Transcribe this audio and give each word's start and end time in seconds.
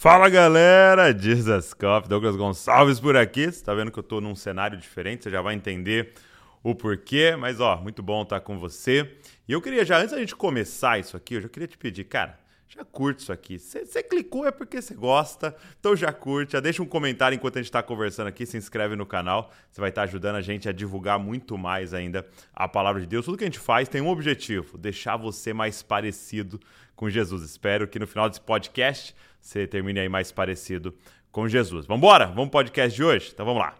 Fala 0.00 0.30
galera, 0.30 1.12
Jesus 1.12 1.74
Cop, 1.74 2.08
Douglas 2.08 2.34
Gonçalves 2.34 2.98
por 2.98 3.18
aqui. 3.18 3.52
Você 3.52 3.62
tá 3.62 3.74
vendo 3.74 3.90
que 3.90 3.98
eu 3.98 4.02
tô 4.02 4.18
num 4.18 4.34
cenário 4.34 4.78
diferente, 4.78 5.24
você 5.24 5.30
já 5.30 5.42
vai 5.42 5.54
entender 5.54 6.14
o 6.62 6.74
porquê, 6.74 7.36
mas 7.38 7.60
ó, 7.60 7.76
muito 7.76 8.02
bom 8.02 8.22
estar 8.22 8.40
com 8.40 8.58
você. 8.58 9.14
E 9.46 9.52
eu 9.52 9.60
queria 9.60 9.84
já, 9.84 9.98
antes 9.98 10.12
da 10.12 10.18
gente 10.18 10.34
começar 10.34 10.98
isso 10.98 11.18
aqui, 11.18 11.34
eu 11.34 11.42
já 11.42 11.50
queria 11.50 11.68
te 11.68 11.76
pedir, 11.76 12.04
cara, 12.04 12.40
já 12.66 12.82
curte 12.82 13.20
isso 13.20 13.30
aqui. 13.30 13.58
Você 13.58 14.02
clicou 14.02 14.46
é 14.46 14.50
porque 14.50 14.80
você 14.80 14.94
gosta, 14.94 15.54
então 15.78 15.94
já 15.94 16.10
curte, 16.10 16.52
já 16.52 16.60
deixa 16.60 16.82
um 16.82 16.86
comentário 16.86 17.36
enquanto 17.36 17.56
a 17.56 17.60
gente 17.60 17.68
está 17.68 17.82
conversando 17.82 18.28
aqui, 18.28 18.46
se 18.46 18.56
inscreve 18.56 18.96
no 18.96 19.04
canal, 19.04 19.52
você 19.70 19.82
vai 19.82 19.90
estar 19.90 20.00
tá 20.00 20.08
ajudando 20.08 20.36
a 20.36 20.40
gente 20.40 20.66
a 20.66 20.72
divulgar 20.72 21.18
muito 21.18 21.58
mais 21.58 21.92
ainda 21.92 22.26
a 22.54 22.66
palavra 22.66 23.02
de 23.02 23.06
Deus. 23.06 23.26
Tudo 23.26 23.36
que 23.36 23.44
a 23.44 23.46
gente 23.46 23.58
faz 23.58 23.86
tem 23.86 24.00
um 24.00 24.08
objetivo, 24.08 24.78
deixar 24.78 25.18
você 25.18 25.52
mais 25.52 25.82
parecido 25.82 26.58
com 26.96 27.10
Jesus. 27.10 27.42
Espero 27.42 27.86
que 27.86 27.98
no 27.98 28.06
final 28.06 28.30
desse 28.30 28.40
podcast 28.40 29.14
você 29.40 29.66
termine 29.66 30.00
aí 30.00 30.08
mais 30.08 30.30
parecido 30.30 30.94
com 31.32 31.48
Jesus. 31.48 31.86
Vamos 31.86 31.98
embora? 31.98 32.26
Vamos 32.26 32.50
pro 32.50 32.50
podcast 32.50 32.94
de 32.94 33.02
hoje? 33.02 33.30
Então 33.32 33.46
vamos 33.46 33.62
lá. 33.62 33.74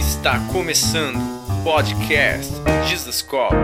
Está 0.00 0.38
começando 0.52 1.16
o 1.16 1.64
podcast 1.64 2.52
Jesus 2.88 3.22
Cop, 3.22 3.54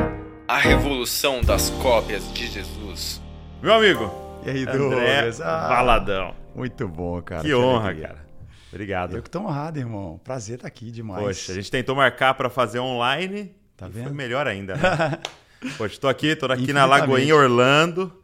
a 0.46 0.58
revolução 0.58 1.40
das 1.40 1.70
cópias 1.82 2.32
de 2.32 2.46
Jesus. 2.46 3.20
Meu 3.62 3.74
amigo, 3.74 4.10
e 4.44 4.50
aí, 4.50 4.62
André 4.62 4.78
Douglas? 4.78 5.40
Ah, 5.40 5.68
Valadão. 5.68 6.34
Muito 6.54 6.86
bom, 6.88 7.20
cara. 7.22 7.42
Que 7.42 7.54
honra, 7.54 7.94
cara. 7.94 8.26
Obrigado. 8.72 9.16
Eu 9.16 9.22
que 9.22 9.30
tô 9.30 9.40
honrado, 9.40 9.78
irmão. 9.78 10.20
Prazer 10.22 10.56
estar 10.56 10.68
aqui 10.68 10.90
demais. 10.90 11.24
Poxa, 11.24 11.52
a 11.52 11.54
gente 11.54 11.70
tentou 11.70 11.96
marcar 11.96 12.34
para 12.34 12.48
fazer 12.48 12.78
online. 12.78 13.54
Tá 13.76 13.86
e 13.86 13.90
vendo? 13.90 14.04
Foi 14.04 14.12
melhor 14.12 14.46
ainda, 14.46 14.76
né? 14.76 15.18
Poxa, 15.76 15.98
tô 16.00 16.08
aqui, 16.08 16.36
tô 16.36 16.46
aqui 16.46 16.72
na 16.72 16.84
Lagoinha 16.84 17.34
Orlando 17.34 18.19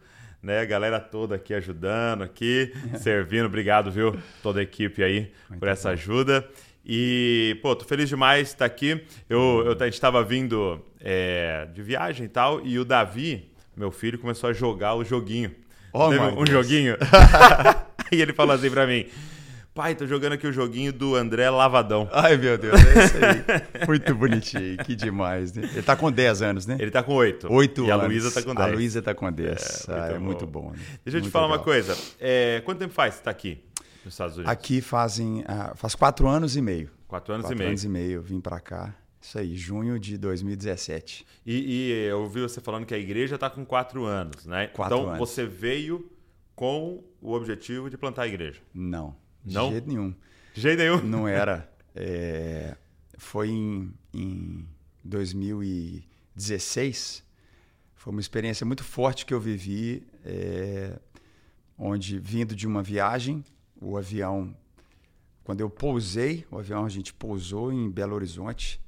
né? 0.47 0.65
Galera 0.65 1.01
toda 1.01 1.35
aqui 1.35 1.53
ajudando, 1.53 2.23
aqui, 2.23 2.73
servindo. 3.03 3.47
Obrigado, 3.47 3.91
viu? 3.91 4.17
Toda 4.43 4.61
a 4.61 4.63
equipe 4.63 5.03
aí 5.03 5.33
Muito 5.51 5.59
por 5.59 5.69
essa 5.69 5.89
bom. 5.89 5.95
ajuda. 5.95 6.49
E, 6.85 7.59
pô, 7.61 7.75
tô 7.75 7.85
feliz 7.85 8.09
demais 8.09 8.43
de 8.43 8.55
estar 8.55 8.65
aqui. 8.65 9.05
Eu, 9.29 9.65
eu, 9.67 9.73
a 9.73 9.85
gente 9.85 9.95
estava 9.95 10.23
vindo 10.23 10.81
é, 11.01 11.67
de 11.75 11.83
viagem 11.83 12.27
e 12.27 12.29
tal, 12.29 12.65
e 12.65 12.79
o 12.79 12.85
Davi, 12.85 13.51
meu 13.77 13.91
filho, 13.91 14.21
começou 14.21 14.49
a 14.49 14.53
jogar 14.53 14.95
o 14.95 15.05
joguinho. 15.05 15.51
Oh, 15.93 16.07
um 16.07 16.45
Deus. 16.45 16.49
joguinho. 16.49 16.97
e 18.13 18.23
ele 18.23 18.33
falou 18.33 18.55
assim 18.55 18.71
pra 18.71 18.87
mim: 18.87 19.05
Pai, 19.77 19.95
tô 19.95 20.07
jogando 20.07 20.33
aqui 20.33 20.47
o 20.47 20.53
joguinho 20.55 20.91
do 20.91 21.15
André 21.15 21.51
Lavadão. 21.51 22.09
Ai, 22.11 22.39
meu 22.39 22.57
Deus, 22.57 22.81
é 22.81 23.05
isso 23.05 23.17
aí. 23.19 23.85
Muito 23.87 24.15
bonitinho, 24.15 24.79
que 24.79 24.97
demais, 24.97 25.53
né? 25.53 25.69
Ele 25.71 25.83
tá 25.83 25.95
com 25.95 26.11
10 26.11 26.41
anos, 26.41 26.67
né? 26.67 26.79
Ele 26.81 26.91
tá 26.91 27.03
com 27.03 27.13
8. 27.13 27.53
8 27.53 27.81
anos. 27.83 27.87
E 27.87 27.93
a 27.93 27.97
Luísa 27.97 28.31
tá 28.33 28.43
com 28.43 28.55
10. 28.55 28.67
A 28.67 28.73
Luísa 28.73 29.03
tá 29.03 29.15
com 29.15 29.31
10. 29.31 29.87
É, 29.87 29.93
ah, 29.93 30.07
é 30.15 30.19
muito 30.19 30.47
bom. 30.47 30.71
Né? 30.71 30.79
Deixa 31.05 31.19
eu 31.19 31.21
muito 31.21 31.25
te 31.25 31.31
falar 31.31 31.45
legal. 31.45 31.59
uma 31.59 31.63
coisa. 31.63 31.95
É, 32.19 32.63
quanto 32.65 32.79
tempo 32.79 32.95
faz 32.95 33.17
que 33.17 33.19
você 33.19 33.25
tá 33.25 33.31
aqui 33.31 33.63
nos 34.03 34.15
Estados 34.15 34.37
Unidos? 34.39 34.51
Aqui 34.51 34.81
fazem, 34.81 35.41
uh, 35.41 35.77
faz 35.77 35.95
4 35.95 36.27
anos 36.27 36.57
e 36.57 36.63
meio. 36.63 36.91
4 37.07 37.35
anos 37.35 37.45
quatro 37.45 37.55
e 37.55 37.59
meio. 37.59 37.69
anos 37.69 37.85
e 37.85 37.89
meio, 37.91 38.23
vim 38.23 38.41
para 38.41 38.59
cá. 38.59 38.95
Isso 39.21 39.39
aí, 39.39 39.55
junho 39.55 39.99
de 39.99 40.17
2017. 40.17 41.27
E, 41.45 41.55
e 41.55 41.93
eu 42.09 42.23
ouvi 42.23 42.41
você 42.41 42.63
falando 42.63 42.87
que 42.87 42.95
a 42.95 42.99
igreja 42.99 43.37
tá 43.37 43.51
com 43.51 43.63
4 43.63 44.07
anos, 44.07 44.47
né? 44.47 44.69
Quatro 44.69 44.97
então 44.97 45.09
anos. 45.11 45.19
você 45.19 45.45
veio 45.45 46.11
com 46.55 47.05
o 47.21 47.35
objetivo 47.35 47.91
de 47.91 47.99
plantar 47.99 48.23
a 48.23 48.27
igreja. 48.27 48.63
Não, 48.73 49.15
de 49.47 49.55
Não? 49.55 49.71
jeito 49.71 49.89
nenhum. 49.89 50.15
De 50.53 50.61
jeito 50.61 50.79
nenhum. 50.79 51.03
Não 51.03 51.29
era. 51.29 51.71
É, 51.99 52.77
foi 53.17 53.49
em, 53.49 53.91
em 54.13 54.69
2016. 55.03 57.25
Foi 57.95 58.13
uma 58.13 58.21
experiência 58.21 58.67
muito 58.67 58.85
forte 58.85 59.25
que 59.25 59.33
eu 59.33 59.41
vivi, 59.41 60.07
é, 60.23 60.99
onde 61.79 62.19
vindo 62.19 62.55
de 62.55 62.67
uma 62.67 62.83
viagem, 62.83 63.43
o 63.81 63.97
avião, 63.97 64.55
quando 65.43 65.63
eu 65.63 65.71
pousei, 65.71 66.45
o 66.51 66.59
avião 66.59 66.85
a 66.85 66.91
gente 66.91 67.15
pousou 67.15 67.73
em 67.73 67.91
Belo 67.91 68.15
Horizonte, 68.15 68.79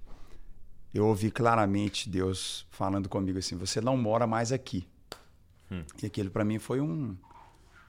eu 0.93 1.07
ouvi 1.07 1.31
claramente 1.31 2.11
Deus 2.11 2.67
falando 2.71 3.09
comigo 3.09 3.39
assim: 3.39 3.57
você 3.57 3.81
não 3.81 3.97
mora 3.97 4.27
mais 4.27 4.53
aqui. 4.53 4.87
Hum. 5.71 5.83
E 6.03 6.07
aquilo 6.07 6.31
para 6.31 6.45
mim 6.45 6.59
foi 6.59 6.81
um, 6.81 7.17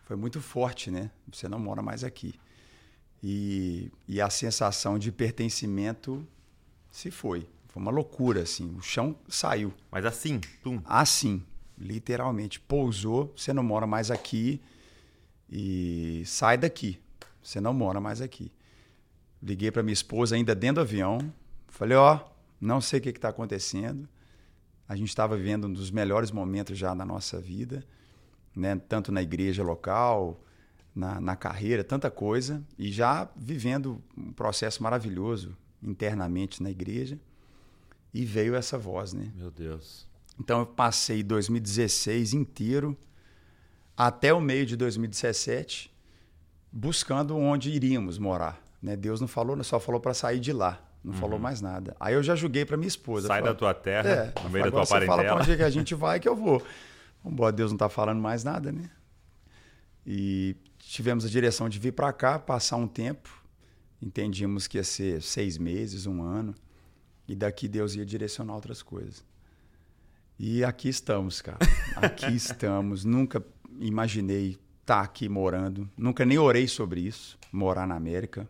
foi 0.04 0.16
muito 0.16 0.42
forte, 0.42 0.90
né? 0.90 1.12
Você 1.32 1.48
não 1.48 1.60
mora 1.60 1.82
mais 1.82 2.04
aqui. 2.04 2.40
E, 3.22 3.92
e, 4.08 4.22
a 4.22 4.30
sensação 4.30 4.98
de 4.98 5.12
pertencimento 5.12 6.26
se 6.92 7.12
foi. 7.12 7.48
Foi 7.68 7.82
uma 7.82 7.92
loucura, 7.92 8.42
assim. 8.42 8.74
O 8.78 8.82
chão 8.82 9.16
saiu. 9.28 9.74
Mas 9.92 10.06
assim, 10.06 10.40
pum. 10.64 10.82
Assim, 10.86 11.44
literalmente. 11.78 12.60
Pousou, 12.60 13.34
você 13.36 13.52
não 13.52 13.64
mora 13.64 13.86
mais 13.86 14.10
aqui 14.10 14.62
e 15.50 16.24
sai 16.26 16.58
daqui. 16.58 17.00
Você 17.44 17.60
não 17.60 17.74
mora 17.74 18.00
mais 18.00 18.22
aqui. 18.22 18.52
Liguei 19.42 19.72
para 19.72 19.84
minha 19.84 19.94
esposa 19.94 20.36
ainda 20.36 20.56
dentro 20.56 20.76
do 20.76 20.82
avião. 20.82 21.34
Falei, 21.68 21.98
ó, 21.98 22.16
oh, 22.16 22.30
não 22.60 22.82
sei 22.82 23.00
o 23.00 23.02
que 23.02 23.10
está 23.10 23.30
acontecendo. 23.30 24.08
A 24.88 24.96
gente 24.96 25.10
estava 25.10 25.38
vivendo 25.38 25.66
um 25.66 25.74
dos 25.74 25.92
melhores 25.92 26.32
momentos 26.32 26.78
já 26.78 26.94
da 26.94 27.06
nossa 27.06 27.40
vida, 27.40 27.84
né? 28.56 28.76
tanto 28.90 29.12
na 29.12 29.22
igreja 29.22 29.64
local, 29.64 30.42
na, 31.00 31.20
na, 31.20 31.36
carreira, 31.36 31.84
tanta 31.84 32.12
coisa, 32.12 32.62
e 32.78 32.92
já 32.92 33.30
vivendo 33.36 34.04
um 34.18 34.34
processo 34.34 34.84
maravilhoso 34.84 35.56
internamente 35.82 36.62
na 36.62 36.70
igreja. 36.70 37.18
E 38.14 38.26
veio 38.26 38.56
essa 38.56 38.78
voz, 38.78 39.14
né? 39.14 39.32
Meu 39.36 39.52
Deus. 39.52 40.08
Então 40.40 40.60
eu 40.60 40.66
passei 40.66 41.22
2016 41.24 42.34
inteiro 42.34 42.98
até 43.96 44.34
o 44.34 44.42
meio 44.42 44.66
de 44.66 44.76
2017 44.76 45.94
buscando 46.72 47.38
onde 47.38 47.70
iríamos 47.70 48.18
morar. 48.18 48.62
Né? 48.82 48.96
Deus 48.96 49.22
não 49.22 49.28
falou, 49.28 49.62
só 49.64 49.80
falou 49.80 50.02
para 50.02 50.14
sair 50.14 50.40
de 50.40 50.52
lá. 50.52 50.82
Não 51.04 51.14
uhum. 51.14 51.20
falou 51.20 51.40
mais 51.40 51.62
nada. 51.62 51.96
Aí 52.00 52.14
eu 52.14 52.24
já 52.24 52.36
julguei 52.36 52.66
para 52.66 52.76
minha 52.76 52.88
esposa. 52.88 53.28
Sai 53.28 53.40
falei, 53.40 53.54
da 53.54 53.58
tua 53.58 53.74
terra, 53.74 54.10
é, 54.10 54.34
no 54.44 54.50
meio 54.50 54.66
da 54.66 54.72
tua 54.72 54.86
você 54.86 54.94
parentela. 54.94 55.18
fala 55.18 55.30
para 55.30 55.42
onde 55.42 55.52
é 55.52 55.56
que 55.56 55.64
a 55.64 55.70
gente 55.70 55.96
vai 55.96 56.20
que 56.20 56.28
eu 56.28 56.36
vou. 56.36 56.62
Vambora, 57.24 57.52
Deus 57.52 57.72
não 57.72 57.76
está 57.76 57.90
falando 57.90 58.20
mais 58.20 58.44
nada, 58.44 58.72
né? 58.72 58.90
E 60.06 60.56
tivemos 60.90 61.24
a 61.24 61.30
direção 61.30 61.70
de 61.70 61.78
vir 61.78 61.94
para 61.94 62.12
cá, 62.12 62.40
passar 62.40 62.76
um 62.78 62.88
tempo. 62.88 63.30
Entendíamos 64.02 64.68
que 64.68 64.78
ia 64.78 64.84
ser 64.84 65.22
seis 65.22 65.58
meses, 65.58 66.06
um 66.06 66.22
ano. 66.24 66.56
E 67.28 67.36
daqui 67.36 67.68
Deus 67.68 67.94
ia 67.96 68.06
direcionar 68.06 68.56
outras 68.56 68.82
coisas. 68.82 69.24
E 70.38 70.64
aqui 70.64 70.90
estamos, 70.90 71.42
cara. 71.42 71.60
Aqui 71.96 72.34
estamos. 72.36 73.06
Nunca 73.06 73.44
imaginei 73.80 74.58
estar 74.82 75.02
aqui 75.02 75.30
morando. 75.30 75.88
Nunca 75.96 76.26
nem 76.26 76.40
orei 76.40 76.68
sobre 76.68 77.02
isso, 77.02 77.38
morar 77.52 77.86
na 77.86 77.96
América. 77.96 78.50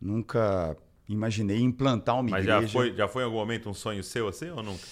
Nunca 0.00 0.76
imaginei 1.08 1.60
implantar 1.60 2.16
uma 2.20 2.30
Mas 2.30 2.44
igreja. 2.44 2.66
já 2.66 2.68
foi, 2.68 2.94
já 2.94 3.08
foi 3.08 3.22
em 3.22 3.26
algum 3.26 3.38
momento 3.38 3.68
um 3.68 3.74
sonho 3.74 4.04
seu 4.04 4.28
assim 4.28 4.48
ou 4.50 4.62
nunca? 4.62 4.84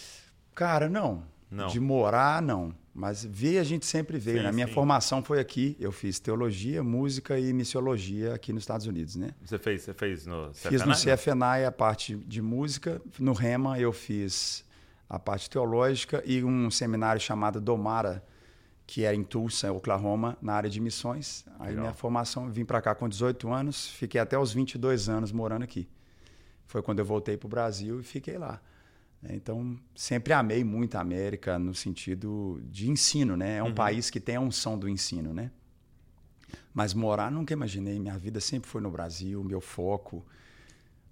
Cara, 0.54 0.88
não. 0.88 1.22
Não. 1.48 1.68
De 1.68 1.78
morar, 1.78 2.42
não. 2.42 2.74
Mas 2.92 3.24
ver 3.24 3.58
a 3.58 3.64
gente 3.64 3.86
sempre 3.86 4.18
veio. 4.18 4.38
Sim, 4.38 4.44
Na 4.44 4.52
minha 4.52 4.66
sim. 4.66 4.72
formação 4.72 5.22
foi 5.22 5.38
aqui. 5.38 5.76
Eu 5.78 5.92
fiz 5.92 6.18
teologia, 6.18 6.82
música 6.82 7.38
e 7.38 7.52
missiologia 7.52 8.34
aqui 8.34 8.52
nos 8.52 8.64
Estados 8.64 8.86
Unidos, 8.86 9.16
né? 9.16 9.30
Você 9.44 9.58
fez, 9.58 9.82
você 9.82 9.94
fez 9.94 10.26
no 10.26 10.50
CFNAI? 10.50 10.72
Fiz 10.72 10.84
no 10.84 10.94
CFNAI 10.94 11.64
a 11.64 11.72
parte 11.72 12.16
de 12.16 12.42
música. 12.42 13.00
No 13.18 13.32
REMA 13.32 13.78
eu 13.78 13.92
fiz 13.92 14.64
a 15.08 15.18
parte 15.18 15.48
teológica 15.48 16.22
e 16.26 16.42
um 16.42 16.70
seminário 16.70 17.20
chamado 17.20 17.60
Domara, 17.60 18.24
que 18.86 19.04
era 19.04 19.14
em 19.14 19.22
Tulsa, 19.22 19.72
Oklahoma, 19.72 20.36
na 20.42 20.54
área 20.54 20.68
de 20.68 20.80
missões. 20.80 21.44
Aí 21.60 21.68
Legal. 21.68 21.82
minha 21.82 21.94
formação, 21.94 22.50
vim 22.50 22.64
para 22.64 22.82
cá 22.82 22.94
com 22.94 23.08
18 23.08 23.52
anos, 23.52 23.88
fiquei 23.88 24.20
até 24.20 24.36
os 24.36 24.52
22 24.52 25.08
anos 25.08 25.30
morando 25.30 25.62
aqui. 25.62 25.88
Foi 26.66 26.82
quando 26.82 26.98
eu 26.98 27.04
voltei 27.04 27.36
para 27.36 27.46
o 27.46 27.50
Brasil 27.50 28.00
e 28.00 28.02
fiquei 28.02 28.36
lá. 28.36 28.60
Então, 29.28 29.78
sempre 29.94 30.32
amei 30.32 30.64
muito 30.64 30.96
a 30.96 31.00
América 31.00 31.58
no 31.58 31.74
sentido 31.74 32.60
de 32.64 32.90
ensino, 32.90 33.36
né? 33.36 33.56
É 33.58 33.62
um 33.62 33.66
Uhum. 33.66 33.74
país 33.74 34.08
que 34.08 34.18
tem 34.18 34.36
a 34.36 34.40
unção 34.40 34.78
do 34.78 34.88
ensino, 34.88 35.34
né? 35.34 35.50
Mas 36.72 36.94
morar, 36.94 37.30
nunca 37.30 37.52
imaginei. 37.52 37.98
Minha 37.98 38.16
vida 38.16 38.40
sempre 38.40 38.70
foi 38.70 38.80
no 38.80 38.90
Brasil, 38.90 39.42
meu 39.44 39.60
foco. 39.60 40.24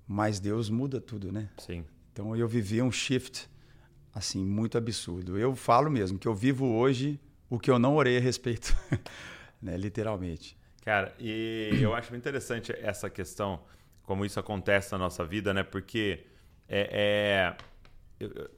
Mas 0.06 0.40
Deus 0.40 0.70
muda 0.70 1.00
tudo, 1.00 1.30
né? 1.30 1.50
Sim. 1.58 1.84
Então, 2.12 2.34
eu 2.34 2.48
vivi 2.48 2.80
um 2.80 2.90
shift, 2.90 3.48
assim, 4.14 4.44
muito 4.44 4.78
absurdo. 4.78 5.38
Eu 5.38 5.54
falo 5.54 5.90
mesmo 5.90 6.18
que 6.18 6.26
eu 6.26 6.34
vivo 6.34 6.64
hoje 6.66 7.20
o 7.50 7.58
que 7.58 7.70
eu 7.70 7.78
não 7.78 7.94
orei 7.96 8.16
a 8.16 8.20
respeito, 8.20 8.74
né? 9.60 9.76
Literalmente. 9.76 10.56
Cara, 10.82 11.14
e 11.18 11.78
eu 11.82 11.94
acho 11.94 12.10
muito 12.10 12.22
interessante 12.22 12.72
essa 12.80 13.10
questão, 13.10 13.60
como 14.02 14.24
isso 14.24 14.40
acontece 14.40 14.92
na 14.92 14.98
nossa 14.98 15.24
vida, 15.26 15.52
né? 15.52 15.62
Porque 15.62 16.24
é, 16.66 17.54
é- 17.54 17.64
eu- 18.20 18.50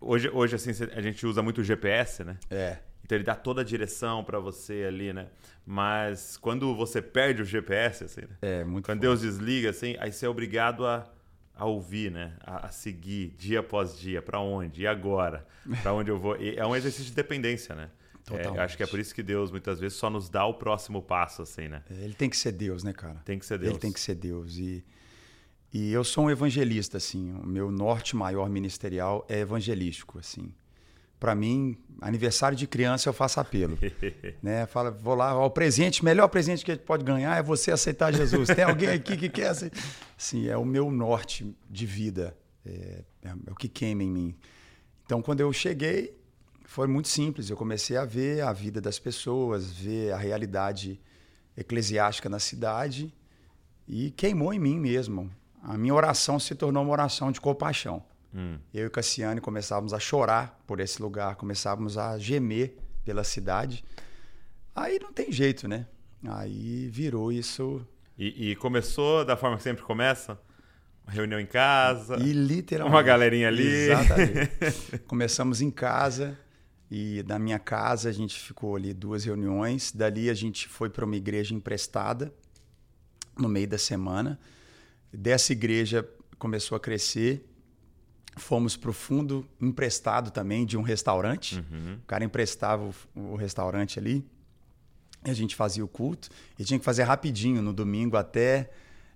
hoje, 0.00 0.28
hoje 0.28 0.54
assim 0.56 0.70
a 0.94 1.00
gente 1.00 1.26
usa 1.26 1.42
muito 1.42 1.60
o 1.60 1.64
GPS, 1.64 2.24
né? 2.24 2.38
É. 2.50 2.78
Então 3.04 3.16
ele 3.16 3.24
dá 3.24 3.34
toda 3.36 3.60
a 3.60 3.64
direção 3.64 4.24
para 4.24 4.38
você 4.40 4.84
ali, 4.88 5.12
né? 5.12 5.28
Mas 5.64 6.36
quando 6.36 6.74
você 6.74 7.00
perde 7.00 7.42
o 7.42 7.44
GPS, 7.44 8.04
assim, 8.04 8.22
né? 8.22 8.36
É, 8.42 8.64
muito 8.64 8.86
quando 8.86 9.00
Deus 9.00 9.20
desliga, 9.20 9.70
assim, 9.70 9.96
aí 10.00 10.10
você 10.12 10.26
é 10.26 10.28
obrigado 10.28 10.84
a, 10.86 11.08
a 11.54 11.64
ouvir, 11.66 12.10
né? 12.10 12.34
A, 12.40 12.66
a 12.66 12.70
seguir 12.70 13.28
dia 13.38 13.60
após 13.60 13.96
dia, 13.98 14.20
para 14.20 14.40
onde? 14.40 14.82
E 14.82 14.86
agora? 14.86 15.46
Para 15.82 15.92
onde 15.92 16.10
eu 16.10 16.18
vou? 16.18 16.36
E 16.40 16.56
é 16.56 16.66
um 16.66 16.74
exercício 16.74 17.06
de 17.06 17.14
dependência, 17.14 17.74
né? 17.74 17.90
É, 18.32 18.46
eu 18.48 18.60
acho 18.60 18.76
que 18.76 18.82
é 18.82 18.86
por 18.88 18.98
isso 18.98 19.14
que 19.14 19.22
Deus 19.22 19.52
muitas 19.52 19.78
vezes 19.78 19.96
só 19.96 20.10
nos 20.10 20.28
dá 20.28 20.44
o 20.44 20.54
próximo 20.54 21.00
passo, 21.00 21.42
assim, 21.42 21.68
né? 21.68 21.84
É, 21.88 21.94
ele 22.04 22.14
tem 22.14 22.28
que 22.28 22.36
ser 22.36 22.50
Deus, 22.50 22.82
né, 22.82 22.92
cara? 22.92 23.20
Tem 23.24 23.38
que 23.38 23.46
ser 23.46 23.56
Deus. 23.56 23.70
Ele 23.70 23.78
tem 23.78 23.92
que 23.92 24.00
ser 24.00 24.16
Deus. 24.16 24.56
E, 24.56 24.84
e 25.78 25.92
eu 25.92 26.02
sou 26.02 26.24
um 26.24 26.30
evangelista, 26.30 26.96
assim. 26.96 27.34
O 27.34 27.46
meu 27.46 27.70
norte 27.70 28.16
maior 28.16 28.48
ministerial 28.48 29.26
é 29.28 29.40
evangelístico, 29.40 30.18
assim. 30.18 30.50
Para 31.20 31.34
mim, 31.34 31.76
aniversário 32.00 32.56
de 32.56 32.66
criança 32.66 33.10
eu 33.10 33.12
faço 33.12 33.40
apelo. 33.40 33.78
né? 34.42 34.64
Fala, 34.64 34.90
vou 34.90 35.14
lá, 35.14 35.36
ó, 35.36 35.44
o 35.44 35.50
presente, 35.50 36.02
melhor 36.02 36.28
presente 36.28 36.64
que 36.64 36.70
a 36.70 36.74
gente 36.74 36.84
pode 36.84 37.04
ganhar 37.04 37.36
é 37.36 37.42
você 37.42 37.70
aceitar 37.70 38.10
Jesus. 38.10 38.48
Tem 38.48 38.64
alguém 38.64 38.88
aqui 38.88 39.18
que 39.18 39.28
quer 39.28 39.48
aceitar? 39.48 39.78
Sim, 40.16 40.48
é 40.48 40.56
o 40.56 40.64
meu 40.64 40.90
norte 40.90 41.54
de 41.68 41.84
vida. 41.84 42.34
É, 42.64 43.04
é, 43.22 43.28
é 43.28 43.50
o 43.50 43.54
que 43.54 43.68
queima 43.68 44.02
em 44.02 44.10
mim. 44.10 44.34
Então, 45.04 45.20
quando 45.20 45.40
eu 45.40 45.52
cheguei, 45.52 46.16
foi 46.64 46.86
muito 46.86 47.08
simples. 47.08 47.50
Eu 47.50 47.56
comecei 47.56 47.98
a 47.98 48.04
ver 48.06 48.40
a 48.40 48.50
vida 48.50 48.80
das 48.80 48.98
pessoas, 48.98 49.70
ver 49.72 50.10
a 50.10 50.16
realidade 50.16 50.98
eclesiástica 51.54 52.30
na 52.30 52.38
cidade 52.38 53.12
e 53.86 54.10
queimou 54.10 54.54
em 54.54 54.58
mim 54.58 54.80
mesmo. 54.80 55.30
A 55.66 55.76
minha 55.76 55.92
oração 55.92 56.38
se 56.38 56.54
tornou 56.54 56.84
uma 56.84 56.92
oração 56.92 57.32
de 57.32 57.40
compaixão. 57.40 58.00
Hum. 58.32 58.56
Eu 58.72 58.86
e 58.86 58.90
Cassiane 58.90 59.40
começávamos 59.40 59.92
a 59.92 59.98
chorar 59.98 60.62
por 60.64 60.78
esse 60.78 61.02
lugar, 61.02 61.34
começávamos 61.34 61.98
a 61.98 62.16
gemer 62.18 62.76
pela 63.04 63.24
cidade. 63.24 63.84
Aí 64.72 65.00
não 65.00 65.12
tem 65.12 65.32
jeito, 65.32 65.66
né? 65.66 65.88
Aí 66.24 66.88
virou 66.88 67.32
isso. 67.32 67.84
E, 68.16 68.52
e 68.52 68.56
começou 68.56 69.24
da 69.24 69.36
forma 69.36 69.56
que 69.56 69.64
sempre 69.64 69.82
começa? 69.82 70.38
Uma 71.04 71.12
reunião 71.12 71.40
em 71.40 71.46
casa. 71.46 72.16
E 72.16 72.32
literalmente. 72.32 72.94
Uma 72.94 73.02
galerinha 73.02 73.48
ali. 73.48 73.66
Exatamente. 73.66 74.98
Começamos 75.08 75.60
em 75.60 75.70
casa. 75.70 76.38
E 76.88 77.24
da 77.24 77.40
minha 77.40 77.58
casa 77.58 78.08
a 78.08 78.12
gente 78.12 78.38
ficou 78.38 78.76
ali 78.76 78.94
duas 78.94 79.24
reuniões. 79.24 79.90
Dali 79.90 80.30
a 80.30 80.34
gente 80.34 80.68
foi 80.68 80.88
para 80.88 81.04
uma 81.04 81.16
igreja 81.16 81.54
emprestada 81.54 82.32
no 83.36 83.48
meio 83.48 83.66
da 83.66 83.78
semana. 83.78 84.38
Dessa 85.12 85.52
igreja 85.52 86.08
começou 86.38 86.76
a 86.76 86.80
crescer. 86.80 87.44
Fomos 88.36 88.76
para 88.76 88.90
o 88.90 88.92
fundo 88.92 89.48
emprestado 89.60 90.30
também 90.30 90.66
de 90.66 90.76
um 90.76 90.82
restaurante. 90.82 91.56
Uhum. 91.56 91.94
O 92.02 92.06
cara 92.06 92.24
emprestava 92.24 92.84
o, 93.14 93.32
o 93.32 93.36
restaurante 93.36 93.98
ali. 93.98 94.24
A 95.24 95.32
gente 95.32 95.56
fazia 95.56 95.84
o 95.84 95.88
culto. 95.88 96.28
E 96.58 96.64
tinha 96.64 96.78
que 96.78 96.84
fazer 96.84 97.04
rapidinho 97.04 97.62
no 97.62 97.72
domingo 97.72 98.16
até. 98.16 98.70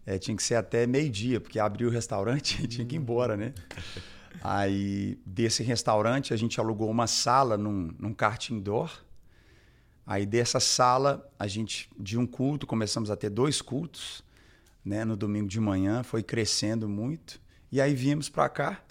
É, 0.06 0.18
tinha 0.18 0.36
que 0.36 0.42
ser 0.42 0.54
até 0.54 0.86
meio-dia, 0.86 1.40
porque 1.40 1.58
abriu 1.58 1.88
o 1.88 1.90
restaurante 1.90 2.64
e 2.64 2.66
tinha 2.68 2.86
que 2.86 2.96
ir 2.96 2.98
embora, 2.98 3.36
né? 3.36 3.52
Aí, 4.42 5.18
desse 5.26 5.62
restaurante, 5.62 6.32
a 6.32 6.36
gente 6.36 6.58
alugou 6.58 6.90
uma 6.90 7.06
sala 7.06 7.58
num, 7.58 7.94
num 7.98 8.14
kart 8.14 8.50
indoor. 8.50 8.90
Aí, 10.06 10.24
dessa 10.24 10.58
sala, 10.58 11.30
a 11.38 11.46
gente, 11.46 11.90
de 11.98 12.18
um 12.18 12.26
culto, 12.26 12.66
começamos 12.66 13.10
a 13.10 13.16
ter 13.16 13.28
dois 13.28 13.60
cultos, 13.60 14.24
né? 14.84 15.04
No 15.04 15.16
domingo 15.16 15.48
de 15.48 15.60
manhã, 15.60 16.02
foi 16.02 16.22
crescendo 16.22 16.88
muito. 16.88 17.40
E 17.70 17.80
aí, 17.80 17.94
viemos 17.94 18.28
para 18.28 18.48
cá, 18.48 18.82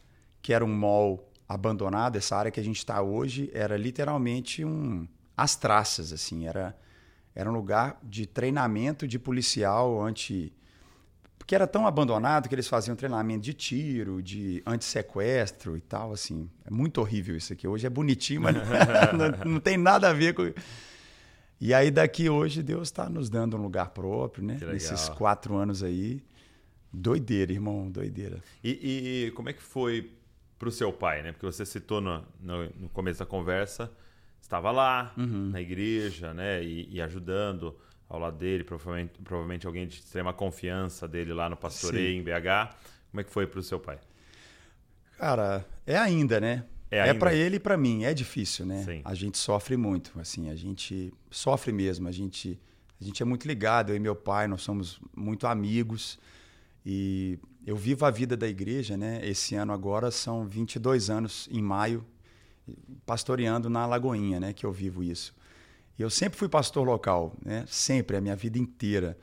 que 0.41 0.53
era 0.53 0.63
um 0.63 0.73
mall 0.73 1.29
abandonado. 1.47 2.17
Essa 2.17 2.35
área 2.35 2.51
que 2.51 2.59
a 2.59 2.63
gente 2.63 2.77
está 2.77 3.01
hoje 3.01 3.49
era 3.53 3.77
literalmente 3.77 4.63
um... 4.63 5.07
As 5.35 5.55
traças, 5.55 6.11
assim. 6.11 6.47
Era, 6.47 6.77
era 7.33 7.49
um 7.49 7.53
lugar 7.53 7.99
de 8.03 8.25
treinamento 8.25 9.07
de 9.07 9.17
policial 9.17 10.01
anti 10.01 10.53
porque 11.49 11.55
era 11.55 11.65
tão 11.65 11.87
abandonado 11.87 12.47
que 12.47 12.53
eles 12.53 12.67
faziam 12.67 12.95
treinamento 12.95 13.41
de 13.41 13.55
tiro, 13.55 14.21
de 14.21 14.61
antissequestro 14.67 15.75
e 15.75 15.81
tal, 15.81 16.13
assim. 16.13 16.47
É 16.63 16.69
muito 16.69 17.01
horrível 17.01 17.35
isso 17.35 17.51
aqui. 17.51 17.67
Hoje 17.67 17.87
é 17.87 17.89
bonitinho, 17.89 18.41
mas 18.41 18.55
não, 19.17 19.53
não, 19.53 19.59
tem 19.59 19.75
nada 19.75 20.09
a 20.09 20.13
ver 20.13 20.35
com... 20.35 20.43
E 21.61 21.73
aí 21.73 21.91
daqui 21.91 22.29
hoje 22.29 22.63
Deus 22.63 22.87
está 22.87 23.09
nos 23.09 23.29
dando 23.29 23.57
um 23.57 23.61
lugar 23.61 23.89
próprio, 23.89 24.43
né? 24.43 24.57
Nesses 24.61 25.09
quatro 25.09 25.55
anos 25.55 25.83
aí. 25.83 26.23
Doideira, 26.91 27.51
irmão, 27.51 27.89
doideira. 27.91 28.41
E, 28.63 29.25
e 29.27 29.31
como 29.31 29.49
é 29.49 29.53
que 29.53 29.61
foi 29.61 30.11
para 30.57 30.69
o 30.69 30.71
seu 30.71 30.91
pai, 30.91 31.21
né? 31.21 31.31
Porque 31.31 31.45
você 31.45 31.65
citou 31.65 32.01
no, 32.01 32.23
no, 32.39 32.63
no 32.69 32.89
começo 32.89 33.19
da 33.19 33.25
conversa, 33.25 33.91
estava 34.41 34.71
lá, 34.71 35.13
uhum. 35.17 35.49
na 35.51 35.61
igreja, 35.61 36.33
né? 36.33 36.63
E, 36.63 36.89
e 36.91 37.01
ajudando 37.01 37.75
ao 38.07 38.19
lado 38.19 38.37
dele, 38.37 38.63
provavelmente, 38.63 39.19
provavelmente 39.23 39.67
alguém 39.67 39.87
de 39.87 39.95
extrema 39.95 40.33
confiança 40.33 41.07
dele 41.07 41.31
lá 41.31 41.47
no 41.47 41.55
Pastoreio, 41.55 42.19
em 42.19 42.23
BH. 42.23 42.75
Como 43.11 43.21
é 43.21 43.23
que 43.23 43.31
foi 43.31 43.45
para 43.45 43.59
o 43.59 43.63
seu 43.63 43.79
pai? 43.79 43.99
Cara, 45.17 45.65
é 45.85 45.97
ainda, 45.97 46.39
né? 46.39 46.65
É, 46.91 47.09
é 47.09 47.13
para 47.13 47.33
ele 47.33 47.57
e 47.57 47.59
para 47.59 47.77
mim. 47.77 48.03
É 48.03 48.13
difícil, 48.13 48.65
né? 48.65 48.83
Sim. 48.83 49.01
A 49.05 49.13
gente 49.13 49.37
sofre 49.37 49.77
muito, 49.77 50.19
assim, 50.19 50.49
a 50.49 50.55
gente 50.55 51.13
sofre 51.29 51.71
mesmo. 51.71 52.07
A 52.07 52.11
gente, 52.11 52.59
a 52.99 53.03
gente 53.03 53.21
é 53.21 53.25
muito 53.25 53.47
ligado. 53.47 53.91
Eu 53.91 53.95
e 53.95 53.99
meu 53.99 54.15
pai, 54.15 54.47
nós 54.47 54.61
somos 54.61 54.99
muito 55.15 55.45
amigos. 55.47 56.19
E 56.85 57.37
eu 57.65 57.75
vivo 57.75 58.05
a 58.05 58.11
vida 58.11 58.35
da 58.35 58.47
igreja, 58.47 58.97
né? 58.97 59.19
Esse 59.23 59.55
ano 59.55 59.71
agora 59.71 60.09
são 60.09 60.47
22 60.47 61.09
anos, 61.09 61.47
em 61.51 61.61
maio, 61.61 62.03
pastoreando 63.05 63.69
na 63.69 63.85
Lagoinha, 63.85 64.39
né? 64.39 64.53
Que 64.53 64.65
eu 64.65 64.71
vivo 64.71 65.03
isso. 65.03 65.35
Eu 65.97 66.09
sempre 66.09 66.39
fui 66.39 66.47
pastor 66.47 66.87
local, 66.87 67.35
né? 67.45 67.65
Sempre, 67.67 68.17
a 68.17 68.21
minha 68.21 68.35
vida 68.35 68.57
inteira. 68.57 69.17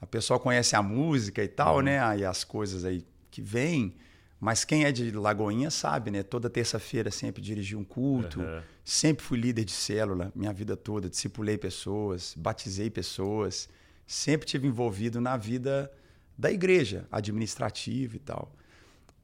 A 0.00 0.06
pessoa 0.06 0.38
conhece 0.38 0.76
a 0.76 0.82
música 0.82 1.42
e 1.42 1.48
tal, 1.48 1.76
uhum. 1.76 1.82
né? 1.82 1.98
Aí 2.00 2.24
as 2.24 2.44
coisas 2.44 2.84
aí 2.84 3.04
que 3.30 3.40
vêm. 3.42 3.94
Mas 4.40 4.64
quem 4.64 4.84
é 4.84 4.92
de 4.92 5.10
Lagoinha 5.10 5.70
sabe, 5.70 6.10
né? 6.10 6.22
Toda 6.22 6.48
terça-feira 6.48 7.10
sempre 7.10 7.42
dirigi 7.42 7.76
um 7.76 7.84
culto. 7.84 8.40
Uhum. 8.40 8.62
Sempre 8.82 9.22
fui 9.24 9.38
líder 9.38 9.64
de 9.64 9.72
célula 9.72 10.32
minha 10.34 10.52
vida 10.52 10.76
toda. 10.76 11.10
Discipulei 11.10 11.58
pessoas, 11.58 12.34
batizei 12.36 12.88
pessoas. 12.88 13.68
Sempre 14.06 14.46
tive 14.46 14.66
envolvido 14.66 15.20
na 15.20 15.36
vida 15.36 15.92
da 16.38 16.50
igreja, 16.50 17.06
administrativa 17.12 18.16
e 18.16 18.18
tal. 18.18 18.52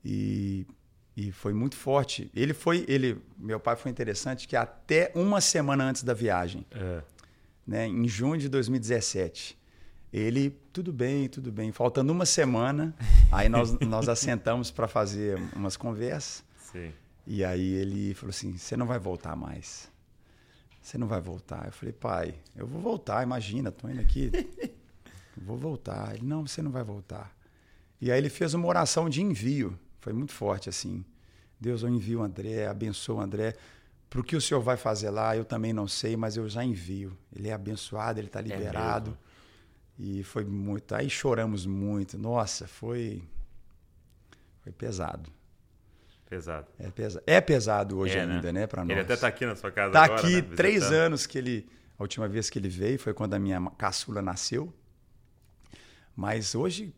E 0.05 0.67
e 1.17 1.33
foi 1.33 1.55
muito 1.55 1.77
forte. 1.77 2.31
Ele 2.35 2.53
foi, 2.53 2.85
ele, 2.87 3.19
meu 3.39 3.59
pai 3.59 3.75
foi 3.75 3.91
interessante 3.91 4.47
que 4.47 4.55
até 4.55 5.11
uma 5.15 5.41
semana 5.41 5.85
antes 5.85 6.03
da 6.03 6.13
viagem, 6.13 6.67
é. 6.71 7.03
né, 7.67 7.87
em 7.87 8.07
junho 8.07 8.39
de 8.39 8.51
2017, 8.51 9.59
ele, 10.13 10.51
tudo 10.73 10.93
bem, 10.93 11.29
tudo 11.29 11.51
bem. 11.53 11.73
Faltando 11.73 12.13
uma 12.13 12.27
semana, 12.27 12.95
aí 13.31 13.49
nós, 13.49 13.73
nós 13.81 14.09
assentamos 14.09 14.71
para 14.71 14.89
fazer 14.89 15.39
umas 15.55 15.77
conversas. 15.77 16.45
Sim. 16.59 16.93
E 17.27 17.45
aí 17.45 17.73
ele 17.75 18.15
falou 18.15 18.31
assim: 18.31 18.57
você 18.57 18.77
não 18.77 18.87
vai 18.87 18.99
voltar 18.99 19.35
mais. 19.35 19.91
Você 20.81 20.97
não 20.97 21.09
vai 21.09 21.21
voltar. 21.21 21.67
Eu 21.67 21.73
falei, 21.73 21.93
pai, 21.93 22.35
eu 22.55 22.65
vou 22.65 22.81
voltar, 22.81 23.23
imagina, 23.25 23.73
tô 23.73 23.89
indo 23.89 24.01
aqui. 24.01 24.31
vou 25.37 25.57
voltar. 25.57 26.15
Ele, 26.15 26.25
não, 26.25 26.47
você 26.47 26.63
não 26.63 26.71
vai 26.71 26.85
voltar. 26.85 27.37
E 28.01 28.13
aí 28.13 28.19
ele 28.19 28.29
fez 28.31 28.55
uma 28.55 28.69
oração 28.69 29.09
de 29.09 29.21
envio. 29.21 29.77
Foi 29.99 30.13
muito 30.13 30.33
forte 30.33 30.69
assim. 30.69 31.05
Deus, 31.59 31.83
eu 31.83 31.89
envio 31.89 32.21
o 32.21 32.23
André, 32.23 32.69
abençoa 32.69 33.17
o 33.17 33.21
André. 33.21 33.57
Para 34.09 34.21
o 34.21 34.25
que 34.25 34.37
o 34.37 34.41
senhor 34.41 34.61
vai 34.61 34.77
fazer 34.77 35.11
lá, 35.11 35.37
eu 35.37 35.45
também 35.45 35.73
não 35.73 35.89
sei, 35.89 36.17
mas 36.17 36.37
eu 36.37 36.49
já 36.49 36.65
envio. 36.65 37.19
Ele 37.35 37.49
é 37.49 37.53
abençoado, 37.53 38.21
ele 38.21 38.29
está 38.29 38.39
é 38.39 38.43
liberado. 38.43 39.11
É 39.11 39.27
e 39.99 40.23
foi 40.23 40.45
muito. 40.45 40.95
Aí 40.95 41.09
choramos 41.09 41.67
muito. 41.67 42.19
Nossa, 42.19 42.67
foi. 42.67 43.23
Foi 44.63 44.73
pesado. 44.73 45.31
Pesado. 46.29 46.67
É, 46.79 46.91
pesa... 46.91 47.23
é 47.27 47.41
pesado 47.41 47.99
hoje 47.99 48.17
é, 48.17 48.23
ainda, 48.23 48.53
né, 48.53 48.61
né 48.61 48.67
para 48.67 48.85
nós. 48.85 48.91
Ele 48.91 49.01
até 49.01 49.15
está 49.15 49.29
aqui 49.29 49.47
na 49.47 49.55
sua 49.55 49.71
casa 49.71 49.93
tá 49.93 50.05
agora, 50.05 50.21
aqui 50.21 50.43
né? 50.43 50.57
três 50.57 50.85
anos 50.85 51.27
que 51.27 51.39
ele. 51.39 51.69
A 51.99 52.03
última 52.03 52.29
vez 52.29 52.51
que 52.51 52.59
ele 52.59 52.69
veio 52.69 52.99
foi 52.99 53.15
quando 53.15 53.35
a 53.35 53.39
minha 53.39 53.61
caçula 53.79 54.21
nasceu. 54.21 54.73
Mas 56.15 56.55
hoje 56.55 56.93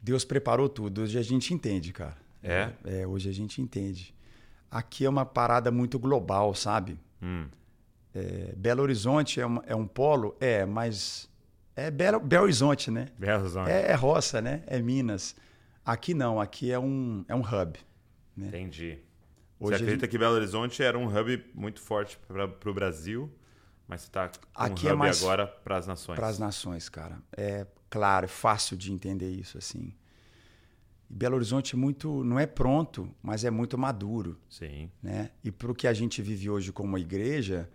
Deus 0.00 0.24
preparou 0.24 0.68
tudo. 0.68 1.02
Hoje 1.02 1.18
a 1.18 1.22
gente 1.22 1.52
entende, 1.54 1.92
cara. 1.92 2.16
É? 2.42 2.70
é? 2.84 3.06
Hoje 3.06 3.28
a 3.28 3.32
gente 3.32 3.60
entende. 3.60 4.14
Aqui 4.70 5.04
é 5.04 5.08
uma 5.08 5.26
parada 5.26 5.70
muito 5.70 5.98
global, 5.98 6.54
sabe? 6.54 6.98
Hum. 7.20 7.46
É, 8.14 8.52
Belo 8.56 8.82
Horizonte 8.82 9.40
é, 9.40 9.46
uma, 9.46 9.62
é, 9.66 9.74
um 9.74 9.86
polo? 9.86 10.36
É, 10.40 10.64
mas 10.64 11.29
é 11.80 11.90
Belo, 11.90 12.20
Belo 12.20 12.44
Horizonte, 12.44 12.90
né? 12.90 13.08
Belo 13.18 13.42
Horizonte. 13.42 13.70
É, 13.70 13.90
é, 13.90 13.94
roça, 13.94 14.42
né? 14.42 14.62
É 14.66 14.80
Minas. 14.80 15.34
Aqui 15.84 16.12
não, 16.12 16.38
aqui 16.38 16.70
é 16.70 16.78
um, 16.78 17.24
é 17.26 17.34
um 17.34 17.40
hub. 17.40 17.78
Né? 18.36 18.48
Entendi. 18.48 18.98
Hoje 19.58 19.70
você 19.70 19.74
acredita 19.76 20.04
gente... 20.04 20.10
que 20.10 20.18
Belo 20.18 20.34
Horizonte 20.34 20.82
era 20.82 20.98
um 20.98 21.06
hub 21.06 21.44
muito 21.54 21.80
forte 21.80 22.18
para 22.28 22.70
o 22.70 22.74
Brasil, 22.74 23.32
mas 23.88 24.02
você 24.02 24.08
está 24.08 24.30
aqui 24.54 24.86
um 24.86 24.90
é 24.90 24.92
hub 24.92 24.94
é 24.94 24.94
mais 24.94 25.22
agora 25.22 25.46
para 25.46 25.78
as 25.78 25.86
nações? 25.86 26.16
Para 26.16 26.28
as 26.28 26.38
nações, 26.38 26.88
cara. 26.88 27.18
É 27.34 27.66
claro, 27.88 28.26
é 28.26 28.28
fácil 28.28 28.76
de 28.76 28.92
entender 28.92 29.30
isso 29.30 29.56
assim. 29.56 29.94
Belo 31.08 31.36
Horizonte 31.36 31.76
muito 31.76 32.22
não 32.22 32.38
é 32.38 32.46
pronto, 32.46 33.10
mas 33.22 33.42
é 33.42 33.50
muito 33.50 33.78
maduro. 33.78 34.38
Sim. 34.48 34.90
Né? 35.02 35.30
E 35.42 35.50
para 35.50 35.72
o 35.72 35.74
que 35.74 35.88
a 35.88 35.92
gente 35.92 36.20
vive 36.20 36.50
hoje 36.50 36.72
como 36.72 36.96
igreja, 36.98 37.68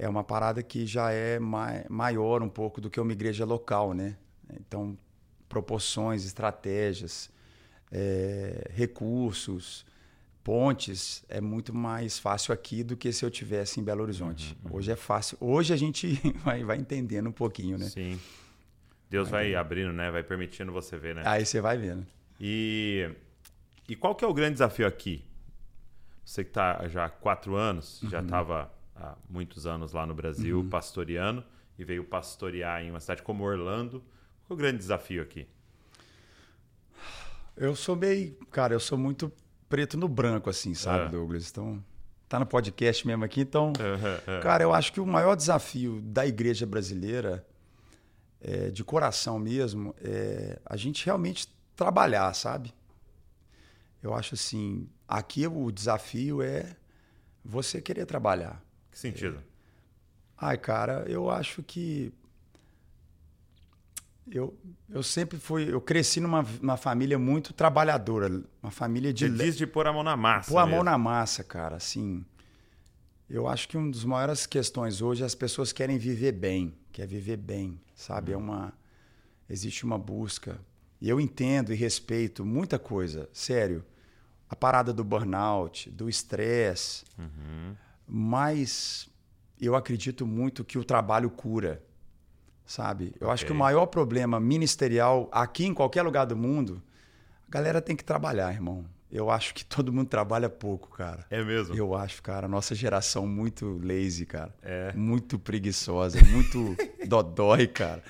é 0.00 0.08
uma 0.08 0.24
parada 0.24 0.62
que 0.62 0.86
já 0.86 1.12
é 1.12 1.38
mai, 1.38 1.84
maior 1.86 2.42
um 2.42 2.48
pouco 2.48 2.80
do 2.80 2.88
que 2.88 2.98
uma 2.98 3.12
igreja 3.12 3.44
local, 3.44 3.92
né? 3.92 4.16
Então, 4.58 4.96
proporções, 5.46 6.24
estratégias, 6.24 7.30
é, 7.92 8.70
recursos, 8.70 9.84
pontes 10.42 11.22
é 11.28 11.38
muito 11.38 11.74
mais 11.74 12.18
fácil 12.18 12.54
aqui 12.54 12.82
do 12.82 12.96
que 12.96 13.12
se 13.12 13.22
eu 13.26 13.30
tivesse 13.30 13.78
em 13.78 13.84
Belo 13.84 14.02
Horizonte. 14.02 14.56
Uhum, 14.64 14.70
uhum. 14.70 14.78
Hoje 14.78 14.90
é 14.90 14.96
fácil. 14.96 15.36
Hoje 15.38 15.74
a 15.74 15.76
gente 15.76 16.14
vai, 16.42 16.64
vai 16.64 16.78
entendendo 16.78 17.28
um 17.28 17.32
pouquinho, 17.32 17.76
né? 17.76 17.84
Sim. 17.84 18.18
Deus 19.10 19.28
vai, 19.28 19.50
vai 19.50 19.54
abrindo, 19.54 19.92
né? 19.92 20.10
Vai 20.10 20.22
permitindo 20.22 20.72
você 20.72 20.96
ver, 20.96 21.14
né? 21.14 21.24
Aí 21.26 21.44
você 21.44 21.60
vai 21.60 21.76
vendo. 21.76 22.06
E, 22.40 23.06
e 23.86 23.94
qual 23.94 24.14
que 24.14 24.24
é 24.24 24.28
o 24.28 24.32
grande 24.32 24.54
desafio 24.54 24.86
aqui? 24.86 25.22
Você 26.24 26.42
que 26.42 26.50
está 26.50 26.88
já 26.88 27.04
há 27.04 27.10
quatro 27.10 27.54
anos, 27.54 28.02
uhum. 28.02 28.08
já 28.08 28.22
estava 28.22 28.79
há 29.00 29.16
muitos 29.28 29.66
anos 29.66 29.92
lá 29.92 30.06
no 30.06 30.14
Brasil 30.14 30.58
uhum. 30.58 30.68
pastoreando 30.68 31.42
e 31.78 31.84
veio 31.84 32.04
pastorear 32.04 32.82
em 32.82 32.90
uma 32.90 33.00
cidade 33.00 33.22
como 33.22 33.42
Orlando. 33.42 34.00
Qual 34.46 34.50
é 34.50 34.52
o 34.52 34.56
grande 34.56 34.78
desafio 34.78 35.22
aqui? 35.22 35.48
Eu 37.56 37.74
sou 37.74 37.96
meio. 37.96 38.36
Cara, 38.50 38.74
eu 38.74 38.80
sou 38.80 38.98
muito 38.98 39.32
preto 39.68 39.96
no 39.96 40.08
branco, 40.08 40.50
assim, 40.50 40.74
sabe, 40.74 41.06
é. 41.06 41.08
Douglas? 41.08 41.50
Então, 41.50 41.82
tá 42.28 42.38
no 42.38 42.46
podcast 42.46 43.06
mesmo 43.06 43.24
aqui. 43.24 43.40
Então, 43.40 43.72
é, 44.26 44.40
cara, 44.40 44.62
eu 44.62 44.74
acho 44.74 44.92
que 44.92 45.00
o 45.00 45.06
maior 45.06 45.34
desafio 45.34 46.00
da 46.02 46.26
igreja 46.26 46.66
brasileira, 46.66 47.46
é, 48.40 48.70
de 48.70 48.84
coração 48.84 49.38
mesmo, 49.38 49.94
é 50.02 50.58
a 50.64 50.76
gente 50.76 51.04
realmente 51.06 51.48
trabalhar, 51.74 52.32
sabe? 52.34 52.74
Eu 54.02 54.14
acho 54.14 54.34
assim, 54.34 54.88
aqui 55.06 55.46
o 55.46 55.70
desafio 55.70 56.42
é 56.42 56.76
você 57.44 57.80
querer 57.80 58.06
trabalhar. 58.06 58.62
Que 58.90 58.98
sentido? 58.98 59.36
É, 59.36 59.42
ai, 60.38 60.58
cara, 60.58 61.04
eu 61.08 61.30
acho 61.30 61.62
que 61.62 62.12
eu, 64.30 64.56
eu 64.88 65.02
sempre 65.02 65.38
fui. 65.38 65.72
Eu 65.72 65.80
cresci 65.80 66.20
numa, 66.20 66.42
numa 66.60 66.76
família 66.76 67.18
muito 67.18 67.52
trabalhadora. 67.52 68.42
Uma 68.62 68.70
família 68.70 69.12
de. 69.12 69.28
Você 69.28 69.44
diz 69.44 69.56
de 69.56 69.66
pôr 69.66 69.86
a 69.86 69.92
mão 69.92 70.02
na 70.02 70.16
massa. 70.16 70.50
Pôr 70.50 70.58
a 70.58 70.66
mão 70.66 70.84
na 70.84 70.96
massa, 70.96 71.42
cara. 71.42 71.76
Assim. 71.76 72.24
Eu 73.28 73.48
acho 73.48 73.68
que 73.68 73.76
uma 73.76 73.90
das 73.90 74.04
maiores 74.04 74.46
questões 74.46 75.00
hoje 75.02 75.22
é 75.22 75.26
as 75.26 75.34
pessoas 75.34 75.72
querem 75.72 75.98
viver 75.98 76.32
bem. 76.32 76.74
Quer 76.92 77.06
viver 77.06 77.36
bem, 77.36 77.80
sabe? 77.94 78.32
É 78.32 78.36
uma. 78.36 78.72
Existe 79.48 79.84
uma 79.84 79.98
busca. 79.98 80.60
E 81.00 81.08
eu 81.08 81.20
entendo 81.20 81.72
e 81.72 81.76
respeito 81.76 82.44
muita 82.44 82.78
coisa. 82.78 83.28
Sério. 83.32 83.84
A 84.48 84.54
parada 84.54 84.92
do 84.92 85.02
burnout, 85.02 85.90
do 85.90 86.08
estresse. 86.08 87.04
Uhum. 87.18 87.74
Mas 88.12 89.08
eu 89.60 89.76
acredito 89.76 90.26
muito 90.26 90.64
que 90.64 90.78
o 90.78 90.84
trabalho 90.84 91.30
cura 91.30 91.80
sabe? 92.70 93.12
Eu 93.20 93.26
okay. 93.26 93.34
acho 93.34 93.46
que 93.46 93.52
o 93.52 93.54
maior 93.54 93.86
problema 93.86 94.38
ministerial 94.38 95.28
aqui 95.32 95.66
em 95.66 95.74
qualquer 95.74 96.02
lugar 96.02 96.24
do 96.24 96.36
mundo, 96.36 96.80
a 97.48 97.50
galera 97.50 97.82
tem 97.82 97.96
que 97.96 98.04
trabalhar, 98.04 98.52
irmão. 98.52 98.86
Eu 99.10 99.28
acho 99.28 99.52
que 99.52 99.64
todo 99.66 99.92
mundo 99.92 100.06
trabalha 100.06 100.48
pouco, 100.48 100.88
cara. 100.90 101.26
É 101.30 101.42
mesmo? 101.42 101.74
Eu 101.74 101.96
acho, 101.96 102.22
cara. 102.22 102.46
Nossa 102.46 102.76
geração 102.76 103.26
muito 103.26 103.80
lazy, 103.82 104.24
cara. 104.24 104.54
É. 104.62 104.92
Muito 104.92 105.36
preguiçosa, 105.36 106.20
muito 106.26 106.76
dodói, 107.08 107.66
cara. 107.66 108.04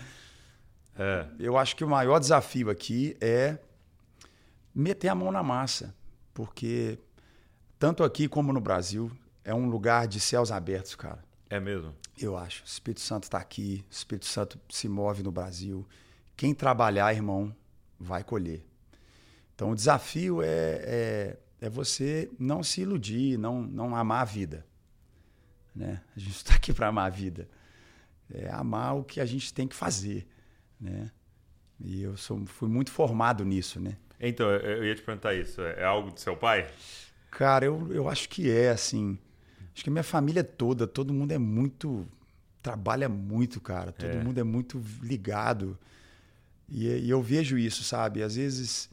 É. 0.98 1.26
Eu 1.38 1.56
acho 1.56 1.74
que 1.74 1.82
o 1.82 1.88
maior 1.88 2.18
desafio 2.18 2.68
aqui 2.68 3.16
é 3.18 3.56
meter 4.74 5.08
a 5.08 5.14
mão 5.14 5.32
na 5.32 5.42
massa. 5.42 5.94
Porque 6.34 6.98
tanto 7.78 8.04
aqui 8.04 8.28
como 8.28 8.52
no 8.52 8.60
Brasil, 8.60 9.10
é 9.50 9.54
um 9.54 9.68
lugar 9.68 10.06
de 10.06 10.20
céus 10.20 10.52
abertos, 10.52 10.94
cara. 10.94 11.24
É 11.48 11.58
mesmo? 11.58 11.92
Eu 12.16 12.36
acho. 12.36 12.62
O 12.62 12.66
Espírito 12.66 13.00
Santo 13.00 13.24
está 13.24 13.38
aqui, 13.38 13.84
o 13.90 13.92
Espírito 13.92 14.26
Santo 14.26 14.60
se 14.70 14.88
move 14.88 15.24
no 15.24 15.32
Brasil. 15.32 15.84
Quem 16.36 16.54
trabalhar, 16.54 17.12
irmão, 17.12 17.54
vai 17.98 18.22
colher. 18.22 18.64
Então 19.52 19.72
o 19.72 19.74
desafio 19.74 20.40
é, 20.40 20.46
é, 20.46 21.38
é 21.60 21.68
você 21.68 22.30
não 22.38 22.62
se 22.62 22.82
iludir, 22.82 23.36
não, 23.36 23.60
não 23.60 23.96
amar 23.96 24.22
a 24.22 24.24
vida. 24.24 24.64
Né? 25.74 26.00
A 26.16 26.20
gente 26.20 26.36
está 26.36 26.54
aqui 26.56 26.72
para 26.72 26.86
amar 26.86 27.06
a 27.06 27.10
vida. 27.10 27.48
É 28.32 28.48
amar 28.52 28.96
o 28.96 29.02
que 29.02 29.20
a 29.20 29.26
gente 29.26 29.52
tem 29.52 29.66
que 29.66 29.74
fazer. 29.74 30.28
Né? 30.80 31.10
E 31.80 32.02
eu 32.02 32.16
sou, 32.16 32.46
fui 32.46 32.68
muito 32.68 32.92
formado 32.92 33.44
nisso. 33.44 33.80
Né? 33.80 33.96
Então, 34.20 34.48
eu 34.48 34.84
ia 34.84 34.94
te 34.94 35.02
perguntar 35.02 35.34
isso. 35.34 35.60
É 35.60 35.84
algo 35.84 36.12
do 36.12 36.20
seu 36.20 36.36
pai? 36.36 36.70
Cara, 37.32 37.64
eu, 37.64 37.92
eu 37.92 38.08
acho 38.08 38.28
que 38.28 38.48
é, 38.48 38.70
assim. 38.70 39.18
Acho 39.80 39.84
que 39.84 39.88
a 39.88 39.92
minha 39.92 40.04
família 40.04 40.44
toda, 40.44 40.86
todo 40.86 41.10
mundo 41.10 41.32
é 41.32 41.38
muito. 41.38 42.06
trabalha 42.62 43.08
muito, 43.08 43.62
cara. 43.62 43.92
Todo 43.92 44.10
é. 44.10 44.22
mundo 44.22 44.38
é 44.38 44.42
muito 44.42 44.78
ligado. 45.02 45.78
E, 46.68 46.86
e, 46.86 47.08
eu 47.08 47.22
vejo 47.22 47.56
isso, 47.56 47.82
sabe? 47.82 48.22
Às 48.22 48.36
vezes 48.36 48.90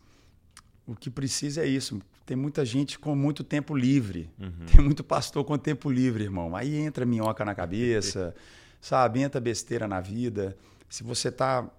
o 0.86 0.96
que 0.96 1.10
precisa 1.10 1.62
é 1.62 1.67
isso. 1.67 2.01
Tem 2.25 2.38
muita 2.38 2.63
gente 2.63 2.98
com 2.98 3.13
muito 3.17 3.44
tempo 3.44 3.75
livre. 3.75 4.29
Uhum. 4.39 4.65
Tem 4.65 4.82
muito 4.82 5.03
pastor 5.03 5.44
com 5.44 5.58
tempo 5.58 5.91
livre, 5.91 6.24
irmão. 6.24 6.56
Aí 6.56 6.77
entra 6.77 7.06
minhoca 7.06 7.44
na 7.44 7.53
cabeça, 7.53 8.34
sabe? 8.79 9.20
Entra 9.20 9.41
besteira 9.41 9.89
na 9.89 10.00
vida. 10.00 10.58
Se 10.88 11.03
você 11.03 11.27
está 11.27 11.70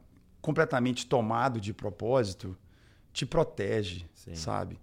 completamente 0.43 1.07
tomado 1.07 1.59
de 1.59 1.73
propósito, 1.73 2.55
te 3.11 3.25
protege, 3.25 4.05
Sim. 4.15 4.35
sabe? 4.35 4.79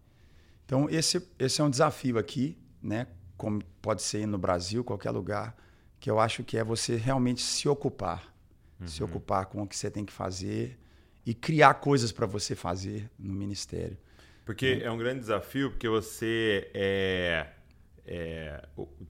Então, 0.65 0.89
esse, 0.89 1.21
esse 1.37 1.61
é 1.61 1.63
um 1.63 1.69
desafio 1.69 2.17
aqui, 2.17 2.57
né? 2.81 3.05
Como 3.37 3.63
pode 3.81 4.01
ser 4.01 4.25
no 4.25 4.37
Brasil, 4.37 4.83
qualquer 4.83 5.11
lugar, 5.11 5.55
que 5.99 6.09
eu 6.09 6.19
acho 6.19 6.43
que 6.43 6.57
é 6.57 6.63
você 6.63 6.95
realmente 6.95 7.41
se 7.41 7.67
ocupar. 7.67 8.33
Uhum. 8.79 8.87
Se 8.87 9.03
ocupar 9.03 9.45
com 9.45 9.61
o 9.61 9.67
que 9.67 9.75
você 9.75 9.89
tem 9.89 10.05
que 10.05 10.13
fazer 10.13 10.77
e 11.25 11.33
criar 11.33 11.75
coisas 11.75 12.11
para 12.11 12.25
você 12.25 12.55
fazer 12.55 13.09
no 13.17 13.33
ministério. 13.33 13.97
Porque 14.45 14.79
é. 14.81 14.83
é 14.83 14.91
um 14.91 14.97
grande 14.97 15.21
desafio, 15.21 15.71
porque 15.71 15.89
você 15.89 16.69
é, 16.73 17.47
é 18.05 18.63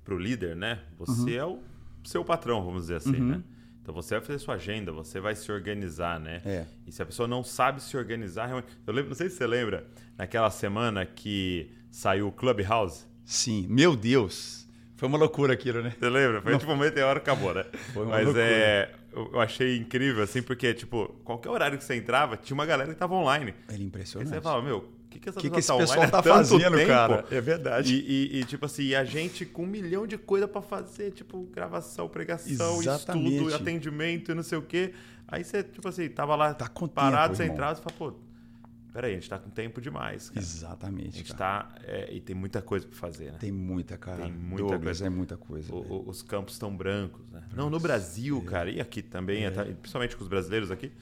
para 0.04 0.14
o 0.14 0.18
líder, 0.18 0.56
né? 0.56 0.82
Você 0.98 1.22
uhum. 1.22 1.30
é 1.30 1.46
o 1.46 1.60
seu 2.06 2.24
patrão, 2.24 2.64
vamos 2.64 2.84
dizer 2.84 2.96
assim, 2.96 3.20
uhum. 3.20 3.30
né? 3.30 3.44
Então 3.82 3.94
você 3.94 4.16
vai 4.16 4.26
fazer 4.26 4.40
sua 4.40 4.56
agenda, 4.56 4.92
você 4.92 5.20
vai 5.20 5.36
se 5.36 5.52
organizar, 5.52 6.20
né? 6.20 6.42
É. 6.44 6.66
E 6.88 6.92
se 6.92 7.04
a 7.04 7.06
pessoa 7.06 7.28
não 7.28 7.44
sabe 7.44 7.84
se 7.84 7.96
organizar, 7.96 8.50
eu 8.50 8.94
lembro, 8.94 9.10
não 9.10 9.16
sei 9.16 9.30
se 9.30 9.36
você 9.36 9.46
lembra, 9.46 9.86
naquela 10.18 10.50
semana 10.50 11.06
que 11.06 11.72
saiu 11.92 12.30
o 12.30 12.32
Clubhouse. 12.32 13.06
Sim, 13.26 13.66
meu 13.70 13.96
Deus. 13.96 14.66
Foi 14.96 15.10
uma 15.10 15.18
loucura 15.18 15.54
aquilo, 15.54 15.82
né? 15.84 15.94
Você 16.00 16.10
lembra? 16.10 16.42
Foi 16.42 16.54
Não. 16.54 16.60
tipo 16.60 16.76
meia 16.76 17.06
hora 17.06 17.20
acabou, 17.20 17.54
né? 17.54 17.66
Foi 17.94 18.04
uma 18.04 18.12
Mas 18.14 18.26
loucura. 18.26 18.46
é. 18.46 18.92
Eu 19.14 19.40
achei 19.40 19.78
incrível, 19.78 20.24
assim, 20.24 20.42
porque, 20.42 20.74
tipo, 20.74 21.08
qualquer 21.24 21.50
horário 21.50 21.78
que 21.78 21.84
você 21.86 21.96
entrava, 21.96 22.36
tinha 22.36 22.54
uma 22.54 22.66
galera 22.66 22.94
que 22.94 23.00
tava 23.00 23.14
online. 23.16 23.54
Era 23.68 23.82
impressionante. 23.82 24.28
E 24.30 24.34
você 24.34 24.42
falava, 24.42 24.62
meu, 24.62 24.78
o 24.80 25.10
que, 25.10 25.20
que 25.20 25.30
essa 25.30 25.40
que, 25.40 25.50
que 25.50 25.60
esse 25.60 25.68
tá 25.70 25.78
pessoal 25.78 26.10
tá 26.10 26.22
fazendo, 26.22 26.76
tempo? 26.76 26.88
cara? 26.88 27.26
É 27.32 27.40
verdade. 27.40 27.94
E, 27.96 28.36
e, 28.36 28.40
e, 28.42 28.44
tipo 28.44 28.66
assim, 28.66 28.94
a 28.94 29.06
gente 29.06 29.46
com 29.46 29.64
um 29.64 29.68
milhão 29.68 30.06
de 30.06 30.18
coisa 30.18 30.50
para 30.50 30.62
fazer, 30.62 31.12
tipo, 31.12 31.44
gravação, 31.44 32.10
pregação, 32.10 32.82
Exatamente. 32.82 33.36
estudo, 33.36 33.56
atendimento 33.56 34.32
e 34.32 34.36
não 34.36 34.44
sei 34.44 34.58
o 34.58 34.62
quê. 34.62 34.94
Aí 35.26 35.46
você, 35.46 35.64
tipo 35.64 35.88
assim, 35.88 36.10
tava 36.10 36.36
lá 36.36 36.54
tá 36.54 36.70
parado, 36.94 37.36
tempo, 37.36 37.38
você 37.38 37.54
entrava 37.54 37.80
e 37.80 37.84
fala, 37.84 37.96
pô, 37.98 38.14
peraí, 38.96 39.12
a 39.12 39.14
gente 39.16 39.24
está 39.24 39.38
com 39.38 39.50
tempo 39.50 39.82
demais. 39.82 40.30
Cara. 40.30 40.40
Exatamente. 40.40 41.10
A 41.10 41.18
gente 41.18 41.32
está. 41.34 41.76
É, 41.84 42.14
e 42.14 42.22
tem 42.22 42.34
muita 42.34 42.62
coisa 42.62 42.88
para 42.88 42.98
fazer, 42.98 43.34
né? 43.34 43.38
Tem 43.38 43.52
muita, 43.52 43.98
cara. 43.98 44.24
Tem 44.24 44.32
muita 44.32 44.64
Douglas, 44.64 44.84
coisa. 44.84 45.06
é 45.06 45.10
muita 45.10 45.36
coisa. 45.36 45.76
O, 45.76 46.08
os 46.08 46.22
campos 46.22 46.54
estão 46.54 46.74
brancos, 46.74 47.30
né? 47.30 47.44
Não, 47.54 47.70
no 47.70 47.78
Brasil, 47.78 48.42
é. 48.48 48.50
cara, 48.50 48.70
e 48.72 48.80
aqui 48.80 49.02
também, 49.02 49.46
é. 49.46 49.52
principalmente 49.52 50.16
com 50.16 50.24
os 50.24 50.30
brasileiros 50.30 50.72
aqui. 50.72 50.94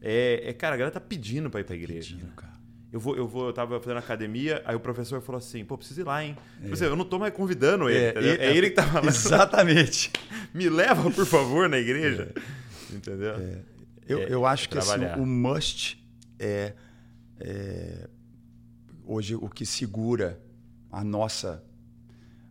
É, 0.00 0.48
é, 0.48 0.52
cara, 0.54 0.76
a 0.76 0.78
galera 0.78 0.94
tá 0.94 1.00
pedindo 1.00 1.50
para 1.50 1.60
ir 1.60 1.64
pra 1.64 1.76
igreja. 1.76 2.14
Pedindo, 2.14 2.28
né? 2.28 2.32
cara. 2.34 2.52
Eu 2.90 2.98
vou, 2.98 3.16
eu 3.16 3.28
vou, 3.28 3.48
eu 3.48 3.52
tava 3.52 3.78
fazendo 3.80 3.98
academia, 3.98 4.62
aí 4.64 4.74
o 4.74 4.80
professor 4.80 5.20
falou 5.20 5.38
assim, 5.38 5.62
pô, 5.62 5.76
preciso 5.76 6.00
ir 6.00 6.04
lá, 6.04 6.24
hein? 6.24 6.36
É. 6.58 6.62
Tipo 6.62 6.74
assim, 6.74 6.84
eu 6.84 6.96
não 6.96 7.04
tô 7.04 7.18
mais 7.18 7.34
convidando 7.34 7.88
ele, 7.88 7.98
é, 7.98 8.46
é, 8.46 8.46
é 8.46 8.56
ele 8.56 8.70
que 8.70 8.76
tá 8.76 8.82
falando. 8.82 9.08
Exatamente. 9.08 10.10
Me 10.54 10.70
leva, 10.70 11.10
por 11.10 11.26
favor, 11.26 11.68
na 11.68 11.78
igreja. 11.78 12.32
É. 12.34 12.94
Entendeu? 12.94 13.34
É. 13.34 13.58
Eu, 14.08 14.18
eu 14.20 14.46
acho 14.46 14.68
que 14.70 14.78
assim, 14.78 15.04
o 15.18 15.26
must 15.26 16.02
é, 16.38 16.72
é 17.42 18.08
hoje 19.04 19.34
o 19.34 19.48
que 19.48 19.66
segura 19.66 20.40
a 20.90 21.02
nossa 21.02 21.62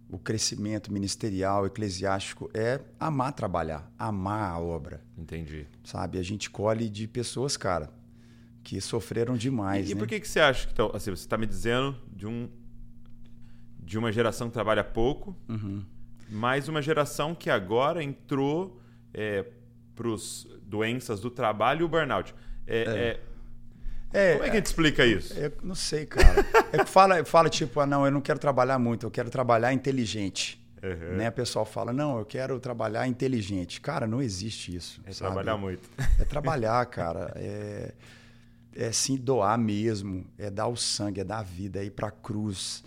o 0.09 0.19
crescimento 0.19 0.91
ministerial, 0.91 1.65
eclesiástico 1.65 2.51
é 2.53 2.81
amar 2.99 3.31
trabalhar, 3.31 3.89
amar 3.97 4.51
a 4.51 4.59
obra. 4.59 5.01
Entendi. 5.17 5.65
Sabe, 5.85 6.19
a 6.19 6.21
gente 6.21 6.49
colhe 6.49 6.89
de 6.89 7.07
pessoas, 7.07 7.55
cara, 7.55 7.89
que 8.61 8.81
sofreram 8.81 9.37
demais. 9.37 9.89
E, 9.89 9.93
né? 9.93 9.99
por 9.99 10.07
que 10.07 10.19
que 10.19 10.27
você 10.27 10.41
acha 10.41 10.67
que 10.67 10.73
então, 10.73 10.91
assim, 10.93 11.11
você 11.11 11.23
está 11.23 11.37
me 11.37 11.47
dizendo 11.47 11.95
de 12.13 12.27
um 12.27 12.49
de 13.79 13.97
uma 13.97 14.11
geração 14.11 14.47
que 14.47 14.53
trabalha 14.53 14.83
pouco, 14.83 15.35
uhum. 15.49 15.83
mais 16.29 16.69
uma 16.69 16.81
geração 16.81 17.33
que 17.33 17.49
agora 17.49 18.01
entrou 18.03 18.79
é, 19.13 19.45
para 19.95 20.07
os 20.07 20.47
doenças 20.63 21.19
do 21.19 21.29
trabalho 21.29 21.81
e 21.81 21.83
o 21.83 21.89
burnout. 21.89 22.33
É, 22.67 22.81
é. 22.81 23.19
É 24.13 24.31
é, 24.31 24.33
Como 24.33 24.43
é 24.43 24.49
que 24.49 24.51
a 24.51 24.59
gente 24.59 24.65
explica 24.65 25.05
isso? 25.05 25.33
Eu 25.33 25.51
não 25.63 25.75
sei, 25.75 26.05
cara. 26.05 26.45
é 26.71 26.83
que 26.83 26.89
fala, 26.89 27.23
fala 27.25 27.49
tipo, 27.49 27.79
ah, 27.79 27.85
não, 27.85 28.05
eu 28.05 28.11
não 28.11 28.21
quero 28.21 28.39
trabalhar 28.39 28.77
muito, 28.79 29.05
eu 29.05 29.11
quero 29.11 29.29
trabalhar 29.29 29.73
inteligente. 29.73 30.59
Uhum. 30.83 31.17
Né? 31.17 31.29
O 31.29 31.31
pessoal 31.31 31.63
fala, 31.65 31.93
não, 31.93 32.17
eu 32.17 32.25
quero 32.25 32.59
trabalhar 32.59 33.07
inteligente. 33.07 33.79
Cara, 33.79 34.07
não 34.07 34.21
existe 34.21 34.75
isso. 34.75 34.99
É 35.05 35.11
sabe? 35.11 35.31
trabalhar 35.33 35.57
muito. 35.57 35.87
É 36.19 36.25
trabalhar, 36.25 36.83
cara. 36.87 37.31
É, 37.35 37.93
é 38.75 38.91
sim 38.91 39.15
doar 39.15 39.57
mesmo. 39.59 40.25
É 40.37 40.49
dar 40.49 40.67
o 40.67 40.75
sangue, 40.75 41.21
é 41.21 41.23
dar 41.23 41.39
a 41.39 41.43
vida, 41.43 41.79
é 41.79 41.85
ir 41.85 41.91
pra 41.91 42.09
cruz. 42.09 42.83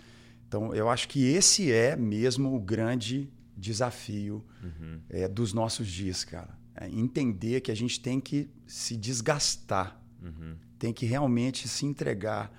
Então, 0.47 0.75
eu 0.75 0.89
acho 0.89 1.07
que 1.07 1.25
esse 1.25 1.71
é 1.71 1.95
mesmo 1.95 2.53
o 2.55 2.59
grande 2.59 3.29
desafio 3.57 4.43
Uhum. 4.61 4.99
é, 5.09 5.27
dos 5.27 5.53
nossos 5.53 5.87
dias, 5.87 6.23
cara. 6.25 6.49
É 6.75 6.89
entender 6.89 7.61
que 7.61 7.71
a 7.71 7.75
gente 7.75 7.99
tem 8.01 8.19
que 8.19 8.49
se 8.67 8.97
desgastar, 8.97 9.99
Uhum. 10.21 10.55
Tem 10.77 10.93
que 10.93 11.05
realmente 11.05 11.67
se 11.67 11.85
entregar. 11.85 12.51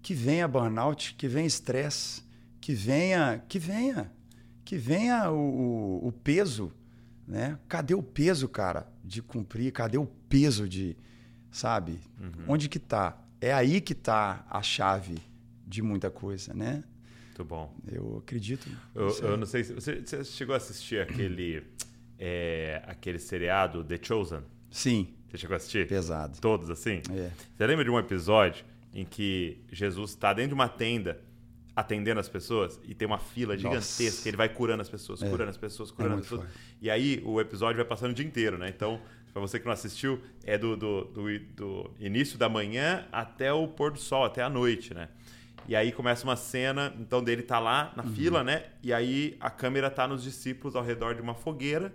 Que 0.00 0.14
venha 0.14 0.46
burnout, 0.48 1.14
que 1.14 1.26
venha 1.28 1.46
estresse, 1.46 2.22
que 2.60 2.72
venha, 2.72 3.42
que 3.48 3.58
venha, 3.58 4.10
que 4.64 4.76
venha 4.76 5.30
o, 5.30 6.00
o, 6.04 6.08
o 6.08 6.12
peso, 6.12 6.72
né? 7.26 7.58
Cadê 7.68 7.94
o 7.94 8.02
peso, 8.02 8.48
cara, 8.48 8.90
de 9.04 9.20
cumprir? 9.20 9.72
Cadê 9.72 9.98
o 9.98 10.06
peso 10.06 10.68
de, 10.68 10.96
sabe? 11.50 11.98
Onde 12.46 12.68
que 12.68 12.78
tá? 12.78 13.18
É 13.40 13.52
aí 13.52 13.80
que 13.80 13.94
tá 13.94 14.46
a 14.48 14.62
chave 14.62 15.18
de 15.66 15.82
muita 15.82 16.10
coisa, 16.10 16.54
né? 16.54 16.84
Muito 17.26 17.44
bom. 17.44 17.74
Eu 17.86 18.18
acredito. 18.18 18.68
Eu, 18.94 19.08
eu 19.20 19.36
não 19.36 19.46
sei 19.46 19.62
se 19.62 19.72
você, 19.72 20.00
você 20.00 20.24
chegou 20.24 20.54
a 20.54 20.56
assistir 20.56 21.00
aquele, 21.00 21.62
é, 22.18 22.82
aquele 22.86 23.18
seriado 23.18 23.84
The 23.84 23.98
Chosen. 24.02 24.40
Sim, 24.70 25.14
Você 25.28 25.38
chegou 25.38 25.54
a 25.54 25.56
assistir? 25.58 25.86
pesado. 25.86 26.40
Todos 26.40 26.70
assim? 26.70 27.02
É. 27.10 27.30
Você 27.56 27.66
lembra 27.66 27.84
de 27.84 27.90
um 27.90 27.98
episódio 27.98 28.64
em 28.94 29.04
que 29.04 29.58
Jesus 29.70 30.10
está 30.10 30.32
dentro 30.32 30.48
de 30.50 30.54
uma 30.54 30.68
tenda 30.68 31.20
atendendo 31.76 32.18
as 32.18 32.28
pessoas 32.28 32.80
e 32.84 32.94
tem 32.94 33.06
uma 33.06 33.18
fila 33.18 33.54
Nossa. 33.54 33.68
gigantesca, 33.68 34.28
ele 34.28 34.36
vai 34.36 34.48
curando 34.48 34.82
as 34.82 34.88
pessoas, 34.88 35.22
É. 35.22 35.28
curando 35.30 35.50
as 35.50 35.56
pessoas, 35.56 35.90
curando 35.92 36.14
É 36.14 36.18
as 36.18 36.22
pessoas. 36.22 36.48
E 36.82 36.90
aí 36.90 37.22
o 37.24 37.40
episódio 37.40 37.76
vai 37.76 37.84
passando 37.84 38.10
o 38.10 38.14
dia 38.14 38.24
inteiro, 38.26 38.58
né? 38.58 38.68
Então, 38.68 39.00
pra 39.32 39.40
você 39.40 39.60
que 39.60 39.66
não 39.66 39.72
assistiu, 39.72 40.20
é 40.44 40.58
do, 40.58 40.76
do, 40.76 41.04
do, 41.04 41.38
do 41.54 41.90
início 42.00 42.36
da 42.36 42.48
manhã 42.48 43.06
até 43.12 43.52
o 43.52 43.68
pôr 43.68 43.92
do 43.92 43.98
sol, 44.00 44.24
até 44.24 44.42
a 44.42 44.48
noite, 44.50 44.92
né? 44.92 45.08
E 45.68 45.76
aí 45.76 45.92
começa 45.92 46.24
uma 46.24 46.34
cena, 46.34 46.92
então 46.98 47.22
dele 47.22 47.42
tá 47.42 47.60
lá 47.60 47.92
Uhum. 47.96 48.02
na 48.02 48.10
fila, 48.16 48.42
né? 48.42 48.64
E 48.82 48.92
aí 48.92 49.36
a 49.38 49.50
câmera 49.50 49.88
tá 49.90 50.08
nos 50.08 50.22
discípulos 50.24 50.74
ao 50.74 50.82
redor 50.82 51.14
de 51.14 51.20
uma 51.20 51.34
fogueira, 51.34 51.92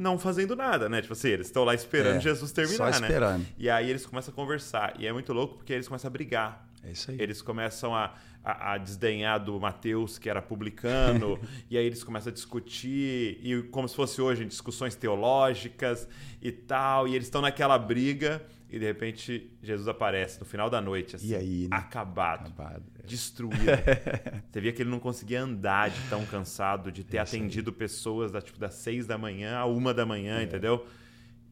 não 0.00 0.18
fazendo 0.18 0.56
nada, 0.56 0.88
né? 0.88 1.00
Tipo 1.02 1.12
assim, 1.12 1.28
eles 1.28 1.46
estão 1.48 1.62
lá 1.62 1.74
esperando 1.74 2.16
É, 2.16 2.20
Jesus 2.20 2.50
terminar, 2.52 2.92
só 2.94 3.00
né? 3.00 3.06
esperando. 3.06 3.46
E 3.58 3.68
aí 3.68 3.88
eles 3.90 4.06
começam 4.06 4.32
a 4.32 4.34
conversar. 4.34 4.94
E 4.98 5.06
é 5.06 5.12
muito 5.12 5.32
louco 5.32 5.56
porque 5.56 5.72
eles 5.72 5.86
começam 5.86 6.08
a 6.08 6.10
brigar. 6.10 6.66
É 6.82 6.92
isso 6.92 7.10
aí. 7.10 7.18
Eles 7.20 7.42
começam 7.42 7.94
a, 7.94 8.14
a, 8.42 8.72
a 8.72 8.78
desdenhar 8.78 9.38
do 9.44 9.60
Mateus, 9.60 10.18
que 10.18 10.30
era 10.30 10.40
publicano, 10.40 11.38
e 11.68 11.76
aí 11.76 11.84
eles 11.84 12.02
começam 12.02 12.30
a 12.30 12.34
discutir, 12.34 13.38
e 13.42 13.62
como 13.70 13.86
se 13.86 13.94
fosse 13.94 14.22
hoje, 14.22 14.46
discussões 14.46 14.94
teológicas 14.96 16.08
e 16.40 16.50
tal, 16.50 17.06
e 17.06 17.14
eles 17.14 17.26
estão 17.26 17.42
naquela 17.42 17.78
briga, 17.78 18.42
e 18.70 18.78
de 18.78 18.86
repente 18.86 19.50
Jesus 19.62 19.86
aparece 19.88 20.40
no 20.40 20.46
final 20.46 20.70
da 20.70 20.80
noite, 20.80 21.16
assim, 21.16 21.28
E 21.28 21.34
aí, 21.36 21.68
né? 21.70 21.76
acabado, 21.76 22.46
Acabado. 22.48 22.82
Destruído. 23.06 23.56
Você 24.50 24.60
via 24.60 24.72
que 24.72 24.82
ele 24.82 24.90
não 24.90 25.00
conseguia 25.00 25.42
andar 25.42 25.90
de 25.90 26.00
tão 26.08 26.24
cansado, 26.26 26.90
de 26.92 27.04
ter 27.04 27.18
É 27.18 27.20
atendido 27.20 27.72
pessoas 27.72 28.30
da, 28.32 28.40
tipo, 28.40 28.58
das 28.58 28.74
seis 28.74 29.06
da 29.06 29.16
manhã 29.18 29.56
a 29.56 29.66
uma 29.66 29.92
da 29.94 30.02
É. 30.02 30.04
manhã, 30.04 30.42
entendeu? 30.42 30.86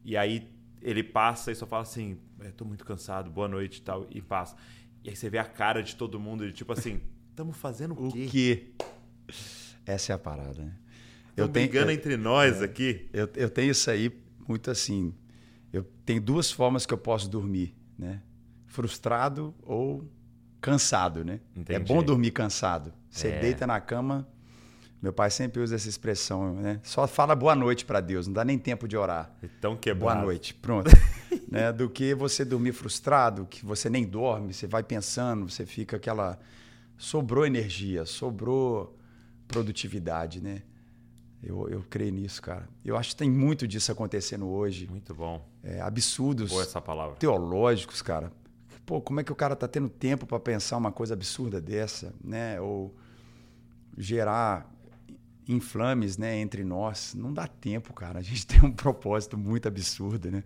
E 0.03 0.15
aí 0.17 0.47
ele 0.81 1.03
passa 1.03 1.51
e 1.51 1.55
só 1.55 1.65
fala 1.67 1.83
assim: 1.83 2.17
"É, 2.41 2.51
tô 2.51 2.63
muito 2.65 2.85
cansado, 2.85 3.29
boa 3.29 3.47
noite 3.47 3.77
e 3.77 3.81
tal, 3.81 4.07
e 4.09 4.21
passa. 4.21 4.55
E 5.03 5.09
aí 5.09 5.15
você 5.15 5.29
vê 5.29 5.37
a 5.37 5.45
cara 5.45 5.81
de 5.83 5.95
todo 5.95 6.19
mundo, 6.19 6.45
de 6.47 6.53
tipo 6.53 6.71
assim, 6.73 7.01
estamos 7.29 7.55
fazendo 7.57 7.93
o 7.99 8.07
O 8.07 8.11
quê? 8.13 8.71
Essa 9.85 10.13
é 10.13 10.15
a 10.15 10.19
parada, 10.19 10.63
né? 10.63 10.73
Estamos 11.29 11.51
brigando 11.51 11.91
entre 11.91 12.17
nós 12.17 12.61
aqui. 12.61 13.07
Eu, 13.13 13.29
eu 13.35 13.49
tenho 13.49 13.71
isso 13.71 13.89
aí 13.89 14.11
muito 14.47 14.69
assim. 14.69 15.13
Eu 15.71 15.83
tenho 16.05 16.19
duas 16.19 16.51
formas 16.51 16.85
que 16.85 16.93
eu 16.93 16.97
posso 16.97 17.29
dormir, 17.29 17.73
né? 17.97 18.21
Frustrado 18.67 19.53
ou 19.63 20.03
cansado, 20.61 21.23
né? 21.25 21.39
É 21.55 21.59
Entendi. 21.59 21.93
bom 21.93 22.03
dormir 22.03 22.31
cansado. 22.31 22.93
Você 23.09 23.27
É. 23.29 23.39
deita 23.39 23.65
na 23.67 23.79
cama. 23.79 24.27
Meu 25.01 25.13
pai 25.13 25.31
sempre 25.31 25.61
usa 25.61 25.75
essa 25.75 25.87
expressão, 25.87 26.55
né? 26.55 26.81
Só 26.83 27.07
fala 27.07 27.33
boa 27.33 27.55
noite 27.55 27.85
para 27.85 28.01
Deus, 28.01 28.27
não 28.27 28.33
dá 28.33 28.43
nem 28.43 28.57
tempo 28.57 28.85
de 28.85 28.97
orar. 28.97 29.31
Então 29.41 29.71
Boa 29.71 29.79
quebrado. 29.79 30.21
noite, 30.25 30.53
pronto. 30.53 30.89
né? 31.49 31.71
Do 31.71 31.89
que 31.89 32.13
você 32.13 32.43
dormir 32.43 32.73
frustrado, 32.73 33.45
que 33.49 33.65
você 33.65 33.89
nem 33.89 34.05
dorme, 34.05 34.53
você 34.53 34.67
vai 34.67 34.83
pensando, 34.83 35.49
você 35.49 35.65
fica 35.65 35.95
aquela. 35.95 36.37
Sobrou 36.97 37.45
energia, 37.45 38.05
sobrou 38.05 38.97
produtividade, 39.47 40.41
né? 40.41 40.61
Eu, 41.41 41.69
eu 41.69 41.81
creio 41.89 42.11
nisso, 42.11 42.41
cara. 42.41 42.67
Eu 42.83 42.97
acho 42.97 43.11
que 43.11 43.15
tem 43.15 43.31
muito 43.31 43.65
disso 43.65 43.91
acontecendo 43.93 44.47
hoje. 44.49 44.85
Muito 44.89 45.13
bom. 45.15 45.47
É, 45.63 45.79
absurdos 45.79 46.49
Boa 46.49 46.61
essa 46.63 46.81
palavra. 46.81 47.15
teológicos, 47.15 48.01
cara. 48.01 48.31
Pô, 48.89 48.99
como 48.99 49.19
é 49.19 49.23
que 49.23 49.31
o 49.31 49.35
cara 49.35 49.55
tá 49.55 49.67
tendo 49.67 49.87
tempo 49.87 50.25
para 50.25 50.39
pensar 50.39 50.75
uma 50.77 50.91
coisa 50.91 51.13
absurda 51.13 51.61
dessa, 51.61 52.11
né? 52.23 52.59
Ou 52.59 52.95
gerar 53.95 54.67
inflames, 55.47 56.17
né, 56.17 56.35
entre 56.37 56.63
nós. 56.63 57.13
Não 57.13 57.31
dá 57.31 57.45
tempo, 57.45 57.93
cara. 57.93 58.17
A 58.17 58.21
gente 58.23 58.45
tem 58.49 58.59
um 58.65 58.71
propósito 58.71 59.37
muito 59.37 59.67
absurdo, 59.67 60.31
né? 60.31 60.43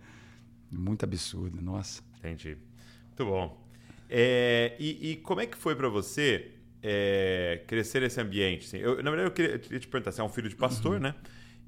Muito 0.70 1.04
absurdo, 1.04 1.62
nossa. 1.62 2.02
Entendi. 2.18 2.58
Muito 3.06 3.24
bom. 3.24 3.66
É, 4.10 4.76
e, 4.78 5.12
e 5.12 5.16
como 5.16 5.40
é 5.40 5.46
que 5.46 5.56
foi 5.56 5.74
pra 5.74 5.88
você 5.88 6.52
é, 6.82 7.62
crescer 7.66 8.00
nesse 8.00 8.20
ambiente? 8.20 8.66
assim? 8.66 8.76
Eu, 8.76 9.02
na 9.02 9.10
verdade, 9.10 9.30
eu 9.30 9.32
queria, 9.32 9.52
eu 9.52 9.58
queria 9.60 9.80
te 9.80 9.88
perguntar, 9.88 10.12
você 10.12 10.20
é 10.20 10.24
um 10.24 10.28
filho 10.28 10.50
de 10.50 10.56
pastor, 10.56 11.00
né? 11.00 11.14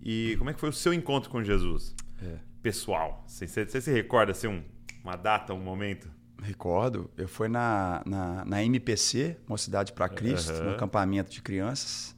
E 0.02 0.34
como 0.36 0.50
é 0.50 0.52
que 0.52 0.60
foi 0.60 0.68
o 0.68 0.72
seu 0.74 0.92
encontro 0.92 1.30
com 1.30 1.42
Jesus? 1.42 1.94
É. 2.22 2.36
Pessoal. 2.62 3.24
Assim, 3.26 3.46
Você, 3.46 3.64
você 3.64 3.80
se 3.80 3.90
recorda, 3.90 4.32
assim, 4.32 4.46
um- 4.48 4.62
uma 5.02 5.16
data, 5.16 5.54
um 5.54 5.58
momento? 5.60 6.14
Recordo, 6.42 7.10
eu 7.16 7.26
fui 7.26 7.48
na, 7.48 8.02
na, 8.04 8.44
na 8.44 8.62
MPC, 8.62 9.36
Mocidade 9.48 9.92
para 9.92 10.08
Cristo, 10.08 10.52
Aham. 10.52 10.64
no 10.64 10.70
acampamento 10.72 11.30
de 11.30 11.40
crianças, 11.40 12.14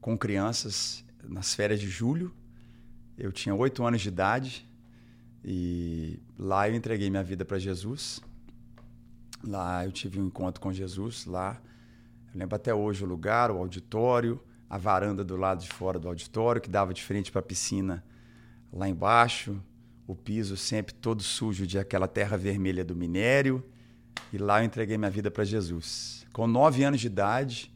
com 0.00 0.16
crianças 0.18 1.04
nas 1.22 1.54
férias 1.54 1.80
de 1.80 1.88
julho. 1.88 2.34
Eu 3.16 3.32
tinha 3.32 3.54
oito 3.54 3.84
anos 3.84 4.00
de 4.02 4.08
idade 4.08 4.68
e 5.44 6.20
lá 6.38 6.68
eu 6.68 6.74
entreguei 6.74 7.08
minha 7.08 7.22
vida 7.22 7.44
para 7.44 7.58
Jesus. 7.58 8.20
Lá 9.42 9.84
eu 9.84 9.92
tive 9.92 10.20
um 10.20 10.26
encontro 10.26 10.60
com 10.60 10.72
Jesus. 10.72 11.24
Lá 11.24 11.60
eu 12.34 12.38
lembro 12.38 12.56
até 12.56 12.74
hoje 12.74 13.04
o 13.04 13.06
lugar, 13.06 13.50
o 13.50 13.58
auditório, 13.58 14.40
a 14.68 14.76
varanda 14.76 15.24
do 15.24 15.36
lado 15.36 15.62
de 15.62 15.68
fora 15.68 15.98
do 15.98 16.08
auditório 16.08 16.60
que 16.60 16.68
dava 16.68 16.92
de 16.92 17.02
frente 17.02 17.30
para 17.30 17.40
a 17.40 17.44
piscina 17.44 18.04
lá 18.72 18.88
embaixo, 18.88 19.62
o 20.06 20.14
piso 20.14 20.56
sempre 20.56 20.94
todo 20.94 21.22
sujo 21.22 21.66
de 21.66 21.78
aquela 21.78 22.06
terra 22.06 22.36
vermelha 22.36 22.84
do 22.84 22.94
minério. 22.94 23.64
E 24.32 24.38
lá 24.38 24.60
eu 24.60 24.66
entreguei 24.66 24.96
minha 24.96 25.10
vida 25.10 25.30
para 25.30 25.44
Jesus. 25.44 26.26
Com 26.32 26.46
nove 26.46 26.84
anos 26.84 27.00
de 27.00 27.06
idade, 27.06 27.72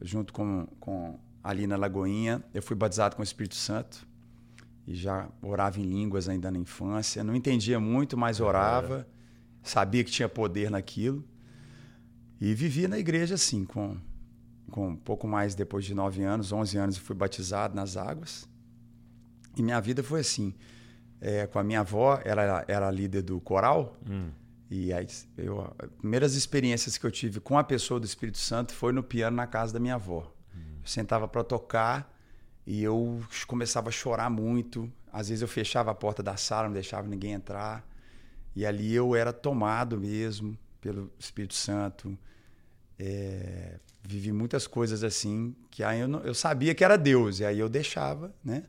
junto 0.00 0.32
com, 0.32 0.66
com 0.80 1.18
ali 1.42 1.66
na 1.66 1.76
Lagoinha, 1.76 2.42
eu 2.52 2.62
fui 2.62 2.76
batizado 2.76 3.16
com 3.16 3.22
o 3.22 3.24
Espírito 3.24 3.54
Santo 3.54 4.06
e 4.86 4.94
já 4.94 5.28
orava 5.40 5.80
em 5.80 5.84
línguas 5.84 6.28
ainda 6.28 6.50
na 6.50 6.58
infância. 6.58 7.22
Não 7.22 7.34
entendia 7.34 7.78
muito, 7.78 8.16
mas 8.16 8.40
orava, 8.40 9.06
sabia 9.62 10.02
que 10.02 10.10
tinha 10.10 10.28
poder 10.28 10.70
naquilo. 10.70 11.24
E 12.40 12.54
vivia 12.54 12.88
na 12.88 12.98
igreja 12.98 13.36
assim, 13.36 13.64
com, 13.64 13.96
com 14.70 14.88
um 14.88 14.96
pouco 14.96 15.28
mais 15.28 15.54
depois 15.54 15.84
de 15.84 15.94
nove 15.94 16.24
anos, 16.24 16.50
onze 16.50 16.76
anos, 16.76 16.96
eu 16.96 17.02
fui 17.02 17.14
batizado 17.14 17.74
nas 17.74 17.96
águas. 17.96 18.48
E 19.56 19.62
minha 19.62 19.80
vida 19.80 20.02
foi 20.02 20.20
assim. 20.20 20.52
É, 21.24 21.46
com 21.46 21.58
a 21.58 21.62
minha 21.62 21.80
avó, 21.80 22.20
ela 22.24 22.64
era 22.66 22.90
líder 22.90 23.22
do 23.22 23.40
coral. 23.40 23.96
E 24.68 24.92
aí, 24.92 25.06
eu, 25.38 25.60
as 25.78 25.88
primeiras 26.00 26.34
experiências 26.34 26.98
que 26.98 27.06
eu 27.06 27.10
tive 27.12 27.38
com 27.38 27.56
a 27.56 27.62
pessoa 27.62 28.00
do 28.00 28.06
Espírito 28.06 28.38
Santo 28.38 28.72
foi 28.74 28.92
no 28.92 29.02
piano 29.04 29.36
na 29.36 29.46
casa 29.46 29.72
da 29.72 29.78
minha 29.78 29.94
avó. 29.94 30.32
Eu 30.82 30.86
sentava 30.86 31.28
para 31.28 31.44
tocar 31.44 32.12
e 32.66 32.82
eu 32.82 33.20
começava 33.46 33.88
a 33.88 33.92
chorar 33.92 34.28
muito. 34.30 34.90
Às 35.12 35.28
vezes 35.28 35.42
eu 35.42 35.48
fechava 35.48 35.90
a 35.92 35.94
porta 35.94 36.22
da 36.24 36.36
sala, 36.36 36.66
não 36.66 36.72
deixava 36.74 37.06
ninguém 37.06 37.32
entrar. 37.34 37.86
E 38.56 38.66
ali 38.66 38.92
eu 38.94 39.14
era 39.14 39.32
tomado 39.32 39.96
mesmo 40.00 40.58
pelo 40.80 41.12
Espírito 41.20 41.54
Santo. 41.54 42.18
É, 42.98 43.78
vivi 44.02 44.32
muitas 44.32 44.66
coisas 44.66 45.02
assim 45.04 45.54
que 45.70 45.82
aí 45.84 46.00
eu, 46.00 46.08
não- 46.08 46.20
eu 46.20 46.34
sabia 46.34 46.74
que 46.74 46.84
era 46.84 46.96
Deus 46.96 47.40
e 47.40 47.44
aí 47.44 47.58
eu 47.58 47.68
deixava, 47.68 48.34
né? 48.44 48.64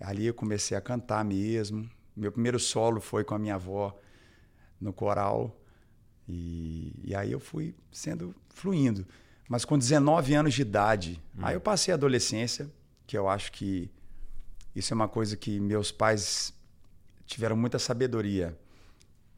Ali 0.00 0.26
eu 0.26 0.34
comecei 0.34 0.76
a 0.76 0.80
cantar 0.80 1.24
mesmo. 1.24 1.88
Meu 2.16 2.32
primeiro 2.32 2.58
solo 2.58 3.00
foi 3.00 3.24
com 3.24 3.34
a 3.34 3.38
minha 3.38 3.54
avó 3.54 3.96
no 4.80 4.92
coral. 4.92 5.56
E, 6.28 6.92
e 7.04 7.14
aí 7.14 7.32
eu 7.32 7.40
fui 7.40 7.74
sendo 7.90 8.34
fluindo. 8.50 9.06
Mas 9.48 9.64
com 9.64 9.78
19 9.78 10.34
anos 10.34 10.54
de 10.54 10.62
idade, 10.62 11.22
aí 11.40 11.54
eu 11.54 11.60
passei 11.60 11.90
a 11.92 11.96
adolescência, 11.96 12.70
que 13.06 13.16
eu 13.16 13.28
acho 13.28 13.50
que 13.50 13.90
isso 14.76 14.92
é 14.92 14.94
uma 14.94 15.08
coisa 15.08 15.36
que 15.36 15.58
meus 15.58 15.90
pais 15.90 16.52
tiveram 17.26 17.56
muita 17.56 17.78
sabedoria. 17.78 18.58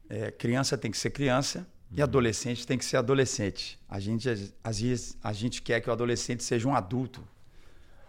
É, 0.09 0.29
criança 0.29 0.77
tem 0.77 0.91
que 0.91 0.97
ser 0.97 1.11
criança 1.11 1.65
e 1.93 2.01
adolescente 2.01 2.67
tem 2.67 2.77
que 2.77 2.85
ser 2.85 2.97
adolescente. 2.97 3.79
A 3.87 3.99
gente, 3.99 4.29
às 4.63 4.79
vezes, 4.79 5.17
a 5.23 5.33
gente 5.33 5.61
quer 5.61 5.79
que 5.79 5.89
o 5.89 5.93
adolescente 5.93 6.43
seja 6.43 6.67
um 6.67 6.75
adulto 6.75 7.25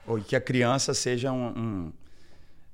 ou 0.06 0.20
que 0.20 0.34
a 0.34 0.40
criança 0.40 0.92
seja 0.94 1.32
um, 1.32 1.48
um, 1.56 1.92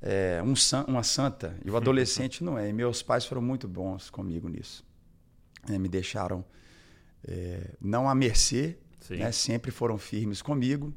é, 0.00 0.40
um 0.42 0.54
uma 0.86 1.02
santa 1.02 1.56
e 1.64 1.70
o 1.70 1.76
adolescente 1.76 2.44
não 2.44 2.58
é. 2.58 2.68
E 2.68 2.72
meus 2.72 3.02
pais 3.02 3.24
foram 3.24 3.42
muito 3.42 3.66
bons 3.66 4.10
comigo 4.10 4.48
nisso. 4.48 4.84
É, 5.68 5.78
me 5.78 5.88
deixaram 5.88 6.44
é, 7.26 7.74
não 7.80 8.08
à 8.08 8.14
mercê, 8.14 8.78
né? 9.10 9.32
sempre 9.32 9.70
foram 9.70 9.98
firmes 9.98 10.40
comigo, 10.40 10.94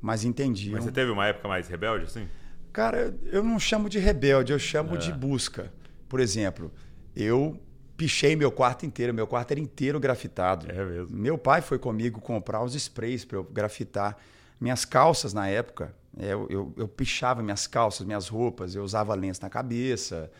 mas 0.00 0.24
entendiam. 0.24 0.74
Mas 0.74 0.84
você 0.84 0.92
teve 0.92 1.10
uma 1.10 1.26
época 1.26 1.48
mais 1.48 1.68
rebelde, 1.68 2.04
assim? 2.04 2.28
Cara, 2.72 3.14
eu 3.26 3.42
não 3.42 3.58
chamo 3.58 3.88
de 3.88 3.98
rebelde, 3.98 4.52
eu 4.52 4.58
chamo 4.58 4.94
é. 4.94 4.98
de 4.98 5.12
busca. 5.12 5.72
Por 6.08 6.20
exemplo, 6.20 6.72
eu 7.14 7.60
pichei 7.96 8.34
meu 8.34 8.50
quarto 8.50 8.86
inteiro, 8.86 9.12
meu 9.12 9.26
quarto 9.26 9.52
era 9.52 9.60
inteiro 9.60 10.00
grafitado. 10.00 10.70
É 10.70 10.84
mesmo. 10.84 11.16
Meu 11.16 11.38
pai 11.38 11.60
foi 11.60 11.78
comigo 11.78 12.20
comprar 12.20 12.62
os 12.62 12.74
sprays 12.74 13.24
para 13.24 13.38
eu 13.38 13.44
grafitar. 13.44 14.16
Minhas 14.60 14.84
calças 14.84 15.32
na 15.34 15.48
época, 15.48 15.94
eu, 16.18 16.46
eu, 16.50 16.74
eu, 16.76 16.88
pichava 16.88 17.42
minhas 17.42 17.66
calças, 17.66 18.06
minhas 18.06 18.28
roupas, 18.28 18.74
eu 18.74 18.82
usava 18.84 19.14
lenço 19.14 19.40
na 19.42 19.48
cabeça. 19.48 20.30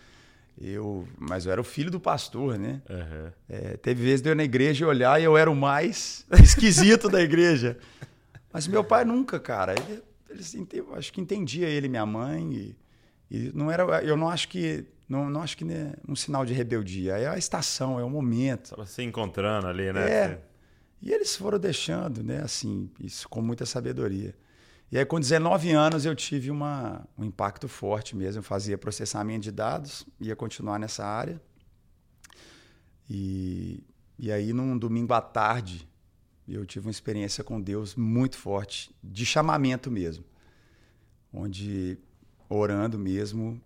Eu, 0.61 1.09
mas 1.19 1.47
eu 1.47 1.53
era 1.53 1.61
o 1.61 1.65
filho 1.65 1.91
do 1.91 1.99
pastor, 1.99 2.59
né? 2.59 2.83
Uhum. 2.89 3.33
É, 3.49 3.77
teve 3.79 4.03
vezes 4.03 4.21
de 4.21 4.29
eu 4.29 4.33
ir 4.33 4.37
na 4.37 4.45
igreja 4.45 4.87
olhar 4.87 5.21
e 5.21 5.25
eu 5.25 5.37
era 5.37 5.51
o 5.51 5.57
mais 5.57 6.27
esquisito 6.43 7.09
da 7.09 7.23
igreja. 7.23 7.79
Mas 8.53 8.69
meu 8.69 8.85
pai 8.85 9.05
nunca, 9.05 9.41
cara. 9.41 9.75
Ele, 9.75 10.03
ele 10.29 10.85
acho 10.93 11.13
que 11.13 11.21
entendia 11.21 11.69
ele, 11.69 11.89
minha 11.89 12.05
mãe. 12.05 12.53
E, 12.53 12.77
e, 13.31 13.53
não 13.55 13.71
era, 13.71 13.85
eu 14.05 14.17
não 14.17 14.29
acho 14.29 14.49
que 14.49 14.85
não, 15.09 15.29
não 15.29 15.43
acho 15.43 15.57
que 15.57 15.65
é 15.65 15.95
um 16.07 16.15
sinal 16.15 16.45
de 16.45 16.53
rebeldia. 16.53 17.17
É 17.17 17.29
a 17.29 17.39
estação, 17.39 17.99
é 17.99 18.05
o 18.05 18.11
momento. 18.11 18.65
Estava 18.65 18.87
se 18.87 19.03
encontrando 19.03 19.67
ali, 19.67 19.91
né? 19.91 20.11
É. 20.11 20.39
E 21.01 21.13
eles 21.13 21.35
foram 21.35 21.59
deixando, 21.59 22.23
né? 22.23 22.43
Assim, 22.43 22.91
isso 23.01 23.29
com 23.29 23.41
muita 23.41 23.67
sabedoria. 23.67 24.35
E 24.93 24.99
aí, 24.99 25.07
com 25.07 25.19
19 25.19 25.71
anos, 25.71 26.05
eu 26.05 26.15
tive 26.15 26.51
uma, 26.51 27.09
um 27.17 27.25
impacto 27.25 27.67
forte 27.67 28.15
mesmo. 28.15 28.41
Eu 28.41 28.43
fazia 28.43 28.77
processamento 28.77 29.45
de 29.45 29.51
dados, 29.51 30.07
ia 30.21 30.37
continuar 30.37 30.79
nessa 30.79 31.03
área. 31.03 31.41
E, 33.09 33.83
e 34.19 34.31
aí, 34.31 34.53
num 34.53 34.77
domingo 34.77 35.15
à 35.15 35.21
tarde, 35.23 35.89
eu 36.47 36.67
tive 36.67 36.89
uma 36.89 36.91
experiência 36.91 37.43
com 37.43 37.59
Deus 37.59 37.95
muito 37.95 38.37
forte, 38.37 38.95
de 39.03 39.25
chamamento 39.25 39.91
mesmo. 39.91 40.27
Onde, 41.33 41.99
orando 42.47 42.99
mesmo, 42.99 43.59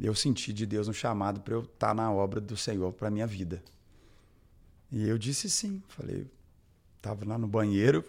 eu 0.00 0.14
senti 0.14 0.54
de 0.54 0.64
Deus 0.64 0.88
um 0.88 0.92
chamado 0.94 1.42
para 1.42 1.52
eu 1.52 1.60
estar 1.60 1.88
tá 1.88 1.94
na 1.94 2.10
obra 2.10 2.40
do 2.40 2.56
Senhor 2.56 2.94
para 2.94 3.10
minha 3.10 3.26
vida. 3.26 3.62
E 4.90 5.06
eu 5.06 5.18
disse 5.18 5.50
sim. 5.50 5.82
Falei, 5.88 6.26
estava 6.96 7.26
lá 7.26 7.36
no 7.36 7.46
banheiro, 7.46 8.02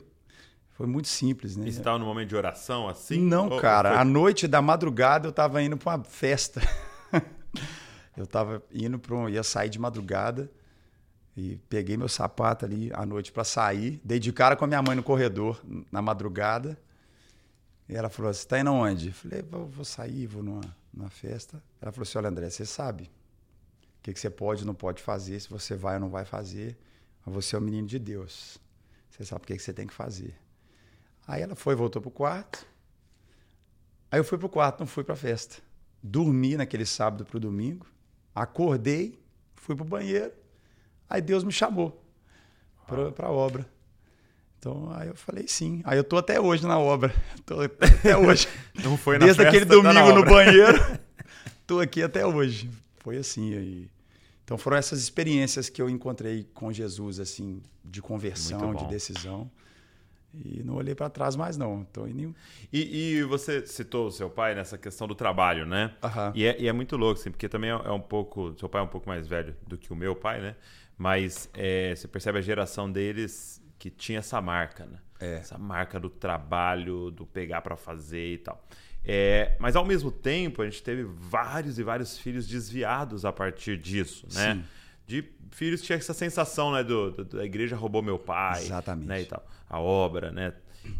foi 0.73 0.87
muito 0.87 1.07
simples, 1.07 1.55
né? 1.55 1.67
E 1.67 1.71
você 1.71 1.79
estava 1.79 1.99
no 1.99 2.05
momento 2.05 2.29
de 2.29 2.35
oração 2.35 2.89
assim? 2.89 3.19
Não, 3.19 3.47
ou, 3.47 3.59
cara. 3.59 3.89
Ou 3.89 3.95
foi... 3.95 4.01
À 4.01 4.05
noite 4.05 4.47
da 4.47 4.61
madrugada 4.61 5.27
eu 5.27 5.29
estava 5.29 5.61
indo 5.61 5.77
para 5.77 5.97
uma 5.97 6.03
festa. 6.03 6.61
eu 8.17 8.23
estava 8.23 8.61
indo 8.73 8.97
para 8.97 9.15
um, 9.15 9.29
ia 9.29 9.43
sair 9.43 9.69
de 9.69 9.77
madrugada 9.77 10.51
e 11.37 11.57
peguei 11.69 11.95
meu 11.95 12.09
sapato 12.09 12.65
ali 12.65 12.91
à 12.93 13.05
noite 13.05 13.31
para 13.31 13.43
sair. 13.43 14.01
Dei 14.03 14.19
de 14.19 14.33
cara 14.33 14.55
com 14.55 14.65
a 14.65 14.67
minha 14.67 14.81
mãe 14.81 14.95
no 14.95 15.03
corredor 15.03 15.63
na 15.91 16.01
madrugada. 16.01 16.77
E 17.87 17.95
ela 17.95 18.09
falou: 18.09 18.33
"Você 18.33 18.39
está 18.39 18.59
indo 18.59 18.71
aonde?" 18.71 19.09
Eu 19.09 19.13
falei: 19.13 19.43
"Vou, 19.43 19.67
vou 19.67 19.85
sair, 19.85 20.25
vou 20.25 20.41
numa, 20.41 20.75
numa 20.91 21.09
festa". 21.09 21.61
Ela 21.79 21.91
falou 21.91 22.03
assim: 22.03 22.17
"Olha, 22.17 22.29
André, 22.29 22.49
você 22.49 22.65
sabe 22.65 23.03
o 23.03 24.01
que, 24.01 24.11
que 24.11 24.19
você 24.19 24.29
pode 24.29 24.63
e 24.63 24.65
não 24.65 24.73
pode 24.73 25.03
fazer, 25.03 25.39
se 25.39 25.49
você 25.49 25.75
vai 25.75 25.95
ou 25.95 25.99
não 25.99 26.09
vai 26.09 26.25
fazer. 26.25 26.75
Mas 27.23 27.35
você 27.35 27.55
é 27.55 27.59
o 27.59 27.61
menino 27.61 27.87
de 27.87 27.99
Deus. 27.99 28.57
Você 29.11 29.23
sabe 29.23 29.43
o 29.43 29.47
que, 29.47 29.55
que 29.55 29.61
você 29.61 29.71
tem 29.71 29.85
que 29.85 29.93
fazer." 29.93 30.42
Aí 31.27 31.41
ela 31.41 31.55
foi, 31.55 31.75
voltou 31.75 32.01
pro 32.01 32.11
quarto. 32.11 32.65
Aí 34.11 34.19
eu 34.19 34.23
fui 34.23 34.37
pro 34.37 34.49
quarto, 34.49 34.79
não 34.79 34.87
fui 34.87 35.03
pra 35.03 35.15
festa. 35.15 35.57
Dormi 36.01 36.55
naquele 36.55 36.85
sábado 36.85 37.25
pro 37.25 37.39
domingo. 37.39 37.87
Acordei, 38.35 39.19
fui 39.55 39.75
pro 39.75 39.85
banheiro. 39.85 40.31
Aí 41.09 41.21
Deus 41.21 41.43
me 41.43 41.51
chamou 41.51 42.03
pra, 42.87 43.11
pra 43.11 43.29
obra. 43.29 43.65
Então, 44.59 44.89
aí 44.93 45.07
eu 45.07 45.15
falei 45.15 45.45
sim. 45.47 45.81
Aí 45.83 45.97
eu 45.97 46.03
tô 46.03 46.17
até 46.17 46.39
hoje 46.39 46.65
na 46.65 46.79
obra. 46.79 47.13
Tô 47.45 47.59
até 47.59 48.15
hoje. 48.15 48.47
Não 48.81 48.95
foi 48.95 49.17
na 49.17 49.25
Desde 49.25 49.43
festa, 49.43 49.49
aquele 49.49 49.65
tá 49.65 49.75
domingo 49.75 50.13
no 50.13 50.23
banheiro, 50.23 50.79
tô 51.67 51.81
aqui 51.81 52.01
até 52.01 52.25
hoje. 52.25 52.69
Foi 52.99 53.17
assim 53.17 53.53
aí. 53.55 53.91
Então 54.45 54.57
foram 54.57 54.77
essas 54.77 55.01
experiências 55.01 55.67
que 55.67 55.81
eu 55.81 55.89
encontrei 55.89 56.47
com 56.53 56.71
Jesus 56.71 57.19
assim, 57.19 57.61
de 57.83 58.01
conversão, 58.01 58.73
de 58.73 58.87
decisão. 58.87 59.51
E 60.33 60.63
não 60.63 60.75
olhei 60.75 60.95
para 60.95 61.09
trás 61.09 61.35
mais, 61.35 61.57
não. 61.57 61.83
Tô 61.85 62.07
indo... 62.07 62.35
e, 62.71 63.17
e 63.17 63.23
você 63.23 63.65
citou 63.67 64.07
o 64.07 64.11
seu 64.11 64.29
pai 64.29 64.55
nessa 64.55 64.77
questão 64.77 65.07
do 65.07 65.13
trabalho, 65.13 65.65
né? 65.65 65.93
Uhum. 66.03 66.31
E, 66.33 66.45
é, 66.45 66.59
e, 66.59 66.67
é, 66.67 66.73
muito 66.73 66.97
louco, 66.97 67.19
assim, 67.19 67.29
porque 67.29 67.47
também 67.47 67.69
é, 67.69 67.73
é, 67.73 67.91
um 67.91 67.99
pouco. 67.99 68.55
Seu 68.57 68.67
pai 68.67 68.81
é 68.81 68.83
um 68.83 68.87
pouco 68.87 69.07
mais 69.07 69.27
velho 69.27 69.55
do 69.67 69.77
que 69.77 69.93
o 69.93 69.95
meu 69.95 70.15
pai, 70.15 70.41
né? 70.41 70.55
Mas 70.97 71.49
é, 71.53 71.95
você 71.95 72.07
percebe 72.07 72.39
a 72.39 72.41
geração 72.41 72.91
deles 72.91 73.61
que 73.77 73.89
tinha 73.89 74.19
essa 74.19 74.41
marca, 74.41 74.85
né? 74.85 74.97
É. 75.19 75.35
Essa 75.35 75.57
marca 75.57 75.99
do 75.99 76.09
trabalho, 76.09 77.11
do 77.11 77.25
pegar 77.25 77.61
para 77.61 77.75
fazer 77.75 78.33
e 78.33 78.37
tal. 78.39 78.65
É, 79.05 79.55
mas 79.59 79.75
ao 79.75 79.85
mesmo 79.85 80.11
tempo, 80.11 80.61
a 80.61 80.65
gente 80.65 80.81
teve 80.81 81.03
vários 81.03 81.77
e 81.77 81.83
vários 81.83 82.17
filhos 82.17 82.47
desviados 82.47 83.23
a 83.25 83.31
partir 83.31 83.77
disso, 83.77 84.25
né? 84.33 84.55
Sim 84.55 84.63
de 85.05 85.23
filhos 85.51 85.81
que 85.81 85.87
tinha 85.87 85.97
essa 85.97 86.13
sensação, 86.13 86.71
né, 86.71 86.83
do, 86.83 87.11
do, 87.11 87.25
da 87.25 87.45
igreja 87.45 87.75
roubou 87.75 88.01
meu 88.01 88.17
pai, 88.17 88.63
Exatamente. 88.63 89.07
né, 89.07 89.21
e 89.21 89.25
tal, 89.25 89.45
a 89.73 89.79
obra, 89.79 90.31
né? 90.31 90.53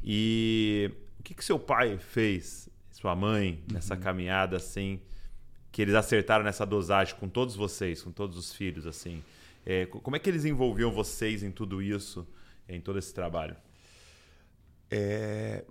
E 0.03 0.89
o 1.19 1.23
que 1.23 1.36
que 1.36 1.45
seu 1.45 1.59
pai 1.59 1.99
fez, 1.99 2.67
sua 2.91 3.15
mãe, 3.15 3.63
nessa 3.71 3.93
uhum. 3.93 4.01
caminhada 4.01 4.57
assim, 4.57 4.99
que 5.71 5.79
eles 5.79 5.93
acertaram 5.93 6.43
nessa 6.43 6.65
dosagem 6.65 7.15
com 7.15 7.29
todos 7.29 7.55
vocês, 7.55 8.01
com 8.01 8.12
todos 8.12 8.36
os 8.36 8.51
filhos 8.51 8.88
assim? 8.88 9.23
É, 9.63 9.86
como 9.86 10.15
é 10.15 10.19
que 10.19 10.27
eles 10.27 10.43
envolviam 10.43 10.91
vocês 10.91 11.43
em 11.43 11.51
tudo 11.51 11.81
isso, 11.81 12.27
em 12.67 12.81
todo 12.81 12.97
esse 12.97 13.13
trabalho? 13.13 13.55
É, 14.89 15.63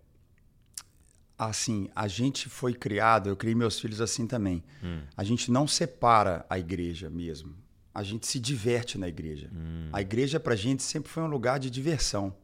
assim, 1.36 1.90
a 1.96 2.06
gente 2.06 2.48
foi 2.48 2.72
criado, 2.72 3.28
eu 3.28 3.36
criei 3.36 3.54
meus 3.56 3.80
filhos 3.80 4.00
assim 4.00 4.28
também. 4.28 4.62
Hum. 4.82 5.00
A 5.16 5.24
gente 5.24 5.50
não 5.50 5.66
separa 5.66 6.46
a 6.48 6.56
igreja 6.56 7.10
mesmo 7.10 7.62
a 7.94 8.02
gente 8.02 8.26
se 8.26 8.40
diverte 8.40 8.96
na 8.96 9.08
igreja. 9.08 9.50
Hum. 9.54 9.88
A 9.92 10.00
igreja 10.00 10.40
para 10.40 10.54
a 10.54 10.56
gente 10.56 10.82
sempre 10.82 11.10
foi 11.10 11.22
um 11.22 11.26
lugar 11.26 11.58
de 11.58 11.70
diversão, 11.70 12.34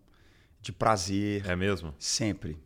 de 0.69 0.73
prazer. 0.73 1.47
É 1.49 1.57
mesmo? 1.57 1.95
Sempre. 1.99 2.59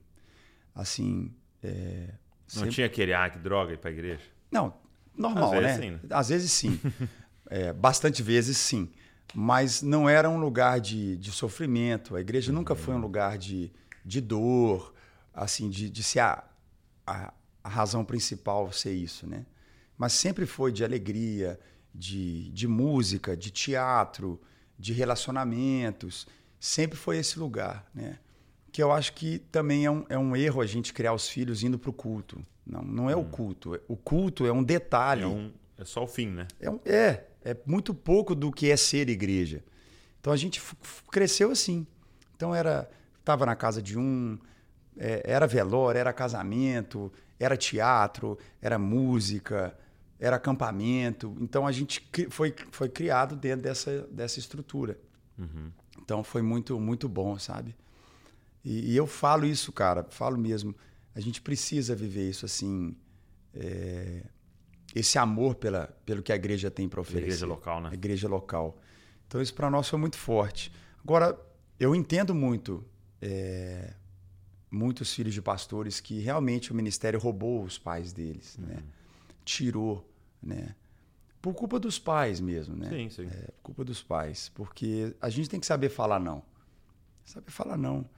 Assim. 0.75 1.33
É, 1.63 2.09
Não 2.57 2.69
tinha 2.69 2.87
aquele, 2.87 3.15
ah, 3.15 3.31
que 3.31 3.39
droga 3.39 3.73
ir 3.73 3.79
para 3.79 3.91
a 3.91 3.93
igreja? 3.93 4.25
Não, 4.51 4.75
normal, 5.17 5.55
Às 5.55 5.63
né? 5.63 5.79
Sim, 5.79 5.91
né? 5.93 6.01
Às 6.11 6.29
vezes 6.29 6.51
sim. 6.51 6.81
é, 7.49 7.73
bastante 7.73 8.21
vezes 8.21 8.57
sim. 8.59 8.91
Mas 9.33 9.83
não 9.83 10.09
era 10.09 10.29
um 10.29 10.39
lugar 10.39 10.81
de, 10.81 11.17
de 11.17 11.31
sofrimento. 11.31 12.17
A 12.17 12.21
igreja 12.21 12.51
uhum. 12.51 12.59
nunca 12.59 12.75
foi 12.75 12.93
um 12.95 12.99
lugar 12.99 13.39
de, 13.39 13.73
de 14.05 14.21
dor, 14.21 14.93
assim, 15.33 15.71
de, 15.71 15.89
de 15.89 16.03
ser 16.03 16.19
a, 16.19 16.45
a, 17.07 17.33
a 17.63 17.69
razão 17.69 18.05
principal 18.05 18.73
ser 18.73 18.93
isso, 18.93 19.29
né? 19.29 19.47
Mas 19.97 20.13
sempre 20.13 20.45
foi 20.45 20.73
de 20.73 20.85
alegria, 20.85 21.59
de, 21.95 22.51
de 22.51 22.67
música, 22.67 23.37
de 23.37 23.53
teatro, 23.53 24.41
de 24.77 24.93
relacionamentos. 24.93 26.27
Sempre 26.63 26.97
foi 26.97 27.17
esse 27.19 27.41
lugar, 27.41 27.85
né? 27.93 28.21
Que 28.71 28.81
eu 28.81 28.93
acho 28.93 29.15
que 29.15 29.41
também 29.51 29.85
é 29.85 29.91
um, 29.91 30.07
é 30.09 30.17
um 30.17 30.37
erro 30.37 30.61
a 30.61 30.65
gente 30.65 30.93
criar 30.93 31.13
os 31.13 31.29
filhos 31.29 31.65
indo 31.65 31.77
para 31.77 31.91
o 31.91 31.93
culto. 31.93 32.41
Não, 32.65 32.83
não 32.83 33.11
é 33.11 33.17
hum. 33.17 33.23
o 33.23 33.25
culto. 33.25 33.81
O 33.89 33.97
culto 33.97 34.47
é 34.47 34.53
um 34.53 34.63
detalhe. 34.63 35.25
É, 35.25 35.27
um, 35.27 35.53
é 35.77 35.85
só 35.85 36.05
o 36.05 36.07
fim, 36.07 36.29
né? 36.29 36.47
É, 36.61 36.71
um, 36.71 36.79
é, 36.87 37.25
é 37.45 37.57
muito 37.67 37.93
pouco 37.93 38.33
do 38.33 38.53
que 38.53 38.71
é 38.71 38.77
ser 38.77 39.09
igreja. 39.09 39.65
Então 40.21 40.33
a 40.33 40.37
gente 40.37 40.63
cresceu 41.11 41.51
assim. 41.51 41.85
Então 42.37 42.55
era 42.55 42.89
estava 43.19 43.45
na 43.45 43.57
casa 43.57 43.83
de 43.83 43.99
um, 43.99 44.39
é, 44.97 45.21
era 45.25 45.49
velório, 45.49 45.99
era 45.99 46.13
casamento, 46.13 47.13
era 47.41 47.57
teatro, 47.57 48.39
era 48.61 48.79
música, 48.79 49.77
era 50.17 50.37
acampamento. 50.37 51.37
Então 51.41 51.67
a 51.67 51.73
gente 51.73 52.09
foi, 52.31 52.55
foi 52.71 52.89
criado 52.89 53.35
dentro 53.35 53.63
dessa, 53.63 54.07
dessa 54.13 54.39
estrutura. 54.39 54.97
Uhum. 55.37 55.73
Então 56.01 56.23
foi 56.23 56.43
muito, 56.43 56.79
muito 56.81 57.09
bom, 57.09 57.39
sabe? 57.39 57.75
E, 58.65 58.93
e, 58.93 58.97
eu 58.97 59.07
falo 59.07 59.45
isso, 59.45 59.73
cara, 59.73 60.05
falo 60.11 60.39
mesmo. 60.39 60.75
A 61.15 61.21
gente 61.21 61.41
precisa 61.41 61.95
viver 61.95 62.31
isso 62.31 62.47
assim. 62.47 62.97
É, 63.55 64.25
esse 64.95 65.19
amor 65.19 65.57
pela, 65.57 65.87
pelo 66.05 66.23
que 66.23 66.33
a 66.33 66.37
igreja 66.37 66.71
tem 66.71 66.89
para 66.89 67.01
oferecer. 67.01 67.25
A 67.25 67.27
igreja 67.27 67.47
local, 67.47 67.81
né? 67.81 67.89
A 67.91 67.95
igreja 67.95 68.29
local. 68.29 68.79
Então 69.27 69.41
isso 69.41 69.55
para 69.55 69.71
nós 69.71 69.89
foi 69.89 69.99
muito 69.99 70.17
forte. 70.17 70.73
Agora, 71.03 71.39
eu 71.79 71.95
entendo 71.95 72.35
muito. 72.35 72.85
É, 73.21 73.95
muitos 74.71 75.13
filhos 75.13 75.35
de 75.35 75.43
pastores 75.43 76.01
que 76.01 76.19
realmente 76.19 76.73
o 76.73 76.75
ministério 76.75 77.21
roubou 77.21 77.63
os 77.63 77.77
pais 77.77 78.11
deles, 78.11 78.57
né? 78.57 78.69
uhum. 78.69 78.75
né? 78.75 78.83
tirou 79.45 80.13
né? 80.43 80.75
Por 81.43 81.55
culpa 81.55 81.81
dos 81.81 81.99
pais 81.99 82.41
mesmo, 82.41 82.77
né? 82.77 82.89
Sim, 82.89 83.11
sim. 83.11 83.27
É, 83.27 83.51
por 83.57 83.63
culpa 83.63 83.85
dos 83.85 84.01
pais, 84.01 84.49
porque 84.55 85.15
a 85.21 85.29
gente 85.29 85.51
tem 85.51 85.59
que 85.59 85.67
saber 85.67 85.89
falar 85.89 86.21
não. 86.21 86.43
Saber 87.25 87.51
falar 87.51 87.77
não, 87.77 88.09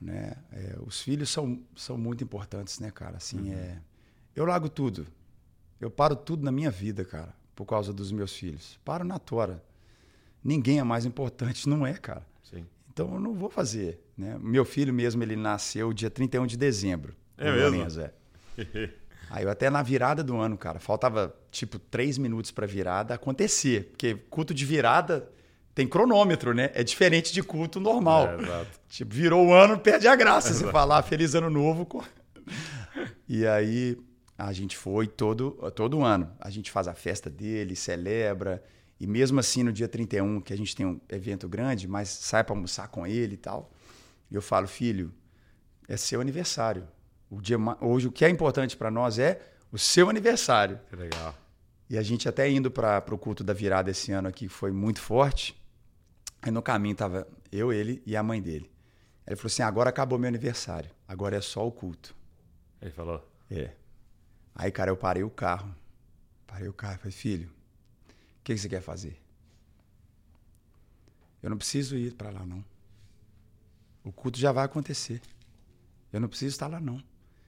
né? 0.00 0.36
É, 0.50 0.76
os 0.84 1.00
filhos 1.00 1.30
são, 1.30 1.62
são 1.76 1.96
muito 1.96 2.24
importantes, 2.24 2.80
né, 2.80 2.90
cara? 2.90 3.18
Assim, 3.18 3.50
uhum. 3.50 3.52
é... 3.52 3.80
Eu 4.34 4.44
largo 4.44 4.68
tudo. 4.68 5.06
Eu 5.80 5.90
paro 5.90 6.16
tudo 6.16 6.44
na 6.44 6.50
minha 6.50 6.70
vida, 6.70 7.04
cara, 7.04 7.34
por 7.54 7.66
causa 7.66 7.92
dos 7.92 8.10
meus 8.10 8.34
filhos. 8.34 8.78
Paro 8.84 9.04
na 9.04 9.18
tora. 9.18 9.62
Ninguém 10.42 10.80
é 10.80 10.84
mais 10.84 11.04
importante, 11.04 11.68
não 11.68 11.86
é, 11.86 11.94
cara? 11.94 12.26
Sim. 12.42 12.66
Então 12.92 13.14
eu 13.14 13.20
não 13.20 13.32
vou 13.34 13.48
fazer, 13.48 14.00
Né? 14.16 14.38
Meu 14.40 14.64
filho 14.64 14.92
mesmo, 14.92 15.22
ele 15.22 15.36
nasceu 15.36 15.92
dia 15.92 16.10
31 16.10 16.46
de 16.46 16.56
dezembro. 16.56 17.14
É 17.38 17.50
mesmo? 17.50 17.76
Lourenço, 17.76 18.00
é. 18.00 18.12
Aí 19.32 19.44
eu 19.44 19.50
até 19.50 19.70
na 19.70 19.82
virada 19.82 20.22
do 20.22 20.36
ano, 20.36 20.58
cara, 20.58 20.78
faltava 20.78 21.34
tipo 21.50 21.78
três 21.78 22.18
minutos 22.18 22.50
pra 22.50 22.66
virada 22.66 23.14
acontecer. 23.14 23.84
Porque 23.84 24.14
culto 24.28 24.52
de 24.52 24.66
virada 24.66 25.26
tem 25.74 25.88
cronômetro, 25.88 26.52
né? 26.52 26.70
É 26.74 26.84
diferente 26.84 27.32
de 27.32 27.42
culto 27.42 27.80
normal. 27.80 28.28
É, 28.28 28.42
exato. 28.42 28.80
Tipo, 28.90 29.14
virou 29.14 29.46
o 29.46 29.54
ano, 29.54 29.78
perde 29.78 30.06
a 30.06 30.14
graça. 30.14 30.52
Você 30.52 30.70
falar 30.70 31.02
feliz 31.02 31.34
ano 31.34 31.48
novo. 31.48 31.88
E 33.26 33.46
aí 33.46 33.96
a 34.36 34.52
gente 34.52 34.76
foi 34.76 35.06
todo, 35.06 35.52
todo 35.74 36.04
ano. 36.04 36.30
A 36.38 36.50
gente 36.50 36.70
faz 36.70 36.86
a 36.86 36.92
festa 36.92 37.30
dele, 37.30 37.74
celebra. 37.74 38.62
E 39.00 39.06
mesmo 39.06 39.40
assim, 39.40 39.62
no 39.62 39.72
dia 39.72 39.88
31, 39.88 40.42
que 40.42 40.52
a 40.52 40.56
gente 40.56 40.76
tem 40.76 40.84
um 40.84 41.00
evento 41.08 41.48
grande, 41.48 41.88
mas 41.88 42.10
sai 42.10 42.44
para 42.44 42.54
almoçar 42.54 42.88
com 42.88 43.06
ele 43.06 43.34
e 43.34 43.38
tal. 43.38 43.72
E 44.30 44.34
eu 44.34 44.42
falo, 44.42 44.68
filho, 44.68 45.10
é 45.88 45.96
seu 45.96 46.20
aniversário. 46.20 46.86
O 47.32 47.40
dia, 47.40 47.56
hoje 47.80 48.08
o 48.08 48.12
que 48.12 48.26
é 48.26 48.28
importante 48.28 48.76
para 48.76 48.90
nós 48.90 49.18
é 49.18 49.40
o 49.72 49.78
seu 49.78 50.10
aniversário. 50.10 50.78
Que 50.90 50.96
legal. 50.96 51.34
E 51.88 51.96
a 51.96 52.02
gente 52.02 52.28
até 52.28 52.50
indo 52.50 52.70
para 52.70 53.02
o 53.10 53.16
culto 53.16 53.42
da 53.42 53.54
virada 53.54 53.90
esse 53.90 54.12
ano 54.12 54.28
aqui 54.28 54.48
foi 54.48 54.70
muito 54.70 55.00
forte. 55.00 55.58
Aí 56.42 56.50
no 56.50 56.60
caminho 56.60 56.94
tava 56.94 57.26
eu, 57.50 57.72
ele 57.72 58.02
e 58.04 58.14
a 58.18 58.22
mãe 58.22 58.42
dele. 58.42 58.70
Ele 59.26 59.34
falou 59.34 59.46
assim: 59.46 59.62
agora 59.62 59.88
acabou 59.88 60.18
meu 60.18 60.28
aniversário, 60.28 60.90
agora 61.08 61.34
é 61.34 61.40
só 61.40 61.66
o 61.66 61.72
culto. 61.72 62.14
Ele 62.82 62.90
falou. 62.90 63.26
É. 63.50 63.70
Aí, 64.54 64.70
cara, 64.70 64.90
eu 64.90 64.96
parei 64.98 65.22
o 65.22 65.30
carro. 65.30 65.74
Parei 66.46 66.68
o 66.68 66.72
carro 66.74 66.96
e 66.96 66.98
falei: 66.98 67.12
filho, 67.12 67.48
o 67.48 68.44
que, 68.44 68.52
que 68.52 68.60
você 68.60 68.68
quer 68.68 68.82
fazer? 68.82 69.18
Eu 71.42 71.48
não 71.48 71.56
preciso 71.56 71.96
ir 71.96 72.12
para 72.12 72.28
lá, 72.28 72.44
não. 72.44 72.62
O 74.04 74.12
culto 74.12 74.38
já 74.38 74.52
vai 74.52 74.66
acontecer. 74.66 75.22
Eu 76.12 76.20
não 76.20 76.28
preciso 76.28 76.50
estar 76.52 76.66
lá, 76.66 76.78
não. 76.78 77.02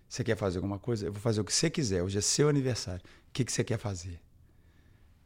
Você 0.08 0.22
quer 0.22 0.36
fazer 0.36 0.58
alguma 0.58 0.78
coisa? 0.78 1.06
Eu 1.06 1.12
vou 1.12 1.20
fazer 1.20 1.40
o 1.40 1.44
que 1.44 1.52
você 1.52 1.68
quiser. 1.68 2.02
Hoje 2.02 2.18
é 2.18 2.20
seu 2.20 2.48
aniversário. 2.48 3.00
O 3.28 3.32
que, 3.32 3.44
que 3.44 3.52
você 3.52 3.64
quer 3.64 3.78
fazer? 3.78 4.20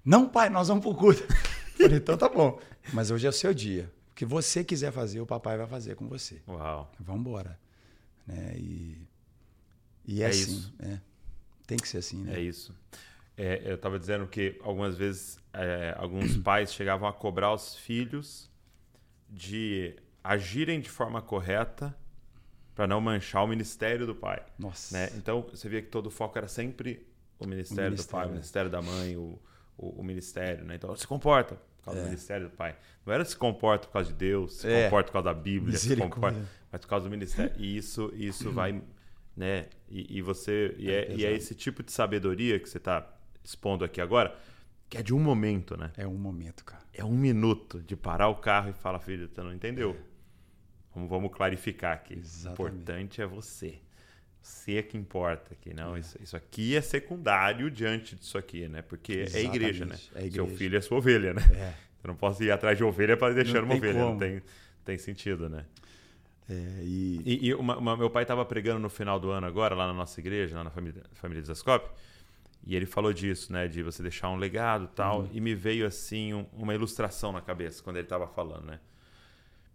Não, 0.05 0.29
pai, 0.29 0.49
nós 0.49 0.69
vamos 0.69 0.83
pro 0.83 0.95
culto. 0.95 1.23
Falei, 1.77 1.99
então 1.99 2.17
tá 2.17 2.29
bom. 2.29 2.59
Mas 2.93 3.11
hoje 3.11 3.27
é 3.27 3.31
o 3.31 3.33
seu 3.33 3.53
dia. 3.53 3.93
O 4.11 4.15
que 4.15 4.25
você 4.25 4.65
quiser 4.65 4.91
fazer, 4.93 5.21
o 5.21 5.27
papai 5.27 5.57
vai 5.59 5.67
fazer 5.67 5.95
com 5.95 6.09
você. 6.09 6.41
Uau. 6.49 6.91
Vamos 6.99 7.21
embora. 7.21 7.59
Né? 8.27 8.55
E, 8.57 9.09
e 10.07 10.23
é, 10.23 10.27
É 10.27 10.29
assim. 10.31 10.41
isso. 10.41 10.75
é. 10.81 11.01
Tem 11.67 11.77
que 11.77 11.87
ser 11.87 11.99
assim, 11.99 12.23
né? 12.23 12.37
É 12.37 12.41
isso. 12.41 12.75
É, 13.37 13.63
eu 13.71 13.75
estava 13.75 13.99
dizendo 13.99 14.27
que 14.27 14.59
algumas 14.65 14.97
vezes 14.97 15.39
é, 15.53 15.95
alguns 15.99 16.37
pais 16.43 16.73
chegavam 16.73 17.07
a 17.07 17.13
cobrar 17.13 17.53
os 17.53 17.77
filhos 17.77 18.51
de 19.29 19.95
agirem 20.25 20.81
de 20.81 20.89
forma 20.89 21.21
correta 21.21 21.95
para 22.79 22.87
não 22.87 23.01
manchar 23.01 23.43
o 23.43 23.49
ministério 23.49 24.07
do 24.07 24.15
pai. 24.15 24.41
Nossa. 24.57 24.97
né? 24.97 25.11
Então 25.17 25.45
você 25.51 25.69
via 25.69 25.83
que 25.83 25.89
todo 25.89 26.07
o 26.07 26.11
foco 26.13 26.39
era 26.39 26.47
sempre 26.47 27.05
o 27.37 27.45
ministério, 27.45 27.97
do 27.97 28.05
pai, 28.05 28.21
ministério, 28.21 28.29
o 28.29 28.31
é. 28.31 28.33
ministério 28.35 28.71
da 28.71 28.81
mãe, 28.81 29.17
o, 29.17 29.37
o, 29.77 30.01
o 30.01 30.05
ministério. 30.05 30.65
Né? 30.65 30.77
Então 30.77 30.95
se 30.95 31.05
comporta 31.05 31.57
por 31.57 31.87
causa 31.87 32.03
do 32.03 32.05
ministério 32.05 32.49
do 32.49 32.55
pai. 32.55 32.77
Não 33.05 33.13
era 33.13 33.25
se 33.25 33.37
comporta 33.37 33.89
por 33.89 33.95
causa 33.95 34.13
de 34.13 34.17
Deus, 34.17 34.59
se 34.59 34.69
É. 34.69 34.85
comporta 34.85 35.09
por 35.09 35.15
causa 35.15 35.25
da 35.25 35.35
Bíblia, 35.35 35.77
se 35.77 35.97
comporta, 35.97 36.39
mas 36.71 36.81
por 36.81 36.87
causa 36.87 37.07
do 37.07 37.11
ministério. 37.11 37.51
E 37.59 37.77
isso, 37.77 38.13
isso 38.15 38.53
vai, 38.53 38.81
né? 39.37 39.67
E, 39.89 40.19
e 40.19 40.23
você 40.23 40.73
e 40.79 40.89
é, 40.89 41.13
e 41.17 41.27
é 41.27 41.33
esse 41.33 41.57
tipo 41.57 41.83
de 41.83 41.91
sabedoria 41.91 42.61
que 42.61 42.69
você 42.69 42.79
está 42.79 43.13
expondo 43.43 43.85
aqui 43.85 44.01
agora, 44.01 44.39
que 44.89 44.97
é 44.97 45.03
de 45.03 45.13
um 45.13 45.19
momento, 45.19 45.77
né? 45.77 45.91
É 45.97 46.07
um 46.07 46.15
momento, 46.15 46.65
cara. 46.65 46.85
É 46.95 47.05
um 47.05 47.17
minuto 47.17 47.83
de 47.83 47.97
parar 47.97 48.29
o 48.29 48.37
carro 48.37 48.71
e 48.71 48.73
falar, 48.73 49.01
filho, 49.01 49.29
você 49.29 49.43
não 49.43 49.53
entendeu. 49.53 49.97
Vamos, 50.99 51.09
vamos 51.11 51.33
clarificar 51.33 51.93
aqui. 51.95 52.15
O 52.15 52.19
Exatamente. 52.19 52.53
importante 52.75 53.23
é 53.23 53.27
você. 53.27 53.79
Você 54.43 54.77
é 54.77 54.83
que 54.83 54.97
importa 54.97 55.53
aqui. 55.53 55.75
Não, 55.75 55.97
isso, 55.97 56.17
isso 56.23 56.37
aqui 56.37 56.75
é 56.77 56.81
secundário 56.81 57.71
diante 57.71 58.17
disso 58.17 58.39
aqui, 58.39 58.67
né? 58.69 58.83
Porque 58.83 59.27
é 59.33 59.43
igreja, 59.43 59.85
né? 59.85 59.95
Exatamente, 59.95 60.11
é 60.29 60.31
Seu 60.31 60.45
igreja. 60.45 60.59
filho 60.59 60.79
é 60.79 60.81
sua 60.81 60.99
ovelha, 60.99 61.35
né? 61.35 61.43
É. 61.55 61.75
Eu 62.03 62.09
não 62.09 62.15
posso 62.15 62.43
ir 62.43 62.51
atrás 62.51 62.77
de 62.79 62.85
ovelha 62.85 63.17
para 63.17 63.35
deixar 63.35 63.59
Não 63.59 63.65
uma 63.65 63.75
ovelha. 63.75 63.99
Não 63.99 64.07
como. 64.09 64.21
tem, 64.21 64.43
tem 64.85 64.97
sentido, 64.99 65.49
né? 65.49 65.65
É, 66.49 66.55
e, 66.83 67.21
E, 67.27 67.47
e 67.49 67.55
uma- 67.55 67.77
uma- 67.77 67.97
meu 67.97 68.09
pai 68.09 68.23
estava 68.23 68.45
pregando 68.45 68.79
no 68.81 68.89
final 68.89 69.21
do 69.21 69.31
ano 69.31 69.47
agora, 69.47 69.75
lá 69.75 69.87
na 69.87 69.93
nossa 69.93 70.19
igreja, 70.21 70.57
lá 70.57 70.65
na 70.65 70.71
família, 70.71 71.03
família 71.13 71.43
Zascope, 71.45 71.91
e 72.65 72.75
ele 72.75 72.87
falou 72.87 73.13
disso, 73.13 73.53
né? 73.53 73.69
De 73.69 73.83
você 73.83 74.03
deixar 74.03 74.31
um 74.31 74.37
legado 74.37 74.85
e 74.85 74.89
tal. 74.97 75.21
Uhum. 75.23 75.31
E 75.33 75.41
me 75.41 75.55
veio, 75.55 75.87
assim, 75.87 76.33
um- 76.33 76.47
uma 76.55 76.75
ilustração 76.75 77.33
na 77.33 77.43
cabeça 77.43 77.83
quando 77.83 77.97
ele 77.97 78.07
estava 78.07 78.27
falando, 78.27 78.65
né? 78.65 78.81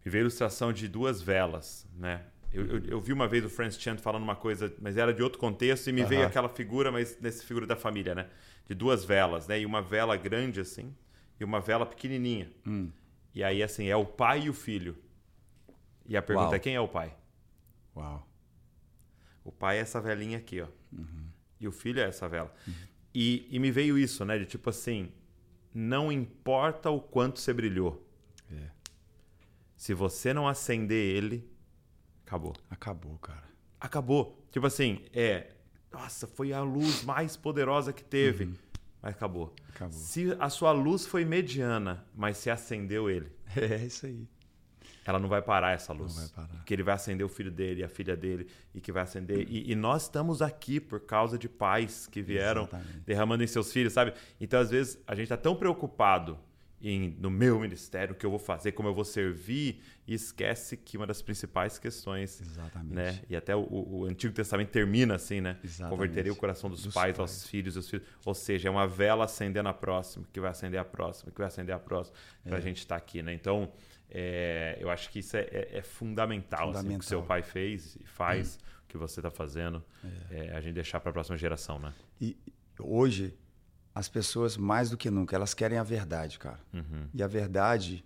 Me 0.05 0.11
veio 0.11 0.23
a 0.23 0.25
ilustração 0.25 0.73
de 0.73 0.87
duas 0.87 1.21
velas, 1.21 1.87
né? 1.95 2.25
Eu, 2.51 2.65
eu, 2.65 2.85
eu 2.85 3.01
vi 3.01 3.11
uma 3.11 3.27
vez 3.27 3.43
o 3.43 3.49
Francis 3.49 3.81
Chan 3.81 3.97
falando 3.97 4.23
uma 4.23 4.35
coisa, 4.35 4.71
mas 4.79 4.95
era 4.97 5.13
de 5.13 5.23
outro 5.23 5.39
contexto, 5.39 5.89
e 5.89 5.93
me 5.93 6.03
veio 6.03 6.21
Aham. 6.21 6.29
aquela 6.29 6.49
figura, 6.49 6.91
mas 6.91 7.17
nessa 7.19 7.43
figura 7.43 7.65
da 7.65 7.75
família, 7.75 8.13
né? 8.13 8.29
De 8.67 8.75
duas 8.75 9.03
velas, 9.03 9.47
né? 9.47 9.59
E 9.59 9.65
uma 9.65 9.81
vela 9.81 10.15
grande, 10.15 10.59
assim, 10.59 10.93
e 11.39 11.43
uma 11.43 11.59
vela 11.59 11.85
pequenininha. 11.85 12.51
Hum. 12.65 12.91
E 13.33 13.43
aí, 13.43 13.63
assim, 13.63 13.87
é 13.87 13.95
o 13.95 14.05
pai 14.05 14.43
e 14.43 14.49
o 14.49 14.53
filho. 14.53 14.95
E 16.05 16.15
a 16.15 16.21
pergunta 16.21 16.49
Uau. 16.49 16.55
é 16.55 16.59
quem 16.59 16.75
é 16.75 16.79
o 16.79 16.87
pai? 16.87 17.15
Uau. 17.95 18.27
O 19.43 19.51
pai 19.51 19.77
é 19.77 19.81
essa 19.81 19.99
velinha 19.99 20.37
aqui, 20.37 20.61
ó. 20.61 20.67
Uhum. 20.91 21.25
E 21.59 21.67
o 21.67 21.71
filho 21.71 21.99
é 21.99 22.03
essa 22.03 22.27
vela. 22.29 22.53
E, 23.13 23.47
e 23.49 23.59
me 23.59 23.71
veio 23.71 23.97
isso, 23.97 24.23
né? 24.25 24.37
De 24.37 24.45
tipo 24.45 24.69
assim, 24.69 25.11
não 25.73 26.11
importa 26.11 26.89
o 26.89 27.01
quanto 27.01 27.39
você 27.39 27.53
brilhou. 27.53 28.02
Se 29.83 29.93
você 29.93 30.33
não 30.33 30.47
acender 30.47 31.13
ele, 31.13 31.45
acabou. 32.25 32.55
Acabou, 32.69 33.17
cara. 33.17 33.43
Acabou. 33.77 34.41
Tipo 34.49 34.65
assim, 34.65 35.01
é. 35.11 35.47
Nossa, 35.91 36.25
foi 36.25 36.53
a 36.53 36.61
luz 36.61 37.03
mais 37.03 37.35
poderosa 37.35 37.91
que 37.91 38.01
teve. 38.01 38.45
Mas 39.01 39.13
acabou. 39.13 39.47
Uhum. 39.47 39.65
Acabou. 39.75 39.99
Se 39.99 40.37
a 40.39 40.49
sua 40.49 40.71
luz 40.71 41.05
foi 41.05 41.25
mediana, 41.25 42.05
mas 42.15 42.37
se 42.37 42.49
acendeu 42.49 43.09
ele, 43.09 43.29
É 43.57 43.75
isso 43.83 44.05
aí. 44.05 44.25
ela 45.03 45.19
não 45.19 45.27
vai 45.27 45.41
parar 45.41 45.73
essa 45.73 45.91
luz. 45.91 46.15
vai 46.15 46.29
parar. 46.29 46.59
Porque 46.59 46.73
ele 46.73 46.83
vai 46.83 46.95
acender 46.95 47.25
o 47.25 47.29
filho 47.29 47.51
dele, 47.51 47.81
e 47.81 47.83
a 47.83 47.89
filha 47.89 48.15
dele, 48.15 48.47
e 48.73 48.79
que 48.79 48.89
vai 48.89 49.03
acender. 49.03 49.45
E, 49.49 49.69
e 49.69 49.75
nós 49.75 50.03
estamos 50.03 50.41
aqui 50.41 50.79
por 50.79 51.01
causa 51.01 51.37
de 51.37 51.49
pais 51.49 52.07
que 52.07 52.21
vieram 52.21 52.61
Exatamente. 52.61 52.99
derramando 52.99 53.43
em 53.43 53.47
seus 53.47 53.69
filhos, 53.73 53.91
sabe? 53.91 54.13
Então, 54.39 54.61
às 54.61 54.71
vezes, 54.71 54.97
a 55.05 55.13
gente 55.13 55.25
está 55.25 55.35
tão 55.35 55.57
preocupado 55.57 56.39
em, 56.83 57.15
no 57.17 57.29
meu 57.31 57.57
ministério, 57.59 58.13
o 58.13 58.17
que 58.17 58.25
eu 58.25 58.29
vou 58.29 58.37
fazer, 58.37 58.73
como 58.73 58.89
eu 58.89 58.93
vou 58.93 59.05
servir, 59.05 59.81
e 60.05 60.13
esquece 60.13 60.75
que 60.75 60.97
uma 60.97 61.07
das 61.07 61.21
principais 61.21 61.79
questões. 61.79 62.41
Exatamente. 62.41 62.93
Né? 62.93 63.21
E 63.29 63.35
até 63.37 63.55
o, 63.55 63.61
o 63.71 64.05
Antigo 64.05 64.33
Testamento 64.33 64.69
termina 64.69 65.15
assim, 65.15 65.39
né? 65.39 65.57
Exatamente. 65.63 65.89
Converterei 65.91 66.31
o 66.31 66.35
coração 66.35 66.69
dos, 66.69 66.83
Dos 66.83 66.93
pais, 66.93 67.15
pais. 67.15 67.19
aos 67.19 67.47
filhos, 67.47 67.77
aos 67.77 67.89
filhos. 67.89 68.05
Ou 68.25 68.33
seja, 68.33 68.67
é 68.67 68.71
uma 68.71 68.85
vela 68.85 69.23
acendendo 69.23 69.69
a 69.69 69.73
próxima, 69.73 70.25
que 70.33 70.39
vai 70.41 70.51
acender 70.51 70.77
a 70.79 70.83
próxima, 70.83 71.31
que 71.31 71.37
vai 71.37 71.47
acender 71.47 71.73
a 71.73 71.79
próxima, 71.79 72.17
para 72.43 72.57
a 72.57 72.61
gente 72.61 72.79
estar 72.79 72.97
aqui, 72.97 73.21
né? 73.21 73.33
Então, 73.33 73.71
é, 74.09 74.77
eu 74.79 74.89
acho 74.89 75.09
que 75.09 75.19
isso 75.19 75.37
é, 75.37 75.47
é- 75.51 75.77
é 75.77 75.81
fundamental, 75.81 76.69
assim, 76.69 76.71
o 76.71 76.73
que 76.73 76.77
Fundamental. 76.81 77.07
seu 77.07 77.23
pai 77.23 77.41
fez 77.41 77.95
e 77.95 78.03
faz, 78.05 78.59
o 78.83 78.87
que 78.89 78.97
você 78.97 79.19
está 79.21 79.31
fazendo, 79.31 79.81
é, 80.29 80.51
a 80.53 80.59
gente 80.59 80.73
deixar 80.73 80.99
para 80.99 81.11
a 81.11 81.13
próxima 81.13 81.37
geração, 81.37 81.79
né? 81.79 81.93
E 82.19 82.35
hoje, 82.77 83.33
as 83.93 84.09
pessoas, 84.09 84.57
mais 84.57 84.89
do 84.89 84.97
que 84.97 85.09
nunca, 85.09 85.35
elas 85.35 85.53
querem 85.53 85.77
a 85.77 85.83
verdade, 85.83 86.39
cara. 86.39 86.59
Uhum. 86.73 87.07
E 87.13 87.21
a 87.21 87.27
verdade 87.27 88.03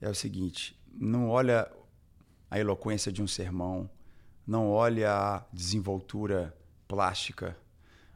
é 0.00 0.08
o 0.08 0.14
seguinte: 0.14 0.78
não 0.92 1.28
olha 1.28 1.70
a 2.50 2.58
eloquência 2.58 3.10
de 3.10 3.22
um 3.22 3.26
sermão, 3.26 3.88
não 4.46 4.68
olha 4.68 5.12
a 5.12 5.44
desenvoltura 5.52 6.54
plástica, 6.86 7.56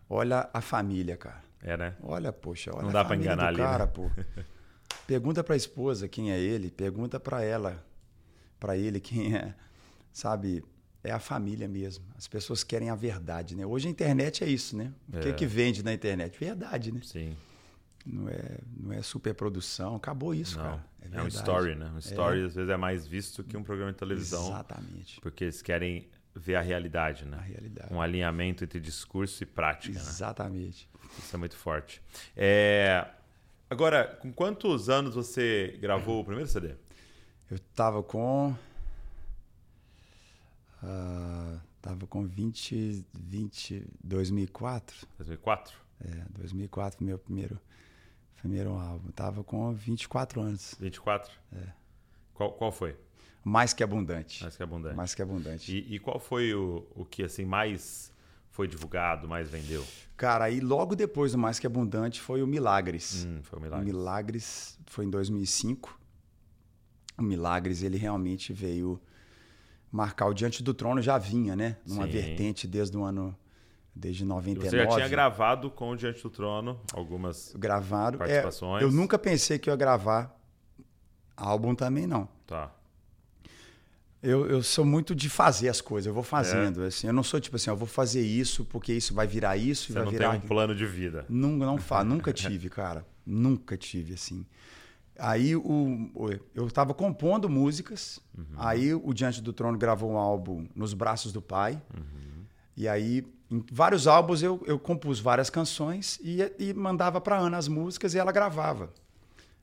olha 0.09 0.49
a 0.53 0.61
família, 0.61 1.17
cara. 1.17 1.43
É, 1.63 1.77
né? 1.77 1.97
Olha, 2.03 2.33
poxa, 2.33 2.71
olha 2.75 2.83
Não 2.83 2.91
a 2.91 2.93
dá 2.93 3.05
família 3.05 3.33
enganar 3.33 3.43
do 3.45 3.49
ali, 3.49 3.57
cara, 3.57 3.87
né? 3.87 3.93
pô. 3.93 4.11
Pergunta 5.07 5.43
pra 5.43 5.57
esposa 5.57 6.09
quem 6.09 6.31
é 6.33 6.39
ele, 6.39 6.71
pergunta 6.71 7.21
pra 7.21 7.43
ela, 7.43 7.85
pra 8.59 8.77
ele 8.77 9.01
quem 9.01 9.37
é, 9.37 9.55
sabe? 10.13 10.65
É 11.05 11.11
a 11.13 11.19
família 11.21 11.69
mesmo. 11.69 12.05
As 12.17 12.27
pessoas 12.27 12.65
querem 12.65 12.89
a 12.91 12.95
verdade, 12.95 13.55
né? 13.55 13.65
Hoje 13.67 13.87
a 13.87 13.91
internet 13.91 14.43
é 14.43 14.49
isso, 14.49 14.75
né? 14.77 14.91
O 15.13 15.21
que 15.21 15.29
É. 15.29 15.33
que 15.35 15.45
vende 15.47 15.83
na 15.83 15.93
internet? 15.93 16.39
Verdade, 16.41 16.91
né? 16.91 17.01
Sim. 17.05 17.37
Não 18.07 18.29
é, 18.29 18.59
não 18.79 18.93
é 18.93 19.03
superprodução, 19.03 19.97
acabou 19.97 20.35
isso, 20.35 20.57
Não. 20.59 20.65
cara. 20.65 20.85
É, 21.03 21.07
um 21.07 21.11
verdade. 21.11 21.35
story, 21.37 21.75
né? 21.75 21.91
Um 21.95 21.99
story 21.99 22.45
às 22.45 22.55
vezes 22.55 22.71
é 22.71 22.77
mais 22.77 23.07
visto 23.07 23.45
que 23.45 23.57
um 23.57 23.63
programa 23.63 23.93
de 23.93 23.99
televisão, 23.99 24.47
Exatamente. 24.49 25.21
porque 25.21 25.45
eles 25.45 25.61
querem 25.63 26.09
ver 26.35 26.57
a 26.57 26.61
realidade, 26.61 27.25
né? 27.27 27.37
A 27.37 27.41
realidade. 27.43 27.93
Um 27.95 28.01
alinhamento 28.01 28.65
entre 28.65 28.81
discurso 28.81 29.43
e 29.43 29.47
prática, 29.47 29.95
né? 29.95 30.01
Exatamente. 30.01 30.89
Isso 31.19 31.37
é 31.37 31.39
muito 31.39 31.57
forte. 31.57 32.03
É, 32.37 33.07
Agora, 33.71 34.05
com 34.21 34.33
quantos 34.33 34.89
anos 34.89 35.15
você 35.15 35.77
gravou 35.81 36.21
o 36.21 36.25
primeiro 36.25 36.49
CD? 36.49 36.75
Eu 37.51 37.59
tava 37.75 38.03
com. 38.03 38.55
Ah, 40.85 41.59
tava 41.81 42.07
com 42.07 42.25
20, 42.25 43.05
20. 43.13 43.87
2004. 44.03 45.07
2004? 45.19 45.75
É, 46.01 46.25
2004, 46.31 47.05
meu 47.05 47.19
primeiro, 47.19 47.59
primeiro 48.37 48.73
álbum. 48.75 49.11
Tava 49.13 49.43
com 49.43 49.73
24 49.73 50.41
anos. 50.41 50.75
24? 50.79 51.33
É. 51.53 51.67
Qual, 52.35 52.53
qual 52.53 52.73
foi? 52.73 52.97
Mais 53.43 53.73
que 53.73 53.83
abundante. 53.83 54.43
Mais 54.43 54.57
que 54.57 54.63
abundante. 54.63 54.97
Mais 54.97 55.15
que 55.15 55.23
abundante. 55.23 55.77
E, 55.77 55.95
e 55.95 55.99
qual 55.99 56.19
foi 56.19 56.55
o, 56.55 56.87
o 56.95 57.05
que 57.05 57.23
assim 57.23 57.45
mais 57.45 58.13
foi 58.51 58.69
divulgado, 58.69 59.29
mais 59.29 59.49
vendeu? 59.49 59.85
Cara, 60.17 60.45
aí 60.45 60.61
logo 60.61 60.95
depois 60.95 61.33
do 61.33 61.39
Mais 61.39 61.59
Que 61.59 61.67
Abundante 61.67 62.21
foi 62.21 62.41
o 62.41 62.47
Milagres. 62.47 63.27
Hum, 63.27 63.41
foi 63.43 63.59
o 63.59 63.61
O 63.61 63.65
milagre. 63.65 63.87
Milagres 63.87 64.79
foi 64.87 65.05
em 65.05 65.11
2005. 65.11 65.99
O 67.19 67.23
Milagres, 67.23 67.83
ele 67.83 67.97
realmente 67.97 68.53
veio 68.53 69.01
marcar 69.95 70.27
o 70.27 70.35
Diante 70.35 70.61
do 70.61 70.75
Trono, 70.75 71.01
já 71.01 71.17
vinha, 71.19 71.55
né? 71.55 71.77
Numa 71.87 72.05
Sim. 72.07 72.11
vertente 72.11 72.67
desde 72.67 72.97
o 72.97 73.05
ano, 73.05 73.37
desde 73.95 74.25
E 74.25 74.27
99. 74.27 74.69
Você 74.69 74.77
já 74.77 74.89
tinha 74.89 75.09
gravado 75.09 75.71
com 75.71 75.91
o 75.91 75.97
Diante 75.97 76.21
do 76.21 76.31
Trono 76.31 76.81
algumas. 76.93 77.55
Gravaram. 77.57 78.17
É, 78.17 78.19
participações. 78.19 78.83
eu 78.83 78.91
nunca 78.91 79.17
pensei 79.17 79.57
que 79.57 79.71
eu 79.71 79.73
ia 79.73 79.77
gravar 79.77 80.37
álbum 81.37 81.77
também, 81.77 82.09
não. 82.09 82.29
Tá. 82.45 82.73
Eu, 84.21 84.47
eu 84.49 84.63
sou 84.65 84.85
muito 84.85 85.15
de 85.15 85.29
fazer 85.29 85.69
as 85.69 85.81
coisas, 85.81 86.09
eu 86.09 86.15
vou 86.15 86.25
fazendo. 86.25 86.83
É. 86.83 86.89
Assim, 86.89 87.07
eu 87.07 87.13
não 87.13 87.23
sou 87.23 87.39
tipo 87.41 87.55
assim, 87.55 87.71
eu 87.71 87.77
vou 87.77 87.87
fazer 87.87 88.23
isso 88.23 88.65
porque 88.65 88.93
isso 88.93 89.15
vai 89.15 89.29
virar 89.29 89.57
isso 89.57 89.85
e 89.85 89.87
Você 89.89 89.93
vai 89.93 90.03
não 90.03 90.11
tem 90.11 90.19
virar. 90.19 90.31
um 90.31 90.41
plano 90.41 90.75
de 90.75 90.87
vida. 90.87 91.25
Não, 91.29 91.51
não 91.51 91.79
fa, 91.79 92.03
nunca 92.03 92.33
tive, 92.35 92.69
cara. 92.69 93.07
Nunca 93.25 93.77
tive, 93.77 94.15
assim. 94.15 94.45
Aí 95.19 95.55
o, 95.55 96.11
eu 96.55 96.69
tava 96.71 96.93
compondo 96.93 97.49
músicas, 97.49 98.19
aí 98.57 98.93
o 98.93 99.13
Diante 99.15 99.41
do 99.41 99.53
Trono 99.53 99.79
gravou 99.79 100.11
um 100.11 100.19
álbum 100.19 100.67
Nos 100.75 100.93
Braços 100.93 101.33
do 101.33 101.41
Pai. 101.41 101.81
E 102.77 102.89
aí, 102.89 103.25
em 103.49 103.65
vários 103.71 104.09
álbuns, 104.09 104.43
eu, 104.43 104.61
eu 104.67 104.77
compus 104.79 105.21
várias 105.21 105.49
canções 105.49 106.19
e, 106.21 106.39
e 106.59 106.75
mandava 106.75 107.21
pra 107.21 107.39
Ana 107.39 107.57
as 107.57 107.69
músicas 107.69 108.13
e 108.15 108.19
ela 108.19 108.33
gravava. 108.33 108.93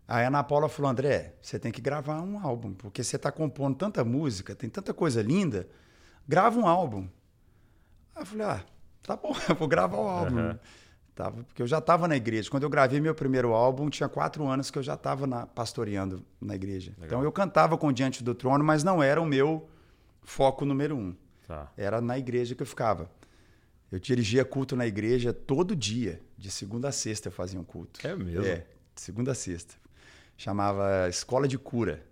Aí 0.08 0.24
a 0.24 0.28
Ana 0.28 0.44
Paula 0.44 0.70
falou: 0.70 0.90
André, 0.90 1.36
você 1.42 1.60
tem 1.60 1.72
que 1.72 1.82
gravar 1.82 2.22
um 2.22 2.40
álbum, 2.40 2.74
porque 2.74 3.04
você 3.04 3.18
tá 3.18 3.32
compondo 3.32 3.76
tanta 3.76 4.04
música, 4.06 4.56
tem 4.56 4.70
tanta 4.70 4.94
coisa 4.94 5.22
linda, 5.22 5.68
grava 6.28 6.58
um 6.60 6.68
álbum. 6.68 7.08
Aí 8.16 8.22
eu 8.22 8.26
falei: 8.26 8.46
ah, 8.46 8.64
tá 9.04 9.18
bom, 9.18 9.36
eu 9.50 9.56
vou 9.56 9.68
gravar 9.68 9.98
o 9.98 10.08
álbum. 10.08 10.40
Aham. 10.40 10.60
Tava, 11.22 11.44
porque 11.44 11.62
eu 11.62 11.68
já 11.68 11.78
estava 11.78 12.08
na 12.08 12.16
igreja. 12.16 12.50
Quando 12.50 12.64
eu 12.64 12.70
gravei 12.70 13.00
meu 13.00 13.14
primeiro 13.14 13.54
álbum, 13.54 13.92
tinha 13.92 14.10
quatro 14.10 14.48
anos 14.48 14.72
que 14.72 14.80
eu 14.80 14.82
já 14.82 14.96
estava 14.96 15.46
pastoreando 15.46 16.26
na 16.42 16.56
igreja. 16.56 16.96
Então 17.00 17.24
eu 17.24 17.32
cantava 17.32 17.78
com 17.78 17.94
Diante 17.94 18.24
do 18.24 18.34
Trono, 18.34 18.64
mas 18.64 18.84
não 18.84 19.04
era 19.04 19.22
o 19.22 19.26
meu 19.26 19.70
foco 20.24 20.66
número 20.66 20.98
um. 20.98 21.16
Tá. 21.48 21.72
Era 21.78 22.02
na 22.02 22.18
igreja 22.18 22.56
que 22.56 22.64
eu 22.64 22.66
ficava. 22.66 23.08
Eu 23.92 24.00
dirigia 24.00 24.44
culto 24.44 24.76
na 24.76 24.88
igreja 24.88 25.32
todo 25.32 25.76
dia, 25.76 26.20
de 26.36 26.50
segunda 26.50 26.88
a 26.90 26.92
sexta 26.92 27.28
eu 27.28 27.32
fazia 27.32 27.60
um 27.60 27.64
culto. 27.64 28.00
É 28.08 28.16
mesmo? 28.16 28.44
É, 28.44 28.66
de 28.96 29.02
segunda 29.02 29.34
a 29.34 29.36
sexta. 29.36 29.76
Chamava 30.36 31.08
Escola 31.08 31.48
de 31.48 31.60
Cura. 31.60 32.04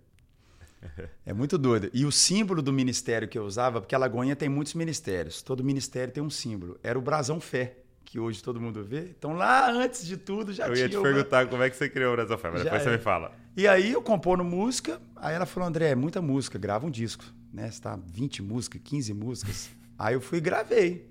É 1.26 1.32
muito 1.32 1.58
doido. 1.58 1.90
E 1.92 2.06
o 2.06 2.12
símbolo 2.12 2.62
do 2.62 2.72
ministério 2.72 3.28
que 3.28 3.36
eu 3.36 3.44
usava, 3.44 3.80
porque 3.82 3.94
a 3.94 3.98
Lagoinha 3.98 4.34
tem 4.34 4.48
muitos 4.48 4.72
ministérios, 4.72 5.42
todo 5.42 5.62
ministério 5.62 6.12
tem 6.12 6.22
um 6.22 6.30
símbolo. 6.30 6.78
Era 6.82 6.98
o 6.98 7.02
brasão 7.02 7.38
fé, 7.38 7.76
que 8.10 8.18
hoje 8.18 8.42
todo 8.42 8.60
mundo 8.60 8.82
vê. 8.82 9.14
Então 9.16 9.34
lá 9.34 9.70
antes 9.70 10.04
de 10.04 10.16
tudo 10.16 10.52
já 10.52 10.66
Eu 10.66 10.72
tinha 10.74 10.86
ia 10.86 10.88
te 10.88 10.96
uma- 10.96 11.04
perguntar 11.04 11.46
como 11.46 11.62
é 11.62 11.70
que 11.70 11.76
você 11.76 11.88
criou 11.88 12.12
o 12.12 12.16
Brasil 12.16 12.36
Fé, 12.36 12.50
mas 12.50 12.58
Já 12.58 12.64
depois 12.64 12.82
você 12.82 12.88
é. 12.88 12.92
me 12.92 12.98
fala. 12.98 13.32
E 13.56 13.68
aí 13.68 13.92
eu 13.92 14.02
compondo 14.02 14.42
música, 14.42 15.00
aí 15.14 15.32
ela 15.36 15.46
falou, 15.46 15.68
André, 15.68 15.90
é 15.90 15.94
muita 15.94 16.20
música, 16.20 16.58
grava 16.58 16.84
um 16.84 16.90
disco, 16.90 17.24
né? 17.52 17.70
Você 17.70 17.80
tá 17.80 17.96
20 18.04 18.42
músicas, 18.42 18.80
15 18.82 19.14
músicas. 19.14 19.70
aí 19.96 20.14
eu 20.14 20.20
fui 20.20 20.38
e 20.38 20.40
gravei. 20.40 21.08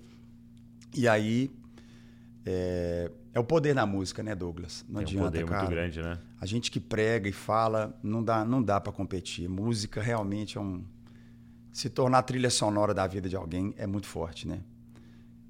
E 0.94 1.08
aí 1.08 1.50
é, 2.46 3.10
é 3.34 3.40
o 3.40 3.46
poder 3.46 3.74
na 3.74 3.86
música, 3.86 4.22
né, 4.22 4.36
Douglas? 4.36 4.84
Não 4.90 5.00
um 5.00 5.04
adianta, 5.04 5.26
poder 5.32 5.46
cara. 5.46 5.60
muito 5.62 5.72
grande, 5.72 6.02
né? 6.02 6.20
A 6.42 6.46
gente 6.46 6.70
que 6.70 6.82
prega 6.82 7.30
e 7.30 7.32
fala, 7.32 7.98
não 8.04 8.22
dá, 8.22 8.44
não 8.44 8.62
dá 8.62 8.82
para 8.82 8.92
competir. 8.92 9.48
Música 9.48 10.02
realmente 10.02 10.58
é 10.58 10.62
um 10.62 10.84
se 11.72 11.90
tornar 11.90 12.24
trilha 12.24 12.50
sonora 12.50 12.94
da 12.94 13.08
vida 13.08 13.30
de 13.30 13.38
alguém 13.38 13.74
é 13.78 13.88
muito 13.88 14.08
forte, 14.08 14.46
né? 14.46 14.60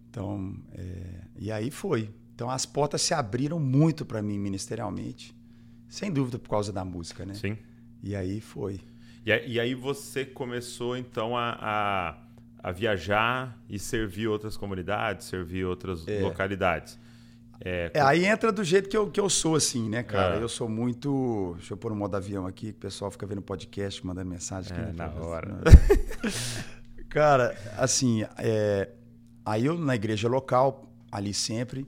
Então, 0.10 0.56
é, 0.74 1.22
e 1.38 1.52
aí 1.52 1.70
foi. 1.70 2.10
Então 2.36 2.50
as 2.50 2.66
portas 2.66 3.02
se 3.02 3.14
abriram 3.14 3.60
muito 3.60 4.06
para 4.06 4.22
mim 4.22 4.40
ministerialmente, 4.40 5.36
sem 5.88 6.12
dúvida 6.12 6.40
por 6.40 6.50
causa 6.50 6.72
da 6.74 6.84
música, 6.86 7.26
né? 7.26 7.34
Sim. 7.34 7.58
E 8.02 8.16
aí 8.16 8.40
foi. 8.42 8.80
E, 9.26 9.60
aí- 9.60 9.76
você 9.76 10.26
começou 10.26 10.98
então 10.98 11.38
a, 11.38 11.58
a, 11.60 12.70
a 12.70 12.72
viajar 12.72 13.56
e 13.70 13.78
servir 13.78 14.28
outras 14.28 14.58
comunidades, 14.58 15.28
servir 15.28 15.66
outras 15.66 16.06
localidades. 16.22 16.98
É, 17.62 17.92
É, 17.94 18.00
aí 18.02 18.26
entra 18.26 18.52
do 18.54 18.64
jeito 18.64 18.88
que 18.90 18.96
eu, 18.96 19.12
que 19.12 19.20
eu 19.20 19.30
sou, 19.30 19.56
assim, 19.56 19.90
né, 19.90 20.02
cara? 20.02 20.38
É. 20.38 20.42
Eu 20.42 20.48
sou 20.48 20.70
muito. 20.70 21.54
Deixa 21.58 21.74
eu 21.74 21.78
pôr 21.78 21.92
o 21.92 21.96
modo 21.96 22.16
avião 22.16 22.48
aqui, 22.48 22.68
que 22.72 22.78
o 22.78 22.82
pessoal 22.82 23.12
fica 23.12 23.28
vendo 23.28 23.42
podcast, 23.42 24.04
mandando 24.08 24.30
mensagem 24.30 24.72
aqui. 24.72 24.82
É, 24.82 24.86
né, 24.86 24.94
na 24.94 25.12
hora. 25.22 25.60
cara, 27.10 27.56
assim, 27.78 28.26
é, 28.38 28.90
aí 29.50 29.66
eu 29.66 29.78
na 29.78 29.96
igreja 29.96 30.28
local, 30.28 30.86
ali 31.12 31.34
sempre. 31.34 31.86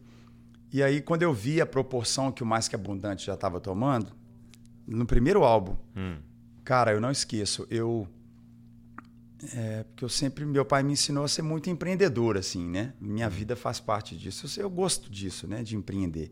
E 0.73 0.81
aí, 0.81 1.01
quando 1.01 1.23
eu 1.23 1.33
vi 1.33 1.59
a 1.61 1.65
proporção 1.65 2.31
que 2.31 2.41
o 2.43 2.45
Mais 2.45 2.67
Que 2.67 2.75
Abundante 2.75 3.25
já 3.25 3.33
estava 3.33 3.59
tomando, 3.59 4.11
no 4.87 5.05
primeiro 5.05 5.43
álbum, 5.43 5.75
Hum, 5.95 6.17
cara, 6.63 6.91
eu 6.93 7.01
não 7.01 7.11
esqueço, 7.11 7.67
eu. 7.69 8.07
É, 9.55 9.83
porque 9.83 10.05
eu 10.05 10.09
sempre. 10.09 10.45
Meu 10.45 10.63
pai 10.63 10.83
me 10.83 10.93
ensinou 10.93 11.23
a 11.23 11.27
ser 11.27 11.41
muito 11.41 11.69
empreendedor, 11.69 12.37
assim, 12.37 12.65
né? 12.67 12.93
Minha 13.01 13.29
vida 13.29 13.55
faz 13.55 13.79
parte 13.79 14.15
disso. 14.15 14.47
Eu, 14.59 14.63
eu 14.65 14.69
gosto 14.69 15.09
disso, 15.11 15.47
né? 15.47 15.63
De 15.63 15.75
empreender. 15.75 16.31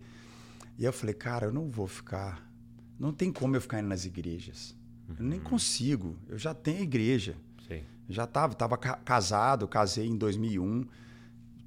E 0.77 0.85
eu 0.85 0.93
falei, 0.93 1.15
cara, 1.15 1.47
eu 1.47 1.51
não 1.53 1.69
vou 1.69 1.87
ficar. 1.87 2.47
Não 2.99 3.11
tem 3.11 3.31
como 3.31 3.55
eu 3.55 3.61
ficar 3.61 3.79
indo 3.79 3.87
nas 3.89 4.05
igrejas. 4.05 4.75
Eu 5.17 5.25
nem 5.25 5.39
consigo. 5.39 6.15
Eu 6.27 6.37
já 6.37 6.53
tenho 6.53 6.81
igreja. 6.81 7.35
sim. 7.67 7.81
Já 8.07 8.23
estava 8.23 8.53
tava 8.55 8.75
ca- 8.77 8.97
casado, 9.05 9.67
casei 9.67 10.07
em 10.07 10.17
2001, 10.17 10.85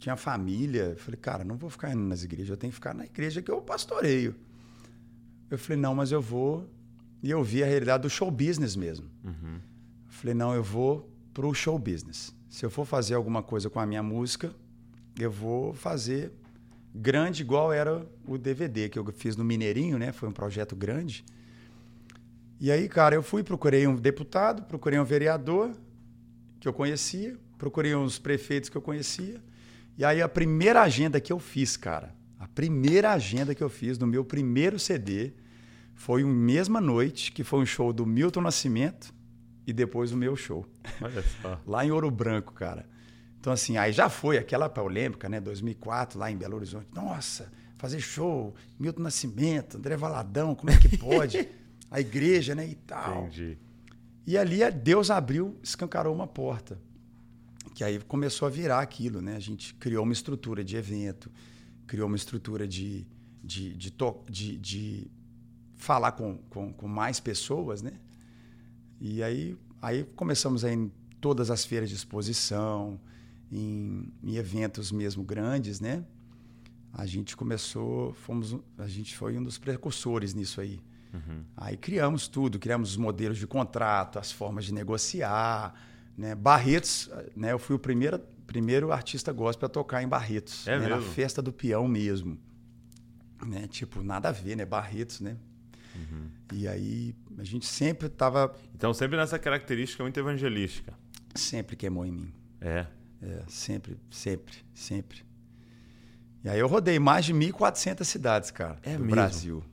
tinha 0.03 0.17
família. 0.17 0.97
Falei, 0.99 1.19
cara, 1.21 1.45
não 1.45 1.57
vou 1.57 1.71
ficar 1.71 1.93
indo 1.93 2.03
nas 2.03 2.25
igrejas, 2.25 2.51
eu 2.51 2.57
tenho 2.57 2.71
que 2.71 2.75
ficar 2.75 2.93
na 2.93 3.05
igreja 3.05 3.41
que 3.41 3.51
eu 3.51 3.61
pastoreio. 3.61 4.35
Eu 5.49 5.59
falei, 5.59 5.81
não, 5.81 5.95
mas 5.95 6.11
eu 6.11 6.21
vou. 6.21 6.69
E 7.23 7.31
eu 7.31 7.43
vi 7.43 7.63
a 7.63 7.67
realidade 7.67 8.03
do 8.03 8.11
show 8.11 8.31
business 8.31 8.75
mesmo. 8.75 9.07
Uhum. 9.25 9.61
Falei, 10.09 10.35
não, 10.35 10.55
eu 10.55 10.63
vou 10.63 11.09
pro 11.33 11.55
show 11.55 11.79
business. 11.79 12.35
Se 12.51 12.65
eu 12.67 12.71
for 12.71 12.85
fazer 12.85 13.15
alguma 13.15 13.43
coisa 13.43 13.71
com 13.71 13.79
a 13.79 13.87
minha 13.87 14.03
música, 14.03 14.53
eu 15.19 15.31
vou 15.31 15.73
fazer 15.73 16.33
grande 16.95 17.43
igual 17.43 17.73
era 17.73 18.05
o 18.27 18.37
DVD 18.37 18.89
que 18.89 18.99
eu 18.99 19.05
fiz 19.13 19.37
no 19.37 19.45
Mineirinho, 19.45 19.99
né? 19.99 20.11
Foi 20.13 20.29
um 20.29 20.33
projeto 20.33 20.75
grande. 20.75 21.25
E 22.61 22.71
aí, 22.71 22.89
cara, 22.89 23.15
eu 23.15 23.23
fui, 23.23 23.43
procurei 23.43 23.87
um 23.87 23.95
deputado, 23.95 24.63
procurei 24.65 24.99
um 24.99 25.05
vereador 25.05 25.73
que 26.61 26.69
eu 26.69 26.73
conhecia, 26.73 27.37
procurei 27.57 27.95
uns 27.95 28.19
prefeitos 28.19 28.69
que 28.69 28.77
eu 28.77 28.83
conhecia. 28.83 29.41
E 29.97 30.05
aí 30.05 30.23
a 30.23 30.29
primeira 30.29 30.83
agenda 30.83 31.21
que 31.21 31.33
eu 31.33 31.39
fiz, 31.39 31.77
cara, 31.77 32.15
a 32.39 32.49
primeira 32.49 33.13
agenda 33.13 33.55
que 33.55 33.63
eu 33.63 33.69
fiz 33.69 33.99
no 33.99 34.07
meu 34.07 34.25
primeiro 34.25 34.79
CD 34.79 35.33
foi 35.95 36.25
uma 36.25 36.33
mesma 36.33 36.81
noite, 36.81 37.31
que 37.31 37.45
foi 37.45 37.61
um 37.61 37.67
show 37.67 37.93
do 37.93 38.05
Milton 38.07 38.41
Nascimento 38.41 39.13
e 39.67 39.73
depois 39.73 40.11
o 40.13 40.17
meu 40.17 40.35
show, 40.35 40.67
Olha 41.01 41.23
só. 41.41 41.61
lá 41.67 41.85
em 41.85 41.91
Ouro 41.91 42.11
Branco, 42.11 42.53
cara. 42.53 42.89
Então, 43.39 43.53
assim, 43.53 43.77
aí 43.77 43.93
já 43.93 44.09
foi 44.09 44.39
aquela 44.39 44.69
polêmica, 44.69 45.29
né? 45.29 45.41
2004, 45.41 46.19
lá 46.19 46.31
em 46.31 46.37
Belo 46.37 46.57
Horizonte. 46.57 46.89
Nossa, 46.95 47.53
fazer 47.77 48.01
show, 48.01 48.55
Milton 48.79 49.03
Nascimento, 49.03 49.77
André 49.77 49.97
Valadão, 49.97 50.55
como 50.55 50.71
é 50.71 50.77
que 50.79 50.97
pode? 50.97 51.49
A 51.91 52.01
igreja, 52.01 52.55
né? 52.55 52.67
E 52.67 52.75
tal. 52.75 53.25
Entendi. 53.25 53.59
E 54.27 54.39
ali 54.39 54.59
Deus 54.71 55.11
abriu, 55.11 55.59
escancarou 55.63 56.15
uma 56.15 56.27
porta. 56.27 56.81
Que 57.75 57.85
aí 57.85 57.99
começou 58.01 58.47
a 58.47 58.51
virar 58.51 58.81
aquilo, 58.81 59.21
né? 59.21 59.37
A 59.37 59.41
gente 59.41 59.75
criou 59.75 60.05
uma 60.05 60.13
estrutura 60.13 60.63
de 60.63 60.77
evento, 60.77 61.31
criou 61.87 62.07
uma 62.07 62.17
estrutura 62.17 62.67
de, 62.67 63.07
de, 63.43 63.75
de, 63.75 63.93
de, 64.29 64.59
de 64.59 65.11
falar 65.77 66.13
com, 66.13 66.39
com, 66.51 66.73
com 66.73 66.89
mais 66.89 67.19
pessoas, 67.19 67.83
né? 67.83 67.93
E 69.01 69.23
aí, 69.23 69.57
aí 69.81 70.05
começamos 70.15 70.65
a 70.65 70.71
ir 70.71 70.77
em 70.77 70.93
todas 71.21 71.51
as 71.51 71.65
feiras 71.65 71.89
de 71.89 71.97
exposição, 71.97 73.01
em, 73.51 74.13
em 74.23 74.37
eventos 74.37 74.93
mesmo 74.93 75.23
grandes, 75.25 75.81
né? 75.81 76.05
A 76.93 77.07
gente 77.07 77.37
começou, 77.37 78.13
fomos, 78.13 78.57
a 78.77 78.87
gente 78.87 79.17
foi 79.17 79.39
um 79.39 79.43
dos 79.43 79.57
precursores 79.59 80.35
nisso 80.35 80.61
aí. 80.61 80.81
Aí 81.57 81.77
criamos 81.77 82.29
tudo, 82.29 82.59
criamos 82.59 82.91
os 82.91 82.97
modelos 82.97 83.39
de 83.39 83.47
contrato, 83.47 84.19
as 84.19 84.33
formas 84.33 84.65
de 84.65 84.73
negociar, 84.73 85.75
né? 86.17 86.35
Barretos, 86.35 87.11
né? 87.37 87.53
Eu 87.53 87.59
fui 87.59 87.77
o 87.77 87.79
primeiro, 87.79 88.19
primeiro 88.47 88.93
artista 88.93 89.33
gospel 89.33 89.67
a 89.67 89.71
tocar 89.71 90.03
em 90.03 90.09
Barretos, 90.09 90.67
É 90.67 90.79
né? 90.79 90.89
na 90.89 91.01
festa 91.01 91.41
do 91.43 91.53
peão 91.53 91.87
mesmo, 91.89 92.39
né? 93.47 93.67
Tipo 93.69 94.03
nada 94.03 94.29
a 94.29 94.33
ver, 94.33 94.57
né? 94.57 94.65
Barretos, 94.65 95.21
né? 95.21 95.37
E 96.53 96.67
aí 96.69 97.15
a 97.39 97.45
gente 97.45 97.67
sempre 97.67 98.09
tava, 98.09 98.55
Então, 98.75 98.93
sempre 98.95 99.17
nessa 99.17 99.39
característica 99.39 100.03
muito 100.03 100.19
evangelística. 100.21 100.93
sempre 101.35 101.77
queimou 101.77 102.05
em 102.07 102.13
mim, 102.13 102.33
É. 102.61 102.87
É, 103.25 103.43
sempre, 103.47 103.97
sempre, 104.11 104.55
sempre. 104.75 105.23
E 106.45 106.49
aí 106.49 106.59
eu 106.59 106.67
rodei 106.67 106.99
mais 106.99 107.25
de 107.25 107.33
1.400 107.33 108.05
cidades, 108.05 108.51
cara, 108.51 108.79
É 108.83 108.95
do 108.95 108.99
mesmo? 109.01 109.11
Brasil. 109.13 109.65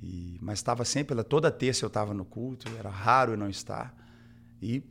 E, 0.00 0.38
mas 0.40 0.60
estava 0.60 0.84
sempre, 0.84 1.20
toda 1.24 1.50
terça 1.50 1.84
eu 1.84 1.88
estava 1.88 2.14
no 2.14 2.24
culto, 2.24 2.70
era 2.78 2.88
raro 2.88 3.32
eu 3.32 3.36
não 3.36 3.50
estar. 3.50 3.92
E 4.62 4.84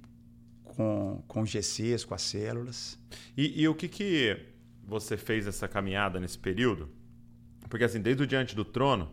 com, 0.80 1.22
com 1.28 1.42
os 1.42 1.50
GCs, 1.50 2.06
com 2.06 2.16
as 2.16 2.22
células. 2.22 2.98
E, 3.36 3.64
e 3.64 3.68
o 3.68 3.76
que, 3.76 3.90
que 3.90 4.46
você 4.82 5.18
fez 5.18 5.46
essa 5.46 5.68
caminhada 5.68 6.22
nesse 6.22 6.40
período? 6.40 6.88
Porque 7.70 7.84
assim, 7.84 8.00
desde 8.00 8.24
o 8.24 8.26
Diante 8.26 8.56
do 8.56 8.64
Trono, 8.64 9.12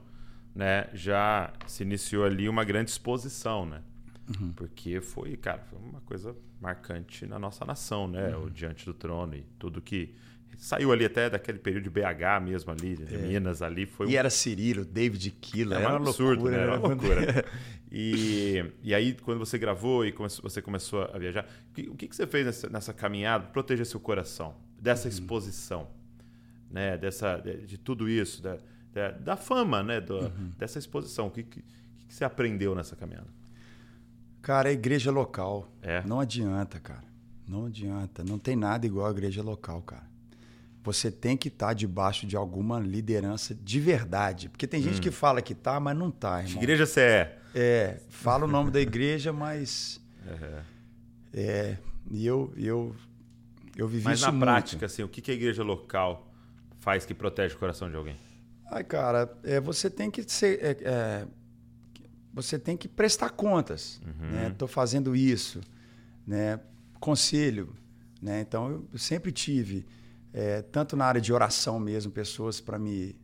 né, 0.54 0.88
já 0.94 1.52
se 1.66 1.82
iniciou 1.82 2.24
ali 2.24 2.48
uma 2.48 2.62
grande 2.62 2.90
exposição, 2.90 3.66
né? 3.66 3.82
Uhum. 4.28 4.52
Porque 4.52 5.00
foi, 5.00 5.36
cara, 5.36 5.58
foi 5.64 5.80
uma 5.80 6.00
coisa 6.02 6.36
marcante 6.60 7.26
na 7.26 7.36
nossa 7.36 7.64
nação, 7.64 8.06
né? 8.06 8.36
Uhum. 8.36 8.44
O 8.44 8.50
Diante 8.50 8.86
do 8.86 8.94
Trono 8.94 9.34
e 9.34 9.44
tudo 9.58 9.82
que 9.82 10.14
saiu 10.56 10.90
ali 10.92 11.04
até 11.04 11.28
daquele 11.30 11.58
período 11.58 11.84
de 11.84 11.90
BH 11.90 12.40
mesmo 12.42 12.70
ali, 12.72 12.96
de 12.96 13.16
Minas 13.18 13.62
ali, 13.62 13.86
foi 13.86 14.06
É. 14.06 14.10
E 14.10 14.14
um- 14.14 14.18
era 14.18 14.30
Cirilo, 14.30 14.84
David 14.84 15.30
Killa, 15.32 15.76
é 15.76 15.78
era 15.82 15.88
um 15.88 15.96
uma 15.98 16.08
absurdo, 16.08 16.42
loucura, 16.44 16.56
né? 16.56 16.62
Era 16.62 16.78
uma 16.78 16.88
né? 16.88 16.94
loucura. 16.94 17.44
E, 17.98 18.64
e 18.82 18.92
aí, 18.92 19.14
quando 19.14 19.38
você 19.38 19.56
gravou 19.56 20.04
e 20.04 20.10
come- 20.12 20.28
você 20.28 20.60
começou 20.60 21.04
a 21.04 21.18
viajar, 21.18 21.46
o 21.70 21.72
que, 21.72 21.88
o 21.88 21.94
que 21.94 22.08
que 22.08 22.16
você 22.16 22.26
fez 22.26 22.44
nessa, 22.44 22.68
nessa 22.68 22.92
caminhada 22.92 23.44
para 23.44 23.52
proteger 23.52 23.86
seu 23.86 24.00
coração? 24.00 24.54
Dessa 24.78 25.08
exposição, 25.08 25.86
né? 26.68 26.98
Dessa, 26.98 27.36
de, 27.38 27.64
de 27.64 27.78
tudo 27.78 28.08
isso, 28.08 28.42
da, 28.42 28.58
da, 28.92 29.10
da 29.12 29.36
fama, 29.36 29.84
né? 29.84 30.00
Do- 30.00 30.28
Dessa 30.58 30.80
exposição. 30.80 31.28
O 31.28 31.30
que, 31.30 31.44
que, 31.44 31.62
que 31.62 32.12
você 32.14 32.24
aprendeu 32.24 32.74
nessa 32.74 32.96
caminhada? 32.96 33.28
Cara, 34.42 34.68
é 34.68 34.72
igreja 34.72 35.10
local. 35.12 35.72
É. 35.80 36.02
Não 36.04 36.18
adianta, 36.20 36.78
cara. 36.80 37.04
Não 37.48 37.66
adianta. 37.66 38.24
Não 38.24 38.38
tem 38.38 38.56
nada 38.56 38.84
igual 38.84 39.06
a 39.06 39.10
igreja 39.10 39.42
local, 39.42 39.80
cara. 39.82 40.04
Você 40.86 41.10
tem 41.10 41.36
que 41.36 41.48
estar 41.48 41.74
debaixo 41.74 42.26
de 42.28 42.36
alguma 42.36 42.78
liderança 42.78 43.52
de 43.54 43.80
verdade. 43.80 44.48
Porque 44.48 44.68
tem 44.68 44.80
gente 44.80 45.00
que 45.00 45.10
fala 45.10 45.42
que 45.42 45.52
tá, 45.52 45.80
mas 45.80 45.96
não 45.96 46.12
tá, 46.12 46.40
Que 46.42 46.50
irmão. 46.50 46.62
igreja 46.62 46.86
você 46.86 47.00
é? 47.00 47.38
É, 47.54 48.00
fala 48.08 48.44
o 48.44 48.48
nome 48.48 48.70
da 48.70 48.80
igreja, 48.80 49.32
mas. 49.32 50.00
É. 51.38 51.76
E 52.10 52.24
eu, 52.24 52.50
eu, 52.56 52.96
eu 53.76 53.86
vivi 53.86 54.04
Mas 54.04 54.18
isso 54.20 54.26
na 54.26 54.32
muito. 54.32 54.42
prática, 54.44 54.86
assim, 54.86 55.02
o 55.02 55.08
que, 55.08 55.20
que 55.20 55.30
a 55.30 55.34
igreja 55.34 55.62
local 55.62 56.32
faz 56.78 57.04
que 57.04 57.12
protege 57.12 57.54
o 57.54 57.58
coração 57.58 57.90
de 57.90 57.96
alguém? 57.96 58.16
Ai, 58.70 58.82
cara, 58.82 59.30
é, 59.44 59.60
você 59.60 59.90
tem 59.90 60.10
que 60.10 60.22
ser. 60.22 60.58
é, 60.64 60.76
é, 60.82 61.26
você 62.32 62.58
tem 62.58 62.74
que 62.76 62.88
prestar 62.88 63.30
contas. 63.30 64.00
Né? 64.18 64.54
Tô 64.56 64.66
fazendo 64.66 65.14
isso, 65.14 65.60
né? 66.26 66.58
Conselho, 66.98 67.74
né? 68.22 68.40
Então 68.40 68.86
eu 68.92 68.98
sempre 68.98 69.30
tive, 69.30 69.84
é, 70.32 70.62
tanto 70.62 70.96
na 70.96 71.06
área 71.06 71.20
de 71.20 71.32
oração 71.32 71.78
mesmo, 71.78 72.12
pessoas 72.12 72.60
para 72.60 72.78
me 72.78 73.16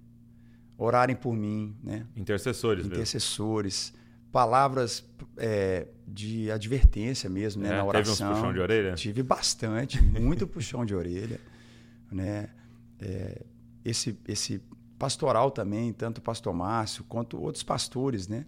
orarem 0.77 1.15
por 1.15 1.35
mim, 1.35 1.77
né? 1.83 2.07
Intercessores 2.17 2.85
mesmo. 2.85 2.95
Intercessores, 2.95 3.93
palavras 4.33 5.05
é, 5.37 5.87
de 6.09 6.51
advertência 6.51 7.29
mesmo, 7.29 7.63
né? 7.63 7.69
É, 7.69 7.73
na 7.73 7.85
teve 7.93 8.11
uns 8.11 8.21
oração. 8.21 8.35
puxão 8.35 8.53
de 8.53 8.59
orelha? 8.61 8.95
Tive 8.95 9.23
bastante, 9.23 10.03
muito 10.03 10.47
puxão 10.47 10.85
de 10.85 10.95
orelha, 10.95 11.41
né? 12.11 12.49
É, 12.99 13.43
esse, 13.85 14.19
esse 14.27 14.63
pastoral 14.99 15.51
também, 15.51 15.93
tanto 15.93 16.19
o 16.19 16.23
pastor 16.23 16.55
Márcio 16.55 17.05
quanto 17.05 17.41
outros 17.41 17.63
pastores, 17.63 18.27
né? 18.29 18.47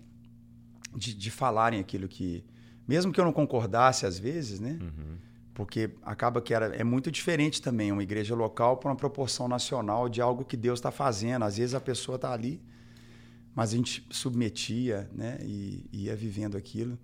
De, 0.95 1.13
de 1.15 1.31
falarem 1.31 1.81
aquilo 1.81 2.09
que, 2.09 2.45
mesmo 2.87 3.13
que 3.13 3.21
eu 3.21 3.25
não 3.25 3.33
concordasse 3.33 4.07
às 4.07 4.19
vezes, 4.19 4.61
né? 4.61 4.79
Porque 5.55 5.91
acaba 6.03 6.43
que 6.43 6.53
era, 6.53 6.75
é 6.75 6.83
muito 6.83 7.11
diferente 7.11 7.63
também 7.63 7.93
uma 7.93 8.03
igreja 8.03 8.35
local 8.35 8.77
para 8.77 8.91
uma 8.91 8.97
proporção 8.97 9.47
nacional 9.47 10.09
de 10.09 10.21
algo 10.21 10.45
que 10.45 10.57
Deus 10.57 10.81
está 10.81 10.91
fazendo. 10.91 11.45
Às 11.45 11.57
vezes 11.57 11.75
a 11.75 11.81
pessoa 11.81 12.17
está 12.17 12.33
ali, 12.33 12.61
mas 13.55 13.73
a 13.73 13.77
gente 13.77 14.05
submetia, 14.11 15.09
né? 15.13 15.39
E 15.43 15.89
e 15.93 16.05
ia 16.07 16.17
vivendo 16.17 16.57
aquilo. 16.57 16.99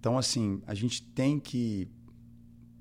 Então, 0.00 0.18
assim, 0.18 0.60
a 0.66 0.74
gente 0.74 1.02
tem 1.02 1.38
que 1.38 1.88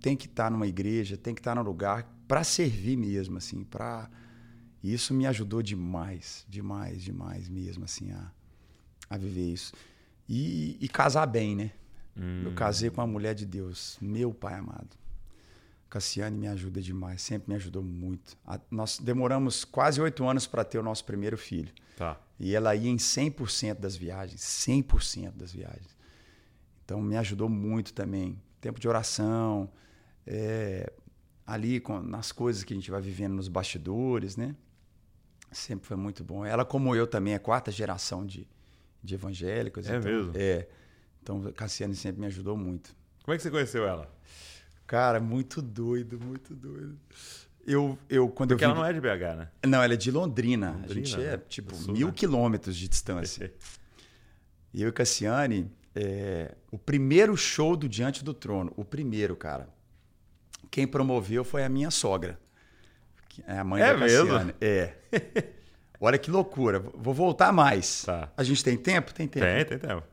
tem 0.02 0.18
que 0.18 0.26
estar 0.26 0.52
numa 0.52 0.68
igreja, 0.68 1.16
tem 1.16 1.34
que 1.34 1.40
estar 1.40 1.56
num 1.56 1.62
lugar 1.62 2.12
para 2.28 2.44
servir 2.44 2.98
mesmo, 2.98 3.38
assim, 3.38 3.64
para 3.64 4.10
isso 4.84 5.14
me 5.14 5.26
ajudou 5.28 5.62
demais, 5.62 6.46
demais, 6.50 7.02
demais 7.02 7.48
mesmo, 7.48 7.86
assim, 7.86 8.12
a, 8.12 8.32
a 9.10 9.18
viver 9.18 9.54
isso. 9.54 9.74
E, 10.28 10.78
e 10.82 10.90
casar 10.90 11.26
bem, 11.26 11.56
né? 11.56 11.72
Eu 12.46 12.54
casei 12.54 12.90
com 12.90 13.00
uma 13.00 13.08
mulher 13.08 13.34
de 13.34 13.46
Deus, 13.46 13.98
meu 14.02 14.34
pai 14.34 14.56
amado. 14.56 14.90
Cassiane 15.94 16.36
me 16.36 16.48
ajuda 16.48 16.82
demais, 16.82 17.22
sempre 17.22 17.50
me 17.50 17.56
ajudou 17.56 17.84
muito. 17.84 18.36
A- 18.48 18.60
nós 18.72 18.98
demoramos 18.98 19.64
quase 19.64 20.02
oito 20.02 20.28
anos 20.28 20.48
para 20.48 20.64
ter 20.64 20.80
o 20.80 20.84
nosso 20.84 21.06
primeiro 21.06 21.38
filho. 21.38 21.72
Tá. 21.96 22.20
E 22.40 22.56
ela 22.56 22.76
ia 22.76 22.90
em 22.90 22.98
100% 22.98 23.80
das 23.80 23.96
viagens, 23.96 24.42
100% 24.42 25.34
das 25.34 25.54
viagens. 25.54 25.96
Então 26.84 27.00
me 27.00 27.16
ajudou 27.18 27.48
muito 27.48 27.94
também. 27.94 28.42
Tempo 28.60 28.80
de 28.80 28.88
oração, 28.88 29.70
é, 30.26 30.92
ali 31.46 31.80
com, 31.80 32.02
nas 32.02 32.32
coisas 32.32 32.64
que 32.64 32.74
a 32.74 32.76
gente 32.76 32.90
vai 32.90 33.00
vivendo 33.00 33.34
nos 33.36 33.48
bastidores, 33.48 34.36
né? 34.36 34.56
Sempre 35.52 35.86
foi 35.86 35.96
muito 35.96 36.24
bom. 36.24 36.44
Ela, 36.44 36.66
como 36.66 36.96
eu 36.96 37.06
também, 37.06 37.36
é 37.36 37.40
quarta 37.40 37.70
geração 37.70 38.26
de, 38.26 38.48
de 39.04 39.14
evangélicos. 39.14 39.88
É 39.88 39.98
então, 39.98 40.12
mesmo? 40.12 40.32
É. 40.34 40.68
Então, 41.22 41.40
Cassiane 41.54 41.96
sempre 41.96 42.20
me 42.20 42.26
ajudou 42.26 42.58
muito. 42.58 42.96
Como 43.24 43.36
é 43.36 43.38
que 43.38 43.44
você 43.44 43.52
conheceu 43.52 43.88
ela? 43.88 44.12
Cara, 44.86 45.20
muito 45.20 45.62
doido, 45.62 46.20
muito 46.20 46.54
doido. 46.54 46.98
Eu, 47.66 47.98
eu 48.10 48.28
quando 48.28 48.50
Porque 48.50 48.64
eu 48.64 48.70
ela 48.70 48.76
vim... 48.76 48.82
não 48.82 48.88
é 48.88 48.94
de 48.94 49.00
BH, 49.00 49.38
né? 49.38 49.48
Não, 49.66 49.82
ela 49.82 49.94
é 49.94 49.98
de 49.98 50.12
Londrina. 50.12 50.70
a 50.70 50.72
Londrina, 50.74 50.94
gente 50.94 51.22
é 51.22 51.32
né? 51.32 51.42
tipo 51.48 51.74
sul, 51.76 51.94
mil 51.94 52.08
né? 52.08 52.14
quilômetros 52.16 52.76
de 52.76 52.88
distância. 52.88 53.54
E 54.76 54.82
eu 54.82 54.90
e 54.90 54.92
Cassiane, 54.92 55.72
é, 55.94 56.56
o 56.72 56.80
primeiro 56.80 57.38
show 57.38 57.76
do 57.78 57.88
Diante 57.88 58.24
do 58.24 58.34
Trono, 58.34 58.74
o 58.76 58.84
primeiro, 58.84 59.36
cara, 59.36 59.70
quem 60.72 60.88
promoveu 60.88 61.44
foi 61.44 61.64
a 61.64 61.70
minha 61.70 61.92
sogra. 61.92 62.40
É 63.46 63.60
a 63.60 63.64
mãe 63.64 63.84
É 63.84 63.94
da 63.94 64.00
Cassiane. 64.00 64.30
mesmo? 64.32 64.54
É. 64.60 64.96
Olha 66.02 66.18
que 66.18 66.32
loucura. 66.32 66.80
Vou 66.80 67.14
voltar 67.14 67.54
mais. 67.54 68.04
Tá. 68.04 68.32
A 68.36 68.44
gente 68.44 68.64
tem 68.64 68.76
tempo? 68.76 69.14
Tem 69.14 69.28
tempo. 69.28 69.46
Tem, 69.46 69.64
tem 69.64 69.78
tempo. 69.78 70.04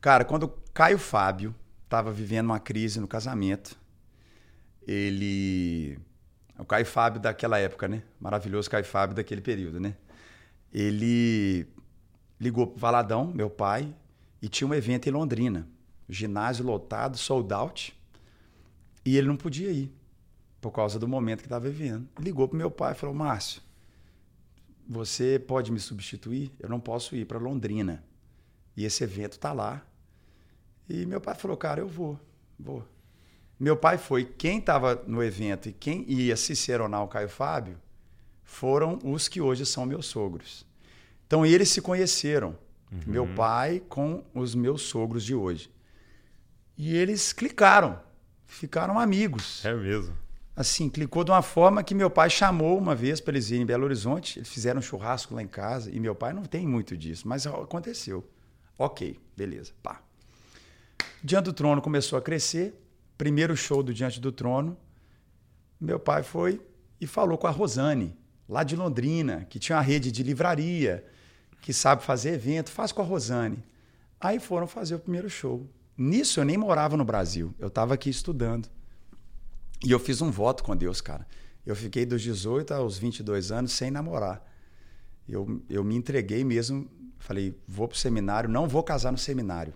Cara, 0.00 0.24
quando 0.24 0.42
o 0.42 0.48
Caio 0.74 0.98
Fábio 0.98 1.54
estava 1.88 2.12
vivendo 2.12 2.44
uma 2.44 2.60
crise 2.60 3.00
no 3.00 3.08
casamento, 3.08 3.78
ele. 4.86 5.98
O 6.58 6.64
Caio 6.64 6.84
Fábio 6.84 7.20
daquela 7.20 7.58
época, 7.58 7.88
né? 7.88 8.02
Maravilhoso 8.20 8.68
Caio 8.68 8.84
Fábio 8.84 9.16
daquele 9.16 9.40
período, 9.40 9.80
né? 9.80 9.96
Ele 10.72 11.66
ligou 12.38 12.66
pro 12.66 12.78
Valadão, 12.78 13.32
meu 13.32 13.48
pai, 13.48 13.94
e 14.42 14.48
tinha 14.48 14.68
um 14.68 14.74
evento 14.74 15.08
em 15.08 15.12
Londrina. 15.12 15.66
Ginásio 16.08 16.64
lotado, 16.64 17.16
sold 17.16 17.52
out. 17.54 17.96
E 19.04 19.16
ele 19.16 19.28
não 19.28 19.36
podia 19.36 19.70
ir, 19.70 19.90
por 20.60 20.72
causa 20.72 20.98
do 20.98 21.08
momento 21.08 21.40
que 21.40 21.46
estava 21.46 21.70
vivendo. 21.70 22.06
Ligou 22.18 22.46
pro 22.48 22.58
meu 22.58 22.70
pai 22.70 22.92
e 22.92 22.96
falou: 22.96 23.14
Márcio, 23.14 23.62
você 24.86 25.38
pode 25.38 25.72
me 25.72 25.80
substituir? 25.80 26.52
Eu 26.58 26.68
não 26.68 26.80
posso 26.80 27.16
ir 27.16 27.24
para 27.24 27.38
Londrina. 27.38 28.04
E 28.76 28.84
esse 28.84 29.02
evento 29.04 29.38
tá 29.38 29.52
lá. 29.52 29.86
E 30.88 31.04
meu 31.06 31.20
pai 31.20 31.34
falou, 31.34 31.56
cara, 31.56 31.80
eu 31.80 31.88
vou, 31.88 32.18
vou. 32.58 32.86
Meu 33.60 33.76
pai 33.76 33.98
foi, 33.98 34.24
quem 34.24 34.58
estava 34.58 35.02
no 35.06 35.22
evento 35.22 35.68
e 35.68 35.72
quem 35.72 36.04
ia 36.10 36.36
ciceronar 36.36 37.02
o 37.02 37.08
Caio 37.08 37.28
Fábio 37.28 37.76
foram 38.44 38.98
os 39.04 39.28
que 39.28 39.40
hoje 39.40 39.66
são 39.66 39.84
meus 39.84 40.06
sogros. 40.06 40.64
Então 41.26 41.44
eles 41.44 41.68
se 41.68 41.82
conheceram, 41.82 42.56
meu 43.06 43.26
pai 43.34 43.82
com 43.88 44.24
os 44.32 44.54
meus 44.54 44.82
sogros 44.82 45.24
de 45.24 45.34
hoje. 45.34 45.70
E 46.76 46.94
eles 46.96 47.32
clicaram, 47.32 48.00
ficaram 48.46 48.98
amigos 48.98 49.62
É 49.64 49.74
mesmo. 49.74 50.16
assim, 50.56 50.88
clicou 50.88 51.22
de 51.24 51.30
uma 51.32 51.42
forma 51.42 51.82
que 51.82 51.94
meu 51.94 52.08
pai 52.08 52.30
chamou 52.30 52.78
uma 52.78 52.94
vez 52.94 53.20
para 53.20 53.32
eles 53.34 53.50
irem 53.50 53.62
em 53.64 53.66
Belo 53.66 53.84
Horizonte. 53.84 54.38
Eles 54.38 54.48
fizeram 54.48 54.78
um 54.78 54.82
churrasco 54.82 55.34
lá 55.34 55.42
em 55.42 55.48
casa 55.48 55.90
e 55.94 56.00
meu 56.00 56.14
pai 56.14 56.32
não 56.32 56.44
tem 56.44 56.66
muito 56.66 56.96
disso, 56.96 57.26
mas 57.28 57.46
aconteceu. 57.46 58.24
Ok, 58.78 59.18
beleza, 59.36 59.72
pá. 59.82 60.00
Diante 61.22 61.46
do 61.46 61.52
Trono 61.52 61.82
começou 61.82 62.18
a 62.18 62.22
crescer. 62.22 62.74
Primeiro 63.16 63.56
show 63.56 63.82
do 63.82 63.92
Diante 63.92 64.20
do 64.20 64.30
Trono, 64.30 64.76
meu 65.80 65.98
pai 65.98 66.22
foi 66.22 66.60
e 67.00 67.06
falou 67.06 67.36
com 67.36 67.48
a 67.48 67.50
Rosane, 67.50 68.16
lá 68.48 68.62
de 68.62 68.76
Londrina, 68.76 69.44
que 69.50 69.58
tinha 69.58 69.76
uma 69.76 69.82
rede 69.82 70.12
de 70.12 70.22
livraria, 70.22 71.04
que 71.60 71.72
sabe 71.72 72.04
fazer 72.04 72.34
evento, 72.34 72.70
faz 72.70 72.92
com 72.92 73.02
a 73.02 73.04
Rosane. 73.04 73.64
Aí 74.20 74.38
foram 74.38 74.68
fazer 74.68 74.94
o 74.94 75.00
primeiro 75.00 75.28
show. 75.28 75.68
Nisso 75.96 76.38
eu 76.38 76.44
nem 76.44 76.56
morava 76.56 76.96
no 76.96 77.04
Brasil. 77.04 77.52
Eu 77.58 77.66
estava 77.66 77.94
aqui 77.94 78.08
estudando. 78.08 78.68
E 79.84 79.90
eu 79.90 79.98
fiz 79.98 80.20
um 80.20 80.30
voto 80.30 80.62
com 80.62 80.76
Deus, 80.76 81.00
cara. 81.00 81.26
Eu 81.66 81.74
fiquei 81.74 82.06
dos 82.06 82.22
18 82.22 82.72
aos 82.72 82.98
22 82.98 83.50
anos 83.50 83.72
sem 83.72 83.90
namorar. 83.90 84.44
Eu, 85.28 85.60
eu 85.68 85.82
me 85.82 85.96
entreguei 85.96 86.44
mesmo. 86.44 86.88
Falei, 87.18 87.56
vou 87.66 87.88
para 87.88 87.96
o 87.96 87.98
seminário, 87.98 88.48
não 88.48 88.68
vou 88.68 88.82
casar 88.82 89.10
no 89.10 89.18
seminário. 89.18 89.74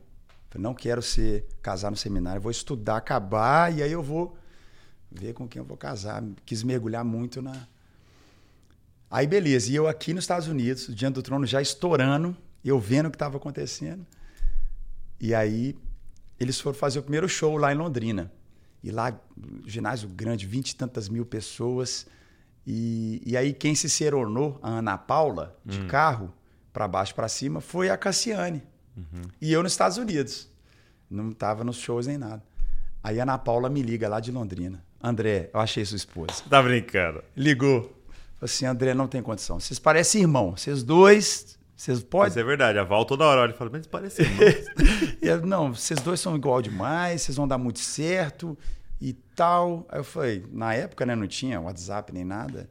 Falei, 0.52 0.62
não 0.62 0.74
quero 0.74 1.00
ser 1.00 1.46
casar 1.62 1.90
no 1.90 1.96
seminário, 1.96 2.42
vou 2.42 2.50
estudar, 2.50 2.98
acabar 2.98 3.72
e 3.72 3.82
aí 3.82 3.90
eu 3.90 4.02
vou 4.02 4.36
ver 5.10 5.32
com 5.32 5.48
quem 5.48 5.60
eu 5.60 5.64
vou 5.64 5.78
casar. 5.78 6.22
Quis 6.44 6.62
mergulhar 6.62 7.02
muito 7.02 7.40
na. 7.40 7.66
Aí, 9.10 9.26
beleza. 9.26 9.70
E 9.70 9.74
eu 9.74 9.88
aqui 9.88 10.12
nos 10.12 10.24
Estados 10.24 10.48
Unidos, 10.48 10.94
diante 10.94 11.14
do 11.14 11.22
trono 11.22 11.46
já 11.46 11.62
estourando, 11.62 12.36
eu 12.62 12.78
vendo 12.78 13.06
o 13.06 13.10
que 13.10 13.16
estava 13.16 13.38
acontecendo. 13.38 14.06
E 15.18 15.34
aí, 15.34 15.74
eles 16.38 16.60
foram 16.60 16.76
fazer 16.76 16.98
o 16.98 17.02
primeiro 17.02 17.28
show 17.28 17.56
lá 17.56 17.72
em 17.72 17.76
Londrina. 17.76 18.30
E 18.84 18.90
lá, 18.90 19.18
ginásio 19.66 20.08
grande, 20.08 20.46
vinte 20.46 20.70
e 20.70 20.76
tantas 20.76 21.08
mil 21.08 21.24
pessoas. 21.24 22.06
E, 22.66 23.22
e 23.24 23.38
aí, 23.38 23.54
quem 23.54 23.74
se 23.74 23.88
seronou, 23.88 24.58
a 24.62 24.68
Ana 24.68 24.98
Paula, 24.98 25.58
de 25.64 25.80
hum. 25.80 25.88
carro, 25.88 26.32
para 26.74 26.86
baixo 26.86 27.14
para 27.14 27.28
cima, 27.28 27.62
foi 27.62 27.88
a 27.88 27.96
Cassiane. 27.96 28.62
Uhum. 28.96 29.22
E 29.40 29.52
eu 29.52 29.62
nos 29.62 29.72
Estados 29.72 29.98
Unidos. 29.98 30.48
Não 31.10 31.30
estava 31.30 31.62
nos 31.64 31.76
shows 31.76 32.06
nem 32.06 32.16
nada. 32.16 32.42
Aí 33.02 33.18
a 33.18 33.24
Ana 33.24 33.36
Paula 33.36 33.68
me 33.68 33.82
liga 33.82 34.08
lá 34.08 34.20
de 34.20 34.30
Londrina. 34.30 34.82
André, 35.02 35.50
eu 35.52 35.60
achei 35.60 35.84
sua 35.84 35.96
esposa. 35.96 36.42
Tá 36.48 36.62
brincando. 36.62 37.22
Ligou. 37.36 37.82
Falei 37.82 38.54
assim, 38.54 38.66
André, 38.66 38.94
não 38.94 39.08
tem 39.08 39.20
condição. 39.22 39.58
Vocês 39.58 39.78
parecem 39.78 40.22
irmão. 40.22 40.56
Vocês 40.56 40.82
dois, 40.82 41.58
vocês 41.76 42.02
podem... 42.02 42.28
Mas 42.28 42.36
é 42.36 42.44
verdade, 42.44 42.78
a 42.78 42.84
Val 42.84 43.04
toda 43.04 43.24
hora 43.24 43.40
olha 43.40 43.50
e 43.50 43.54
fala, 43.54 43.70
mas 43.72 43.86
parecem 43.86 44.24
irmãos. 44.24 45.42
não, 45.44 45.74
vocês 45.74 46.00
dois 46.00 46.20
são 46.20 46.36
igual 46.36 46.62
demais, 46.62 47.22
vocês 47.22 47.36
vão 47.36 47.48
dar 47.48 47.58
muito 47.58 47.80
certo 47.80 48.56
e 49.00 49.12
tal. 49.12 49.84
Aí 49.88 49.98
eu 49.98 50.04
falei, 50.04 50.46
na 50.52 50.72
época, 50.74 51.04
né, 51.04 51.16
não 51.16 51.26
tinha 51.26 51.60
WhatsApp 51.60 52.12
nem 52.12 52.24
nada. 52.24 52.70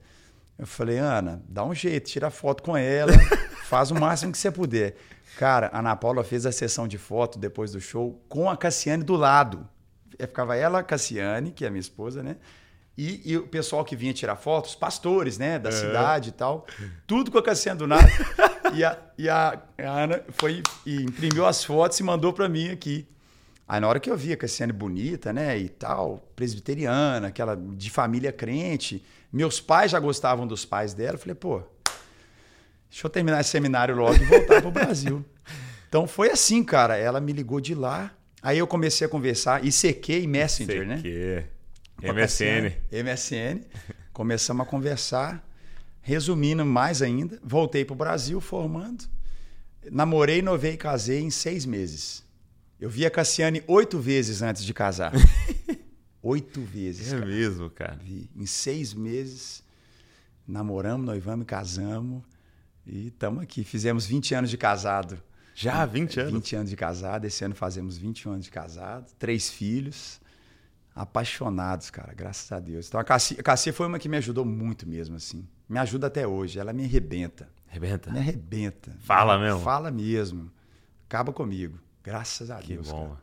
Eu 0.58 0.66
falei, 0.66 0.98
Ana, 0.98 1.44
dá 1.50 1.66
um 1.66 1.76
jeito, 1.76 2.10
tira 2.10 2.30
foto 2.30 2.64
com 2.64 2.78
ela, 2.78 3.12
faz 3.68 3.92
o 3.92 3.96
máximo 3.96 4.32
que 4.32 4.38
você 4.38 4.50
puder. 4.50 4.96
Cara, 5.38 5.70
a 5.74 5.80
Ana 5.80 5.96
Paula 5.96 6.24
fez 6.24 6.46
a 6.46 6.52
sessão 6.52 6.88
de 6.88 6.98
foto 6.98 7.40
depois 7.40 7.72
do 7.72 7.80
show 7.80 8.22
com 8.28 8.50
a 8.50 8.58
Cassiane 8.58 9.04
do 9.04 9.16
lado. 9.16 9.68
É, 10.20 10.28
ficava 10.28 10.56
ela, 10.56 10.80
a 10.80 10.84
Cassiane, 10.84 11.52
que 11.52 11.66
é 11.66 11.70
minha 11.70 11.80
esposa, 11.80 12.22
né? 12.22 12.38
E, 12.98 13.32
e, 13.32 13.38
o 13.38 13.48
pessoal 13.48 13.86
que 13.86 13.96
vinha 13.96 14.14
tirar 14.14 14.36
fotos, 14.36 14.76
pastores, 14.76 15.38
né, 15.38 15.58
da 15.58 15.70
é. 15.70 15.72
cidade 15.72 16.30
e 16.30 16.32
tal, 16.34 16.68
tudo 17.08 17.32
com 17.32 17.38
a 17.38 17.44
Cassiane 17.44 17.80
do 17.80 17.88
nada. 17.88 18.08
e 18.76 18.84
a, 18.84 18.98
e 19.18 19.30
a, 19.30 19.60
a 19.78 19.90
Ana 20.04 20.22
foi 20.34 20.62
e 20.86 21.02
imprimiu 21.02 21.46
as 21.46 21.64
fotos 21.64 22.00
e 22.00 22.04
mandou 22.04 22.34
para 22.34 22.50
mim 22.50 22.70
aqui. 22.70 23.08
Aí 23.68 23.80
na 23.80 23.88
hora 23.88 24.00
que 24.00 24.12
eu 24.12 24.18
vi 24.18 24.34
a 24.34 24.38
Cassiane 24.38 24.74
bonita, 24.74 25.32
né, 25.32 25.58
e 25.58 25.70
tal, 25.70 26.22
presbiteriana, 26.36 27.30
aquela 27.30 27.56
de 27.56 27.90
família 27.90 28.32
crente, 28.32 29.04
meus 29.32 29.62
pais 29.62 29.92
já 29.92 30.00
gostavam 30.00 30.46
dos 30.46 30.66
pais 30.66 30.94
dela, 30.94 31.14
eu 31.14 31.20
falei, 31.20 31.36
pô, 31.36 31.64
deixa 32.92 33.08
eu 33.08 33.10
terminar 33.10 33.42
esse 33.42 33.50
seminário 33.50 33.96
logo 33.96 34.16
e 34.22 34.26
voltar 34.26 34.62
pro 34.62 34.72
Brasil. 34.72 35.26
Então 35.92 36.08
foi 36.08 36.32
assim, 36.32 36.64
cara, 36.64 36.96
ela 36.96 37.20
me 37.20 37.34
ligou 37.34 37.60
de 37.60 37.76
lá, 37.76 38.16
aí 38.42 38.58
eu 38.58 38.66
comecei 38.66 39.06
a 39.06 39.10
conversar, 39.10 39.62
ICQ 39.62 40.22
e 40.22 40.26
Messenger, 40.26 40.84
ICQ. 40.84 40.88
né? 40.88 41.46
MSN. 42.14 42.78
MSN. 43.04 43.62
Começamos 44.14 44.66
a 44.66 44.70
conversar. 44.70 45.46
Resumindo 46.02 46.66
mais 46.66 47.02
ainda, 47.02 47.38
voltei 47.44 47.84
pro 47.84 47.94
Brasil 47.94 48.40
formando. 48.40 49.04
Namorei, 49.92 50.42
novei 50.42 50.76
e 50.76 50.78
casei 50.78 51.20
em 51.20 51.30
seis 51.30 51.66
meses. 51.66 52.24
Eu 52.80 52.90
vi 52.90 53.06
a 53.06 53.12
Cassiane 53.12 53.62
oito 53.68 54.00
vezes 54.00 54.42
antes 54.42 54.64
de 54.64 54.74
casar. 54.74 55.12
oito 56.24 56.62
vezes. 56.62 57.12
É 57.12 57.18
cara. 57.18 57.26
mesmo, 57.26 57.70
cara. 57.70 58.00
Vi. 58.02 58.30
Em 58.34 58.46
seis 58.46 58.94
meses, 58.94 59.62
namoramos, 60.48 61.06
noivamos 61.06 61.44
e 61.44 61.48
casamos. 61.48 62.24
E 62.86 63.08
estamos 63.08 63.44
aqui. 63.44 63.64
Fizemos 63.64 64.06
20 64.06 64.36
anos 64.36 64.50
de 64.50 64.58
casado. 64.58 65.22
Já? 65.54 65.86
20 65.86 66.20
anos? 66.20 66.34
20 66.34 66.56
anos 66.56 66.70
de 66.70 66.76
casado. 66.76 67.26
Esse 67.26 67.44
ano 67.44 67.56
fazemos 67.56 67.98
21 67.98 68.34
anos 68.34 68.46
de 68.46 68.52
casado. 68.52 69.12
Três 69.20 69.50
filhos. 69.50 70.20
Apaixonados, 70.96 71.90
cara. 71.90 72.14
Graças 72.14 72.52
a 72.52 72.60
Deus. 72.60 72.88
Então 72.88 73.00
a 73.00 73.04
Cassia, 73.04 73.38
a 73.40 73.44
Cassia 73.44 73.72
foi 73.72 73.88
uma 73.88 74.00
que 74.00 74.10
me 74.10 74.18
ajudou 74.18 74.44
muito 74.44 74.88
mesmo, 74.88 75.16
assim. 75.16 75.48
Me 75.70 75.80
ajuda 75.80 76.08
até 76.08 76.28
hoje. 76.28 76.60
Ela 76.60 76.74
me 76.74 76.84
arrebenta. 76.84 77.50
Arrebenta? 77.70 78.12
Me 78.12 78.20
arrebenta. 78.20 78.96
Fala 79.00 79.38
mesmo? 79.40 79.60
Fala 79.62 79.92
mesmo. 79.92 80.52
Acaba 81.06 81.32
comigo. 81.32 81.80
Graças 82.04 82.50
a 82.52 82.58
que 82.58 82.74
Deus. 82.74 82.90
Bom. 82.92 83.10
Cara. 83.10 83.22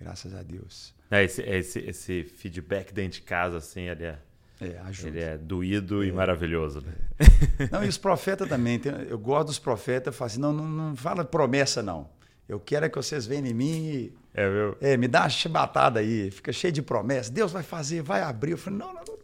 Graças 0.00 0.34
a 0.34 0.42
Deus. 0.42 0.94
É, 1.10 1.24
esse, 1.24 1.42
esse, 1.42 1.78
esse 1.78 2.24
feedback 2.24 2.92
dentro 2.92 3.20
de 3.20 3.22
casa, 3.22 3.58
assim, 3.58 3.82
ele 3.82 4.04
é. 4.04 4.18
É, 4.66 4.78
ajuda. 4.86 5.08
Ele 5.08 5.20
é 5.20 5.38
doído 5.38 6.02
é. 6.02 6.06
e 6.06 6.12
maravilhoso. 6.12 6.80
Né? 6.80 6.92
Não, 7.70 7.84
e 7.84 7.88
os 7.88 7.98
profetas 7.98 8.48
também. 8.48 8.80
Eu 9.08 9.18
gosto 9.18 9.48
dos 9.48 9.58
profetas, 9.58 10.12
eu 10.12 10.12
falo 10.12 10.26
assim, 10.30 10.40
não, 10.40 10.52
não, 10.52 10.68
não 10.68 10.96
fala 10.96 11.24
promessa, 11.24 11.82
não. 11.82 12.08
Eu 12.48 12.58
quero 12.58 12.86
é 12.86 12.88
que 12.88 12.96
vocês 12.96 13.24
venham 13.26 13.46
em 13.46 13.54
mim 13.54 13.86
e. 13.86 14.14
É, 14.34 14.48
meu. 14.48 14.76
É, 14.80 14.96
me 14.96 15.06
dá 15.06 15.22
uma 15.22 15.28
chibatada 15.28 16.00
aí, 16.00 16.30
fica 16.30 16.52
cheio 16.52 16.72
de 16.72 16.82
promessa. 16.82 17.30
Deus 17.30 17.52
vai 17.52 17.62
fazer, 17.62 18.02
vai 18.02 18.22
abrir. 18.22 18.52
Eu 18.52 18.58
falei, 18.58 18.78
não, 18.78 18.88
não, 18.88 19.02
não. 19.06 19.16
não. 19.16 19.22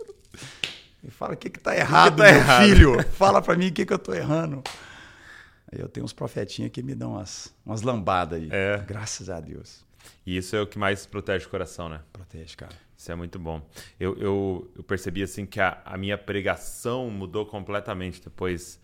Me 1.02 1.10
fala 1.10 1.34
o 1.34 1.36
que 1.36 1.48
está 1.48 1.76
errado, 1.76 2.16
que 2.16 2.22
que 2.22 2.28
tá 2.28 2.32
meu 2.32 2.40
errado? 2.40 2.64
filho. 2.64 3.02
Fala 3.12 3.40
para 3.40 3.56
mim 3.56 3.68
o 3.68 3.72
que, 3.72 3.86
que 3.86 3.92
eu 3.92 3.96
estou 3.96 4.14
errando. 4.14 4.62
Aí 5.72 5.78
eu 5.80 5.88
tenho 5.88 6.04
uns 6.04 6.12
profetinhos 6.12 6.72
que 6.72 6.82
me 6.82 6.94
dão 6.94 7.12
umas, 7.12 7.54
umas 7.64 7.82
lambadas 7.82 8.40
aí. 8.40 8.48
É. 8.50 8.82
Graças 8.86 9.30
a 9.30 9.40
Deus. 9.40 9.84
E 10.26 10.36
isso 10.36 10.56
é 10.56 10.60
o 10.60 10.66
que 10.66 10.78
mais 10.78 11.06
protege 11.06 11.46
o 11.46 11.48
coração, 11.48 11.88
né? 11.88 12.00
Protege, 12.12 12.56
cara. 12.56 12.74
Isso 12.98 13.12
é 13.12 13.14
muito 13.14 13.38
bom. 13.38 13.64
Eu, 13.98 14.18
eu, 14.18 14.72
eu 14.76 14.82
percebi 14.82 15.22
assim 15.22 15.46
que 15.46 15.60
a, 15.60 15.80
a, 15.84 15.96
minha 15.96 16.18
pregação 16.18 17.08
mudou 17.08 17.46
completamente 17.46 18.20
depois 18.20 18.82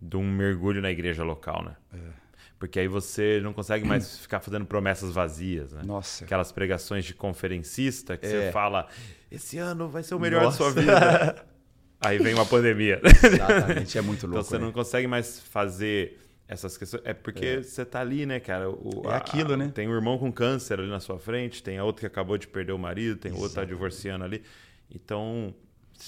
de 0.00 0.16
um 0.16 0.28
mergulho 0.28 0.82
na 0.82 0.90
igreja 0.90 1.22
local, 1.22 1.64
né? 1.64 1.76
É. 1.94 2.22
Porque 2.58 2.80
aí 2.80 2.88
você 2.88 3.40
não 3.40 3.52
consegue 3.52 3.86
mais 3.86 4.18
ficar 4.22 4.40
fazendo 4.40 4.66
promessas 4.66 5.12
vazias, 5.14 5.72
né? 5.72 5.82
Nossa. 5.84 6.24
Aquelas 6.24 6.50
pregações 6.50 7.04
de 7.04 7.14
conferencista 7.14 8.16
que 8.16 8.26
é. 8.26 8.28
você 8.28 8.52
fala, 8.52 8.88
esse 9.30 9.58
ano 9.58 9.88
vai 9.88 10.02
ser 10.02 10.16
o 10.16 10.18
melhor 10.18 10.42
Nossa. 10.42 10.64
da 10.64 10.70
sua 10.72 10.80
vida. 10.80 11.46
aí 12.04 12.18
vem 12.18 12.34
uma 12.34 12.46
pandemia. 12.46 13.00
Exatamente, 13.04 13.96
é 13.96 14.02
muito 14.02 14.26
louco. 14.26 14.40
Então 14.40 14.50
você 14.50 14.58
né? 14.58 14.64
não 14.64 14.72
consegue 14.72 15.06
mais 15.06 15.38
fazer 15.38 16.18
essas 16.52 16.76
questões. 16.76 17.02
É 17.04 17.12
porque 17.14 17.46
é. 17.46 17.62
você 17.62 17.84
tá 17.84 18.00
ali, 18.00 18.26
né, 18.26 18.38
cara? 18.40 18.70
O, 18.70 19.02
é 19.06 19.16
aquilo, 19.16 19.54
a, 19.54 19.56
né? 19.56 19.70
Tem 19.74 19.88
um 19.88 19.94
irmão 19.94 20.18
com 20.18 20.30
câncer 20.32 20.78
ali 20.78 20.88
na 20.88 21.00
sua 21.00 21.18
frente, 21.18 21.62
tem 21.62 21.78
a 21.78 21.84
outra 21.84 22.00
que 22.00 22.06
acabou 22.06 22.38
de 22.38 22.46
perder 22.46 22.72
o 22.72 22.78
marido, 22.78 23.18
tem 23.18 23.32
outro 23.32 23.48
que 23.48 23.54
tá 23.54 23.64
divorciando 23.64 24.24
ali. 24.24 24.42
Então, 24.90 25.54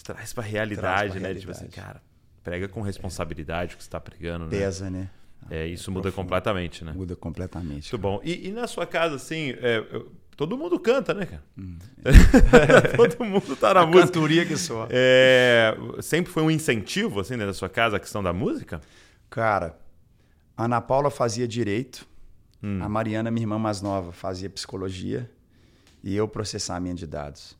traz 0.03 0.33
pra 0.33 0.43
realidade, 0.43 1.13
pra 1.13 1.21
né? 1.21 1.27
Realidade. 1.29 1.41
Tipo 1.41 1.53
assim, 1.53 1.69
cara, 1.69 2.03
prega 2.43 2.69
com 2.69 2.83
responsabilidade 2.83 3.75
o 3.75 3.79
que 3.79 3.85
você 3.85 3.91
tá 3.91 4.01
pregando, 4.01 4.45
né? 4.45 4.51
Pesa, 4.51 4.91
né? 4.91 5.11
É, 5.51 5.67
isso 5.67 5.91
muda 5.91 6.11
completamente, 6.11 6.85
né? 6.85 6.93
Muda 6.93 7.17
completamente. 7.17 7.93
Muito 7.93 7.99
bom. 7.99 8.21
E, 8.25 8.49
e, 8.49 8.53
na 8.53 8.67
sua 8.67 8.87
casa, 8.87 9.17
assim, 9.17 9.55
é, 9.59 9.85
todo 10.37 10.57
mundo 10.57 10.79
canta, 10.79 11.13
né, 11.13 11.27
cara? 11.27 11.43
Hum. 11.59 11.77
todo 12.97 13.25
mundo 13.25 13.57
tá 13.57 13.75
na 13.75 13.81
a 13.81 13.87
música. 13.87 14.07
Cantoria 14.07 14.47
que 14.47 14.57
só. 14.57 14.89
É, 14.91 15.77
sempre 16.01 16.33
foi 16.33 16.43
um 16.43 16.51
incentivo, 16.51 17.21
assim, 17.21 17.35
dentro 17.35 17.49
da 17.49 17.55
sua 17.55 17.69
casa, 17.69 17.97
a 17.97 18.01
questão 18.01 18.23
da 18.23 18.33
música? 18.33 18.81
Cara, 19.29 19.77
a 20.57 20.65
Ana 20.65 20.81
Paula 20.81 21.11
fazia 21.11 21.47
direito, 21.49 22.07
hum. 22.63 22.83
a 22.83 22.89
Mariana, 22.89 23.31
minha 23.31 23.45
irmã 23.45 23.59
mais 23.59 23.81
nova, 23.81 24.13
fazia 24.13 24.49
psicologia 24.49 25.31
e 26.03 26.15
eu 26.15 26.29
processamento 26.29 26.97
de 26.97 27.07
dados. 27.07 27.57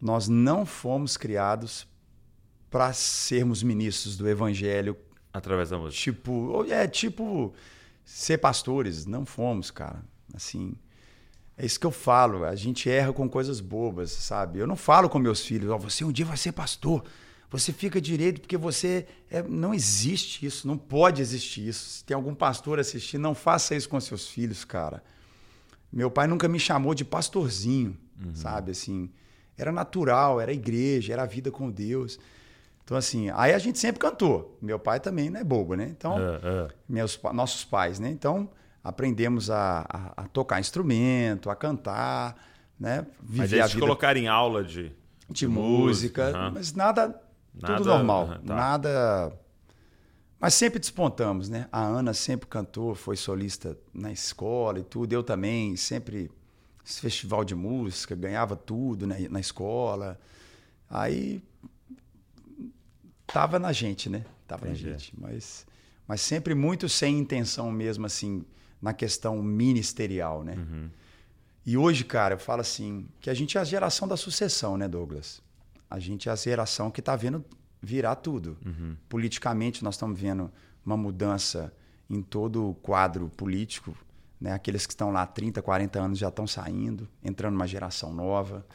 Nós 0.00 0.28
não 0.28 0.66
fomos 0.66 1.16
criados 1.16 1.86
para 2.70 2.92
sermos 2.92 3.62
ministros 3.62 4.16
do 4.16 4.28
evangelho 4.28 4.96
através 5.32 5.70
da 5.70 5.78
música. 5.78 6.02
Tipo, 6.02 6.64
é 6.68 6.88
tipo 6.88 7.54
ser 8.04 8.38
pastores, 8.38 9.06
não 9.06 9.24
fomos, 9.24 9.70
cara. 9.70 10.02
Assim, 10.34 10.74
é 11.56 11.64
isso 11.64 11.78
que 11.78 11.86
eu 11.86 11.90
falo. 11.90 12.44
A 12.44 12.56
gente 12.56 12.90
erra 12.90 13.12
com 13.12 13.28
coisas 13.28 13.60
bobas, 13.60 14.10
sabe? 14.10 14.58
Eu 14.58 14.66
não 14.66 14.76
falo 14.76 15.08
com 15.08 15.18
meus 15.18 15.44
filhos, 15.44 15.70
oh, 15.70 15.78
você 15.78 16.04
um 16.04 16.10
dia 16.10 16.24
vai 16.24 16.36
ser 16.36 16.52
pastor. 16.52 17.04
Você 17.52 17.70
fica 17.70 18.00
direito 18.00 18.40
porque 18.40 18.56
você. 18.56 19.06
É, 19.30 19.42
não 19.42 19.74
existe 19.74 20.44
isso, 20.46 20.66
não 20.66 20.78
pode 20.78 21.20
existir 21.20 21.68
isso. 21.68 21.98
Se 21.98 22.04
tem 22.04 22.14
algum 22.14 22.34
pastor 22.34 22.80
assistindo, 22.80 23.20
não 23.20 23.34
faça 23.34 23.74
isso 23.74 23.88
com 23.90 24.00
seus 24.00 24.26
filhos, 24.26 24.64
cara. 24.64 25.02
Meu 25.92 26.10
pai 26.10 26.26
nunca 26.26 26.48
me 26.48 26.58
chamou 26.58 26.94
de 26.94 27.04
pastorzinho, 27.04 27.94
uhum. 28.18 28.34
sabe? 28.34 28.70
Assim, 28.70 29.10
era 29.56 29.70
natural, 29.70 30.40
era 30.40 30.50
igreja, 30.50 31.12
era 31.12 31.24
a 31.24 31.26
vida 31.26 31.50
com 31.50 31.70
Deus. 31.70 32.18
Então, 32.82 32.96
assim, 32.96 33.28
aí 33.34 33.52
a 33.52 33.58
gente 33.58 33.78
sempre 33.78 34.00
cantou. 34.00 34.58
Meu 34.60 34.78
pai 34.78 34.98
também 34.98 35.28
não 35.28 35.38
é 35.38 35.44
bobo, 35.44 35.74
né? 35.74 35.88
Então, 35.90 36.16
uh, 36.16 36.66
uh. 36.66 36.72
Meus, 36.88 37.20
nossos 37.34 37.64
pais, 37.64 38.00
né? 38.00 38.08
Então, 38.08 38.48
aprendemos 38.82 39.50
a, 39.50 39.84
a, 39.88 40.22
a 40.22 40.28
tocar 40.28 40.58
instrumento, 40.58 41.50
a 41.50 41.54
cantar, 41.54 42.34
né? 42.80 43.06
Viver 43.22 43.38
Mas 43.38 43.52
eles 43.52 43.64
a 43.64 43.68
vida... 43.68 43.80
colocar 43.80 44.16
em 44.16 44.26
aula 44.26 44.64
de, 44.64 44.88
de, 44.88 44.94
de 45.30 45.46
música, 45.46 46.24
música 46.24 46.50
mas 46.50 46.72
nada 46.72 47.21
Nada, 47.54 47.76
Tudo 47.76 47.88
normal. 47.88 48.28
Tá. 48.44 48.54
Nada. 48.54 49.38
Mas 50.40 50.54
sempre 50.54 50.80
despontamos, 50.80 51.48
né? 51.48 51.68
A 51.70 51.82
Ana 51.82 52.12
sempre 52.12 52.48
cantou, 52.48 52.94
foi 52.94 53.16
solista 53.16 53.78
na 53.92 54.10
escola 54.10 54.80
e 54.80 54.82
tudo. 54.82 55.12
Eu 55.12 55.22
também, 55.22 55.76
sempre 55.76 56.30
festival 56.84 57.44
de 57.44 57.54
música, 57.54 58.14
ganhava 58.14 58.56
tudo 58.56 59.06
né, 59.06 59.28
na 59.30 59.38
escola. 59.38 60.18
Aí 60.90 61.42
tava 63.26 63.58
na 63.58 63.72
gente, 63.72 64.10
né? 64.10 64.24
Tava 64.46 64.66
Entendi. 64.66 64.90
na 64.90 64.98
gente, 64.98 65.12
mas 65.18 65.66
mas 66.06 66.20
sempre 66.20 66.54
muito 66.54 66.88
sem 66.88 67.18
intenção 67.18 67.70
mesmo 67.70 68.04
assim 68.04 68.44
na 68.80 68.92
questão 68.92 69.40
ministerial, 69.42 70.42
né? 70.42 70.56
Uhum. 70.56 70.90
E 71.64 71.76
hoje, 71.76 72.04
cara, 72.04 72.34
eu 72.34 72.38
falo 72.38 72.60
assim, 72.60 73.06
que 73.20 73.30
a 73.30 73.34
gente 73.34 73.56
é 73.56 73.60
a 73.60 73.64
geração 73.64 74.08
da 74.08 74.16
sucessão, 74.16 74.76
né, 74.76 74.88
Douglas? 74.88 75.40
A 75.92 75.98
gente 75.98 76.28
é 76.28 76.32
a 76.32 76.36
geração 76.36 76.90
que 76.90 77.00
está 77.00 77.14
vendo 77.14 77.44
virar 77.82 78.16
tudo. 78.16 78.56
Uhum. 78.64 78.96
Politicamente, 79.08 79.84
nós 79.84 79.94
estamos 79.94 80.18
vendo 80.18 80.50
uma 80.86 80.96
mudança 80.96 81.70
em 82.08 82.22
todo 82.22 82.70
o 82.70 82.74
quadro 82.74 83.28
político. 83.36 83.94
Né? 84.40 84.52
Aqueles 84.52 84.86
que 84.86 84.94
estão 84.94 85.10
lá 85.10 85.22
há 85.22 85.26
30, 85.26 85.60
40 85.60 86.00
anos 86.00 86.18
já 86.18 86.28
estão 86.28 86.46
saindo, 86.46 87.06
entrando 87.22 87.52
numa 87.52 87.66
geração 87.66 88.10
nova. 88.10 88.66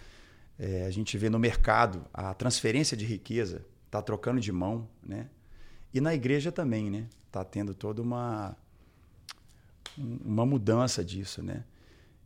É, 0.60 0.86
a 0.86 0.92
gente 0.92 1.18
vê 1.18 1.28
no 1.28 1.40
mercado 1.40 2.06
a 2.14 2.36
transferência 2.36 2.96
de 2.96 3.06
riqueza 3.06 3.66
está 3.88 4.00
trocando 4.00 4.40
de 4.40 4.52
mão, 4.52 4.88
né? 5.04 5.28
E 5.92 6.00
na 6.00 6.14
igreja 6.14 6.52
também, 6.52 6.92
né? 6.92 7.08
Está 7.26 7.44
tendo 7.44 7.74
toda 7.74 8.02
uma 8.02 8.56
uma 9.98 10.46
mudança 10.46 11.04
disso, 11.04 11.42
né? 11.42 11.64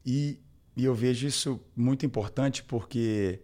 E, 0.06 0.38
e 0.76 0.84
eu 0.84 0.94
vejo 0.94 1.26
isso 1.26 1.62
muito 1.74 2.06
importante 2.06 2.62
porque 2.64 3.40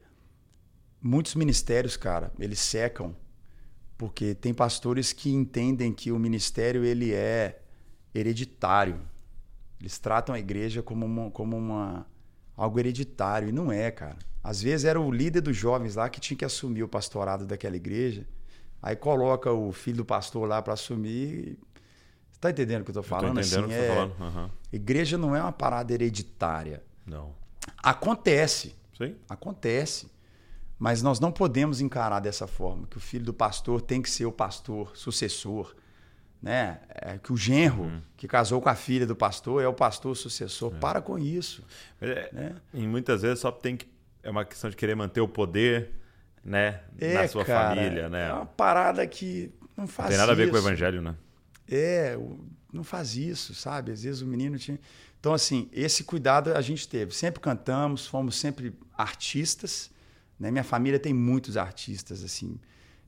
muitos 1.07 1.35
ministérios, 1.35 1.95
cara, 1.95 2.31
eles 2.37 2.59
secam 2.59 3.15
porque 3.97 4.35
tem 4.35 4.53
pastores 4.53 5.11
que 5.11 5.31
entendem 5.31 5.91
que 5.91 6.11
o 6.11 6.19
ministério 6.19 6.83
ele 6.83 7.13
é 7.13 7.59
hereditário. 8.13 8.99
Eles 9.79 9.97
tratam 9.97 10.35
a 10.35 10.39
igreja 10.39 10.83
como 10.83 11.05
uma, 11.05 11.31
como 11.31 11.57
uma 11.57 12.05
algo 12.55 12.79
hereditário 12.79 13.49
e 13.49 13.51
não 13.51 13.71
é, 13.71 13.89
cara. 13.89 14.17
Às 14.43 14.61
vezes 14.61 14.85
era 14.85 14.99
o 14.99 15.11
líder 15.11 15.41
dos 15.41 15.55
jovens 15.55 15.95
lá 15.95 16.09
que 16.09 16.19
tinha 16.19 16.37
que 16.37 16.45
assumir 16.45 16.83
o 16.83 16.87
pastorado 16.87 17.45
daquela 17.45 17.75
igreja. 17.75 18.27
Aí 18.81 18.95
coloca 18.95 19.51
o 19.51 19.71
filho 19.71 19.97
do 19.97 20.05
pastor 20.05 20.47
lá 20.47 20.61
para 20.61 20.73
assumir. 20.73 21.57
Você 22.31 22.39
tá 22.39 22.51
entendendo 22.51 22.81
o 22.81 22.85
que 22.85 22.91
eu 22.91 22.95
tô 22.95 23.03
falando? 23.03 23.39
Eu 23.39 23.43
tô 23.43 23.47
entendendo 23.47 23.65
assim, 23.65 23.73
o 23.73 23.77
que 23.77 23.83
é... 23.83 23.87
tô 23.87 23.93
falando. 23.95 24.35
Uhum. 24.35 24.49
Igreja 24.71 25.17
não 25.17 25.35
é 25.35 25.41
uma 25.41 25.51
parada 25.51 25.91
hereditária. 25.91 26.83
Não. 27.05 27.33
Acontece. 27.81 28.75
Sim. 28.95 29.15
Acontece. 29.27 30.07
Mas 30.79 31.01
nós 31.01 31.19
não 31.19 31.31
podemos 31.31 31.81
encarar 31.81 32.19
dessa 32.19 32.45
forma, 32.45 32.87
que 32.87 32.97
o 32.97 32.99
filho 32.99 33.25
do 33.25 33.33
pastor 33.33 33.81
tem 33.81 34.01
que 34.01 34.09
ser 34.09 34.25
o 34.25 34.31
pastor 34.31 34.95
sucessor. 34.95 35.75
Né? 36.39 36.79
É, 36.89 37.17
que 37.17 37.33
o 37.33 37.37
genro 37.37 37.83
uhum. 37.83 38.01
que 38.15 38.27
casou 38.27 38.61
com 38.61 38.69
a 38.69 38.75
filha 38.75 39.07
do 39.07 39.15
pastor 39.15 39.63
é 39.63 39.67
o 39.67 39.73
pastor 39.73 40.15
sucessor. 40.15 40.71
É. 40.75 40.79
Para 40.79 41.01
com 41.01 41.17
isso. 41.17 41.63
É, 41.99 42.29
né? 42.31 42.55
E 42.73 42.85
muitas 42.85 43.23
vezes 43.23 43.39
só 43.39 43.51
tem 43.51 43.75
que. 43.75 43.87
É 44.21 44.29
uma 44.29 44.45
questão 44.45 44.69
de 44.69 44.75
querer 44.75 44.95
manter 44.95 45.19
o 45.19 45.27
poder 45.27 45.93
né? 46.47 46.79
É, 46.97 47.13
na 47.13 47.27
sua 47.27 47.43
cara, 47.43 47.75
família. 47.75 48.07
Né? 48.07 48.29
É 48.29 48.33
uma 48.33 48.45
parada 48.45 49.05
que 49.05 49.51
não 49.75 49.85
faz 49.85 50.09
isso. 50.09 50.17
Tem 50.17 50.19
nada 50.19 50.31
a 50.31 50.35
ver 50.35 50.49
com 50.49 50.55
o 50.55 50.59
evangelho, 50.59 51.01
né? 51.01 51.15
É, 51.69 52.17
não 52.71 52.83
faz 52.83 53.17
isso, 53.17 53.53
sabe? 53.53 53.91
Às 53.91 54.03
vezes 54.03 54.21
o 54.21 54.25
menino 54.25 54.57
tinha. 54.57 54.79
Então, 55.19 55.33
assim, 55.33 55.69
esse 55.73 56.05
cuidado 56.05 56.55
a 56.55 56.61
gente 56.61 56.87
teve. 56.87 57.13
Sempre 57.13 57.41
cantamos, 57.41 58.07
fomos 58.07 58.37
sempre 58.37 58.73
artistas 58.97 59.91
né? 60.39 60.51
Minha 60.51 60.63
família 60.63 60.99
tem 60.99 61.13
muitos 61.13 61.57
artistas, 61.57 62.23
assim. 62.23 62.59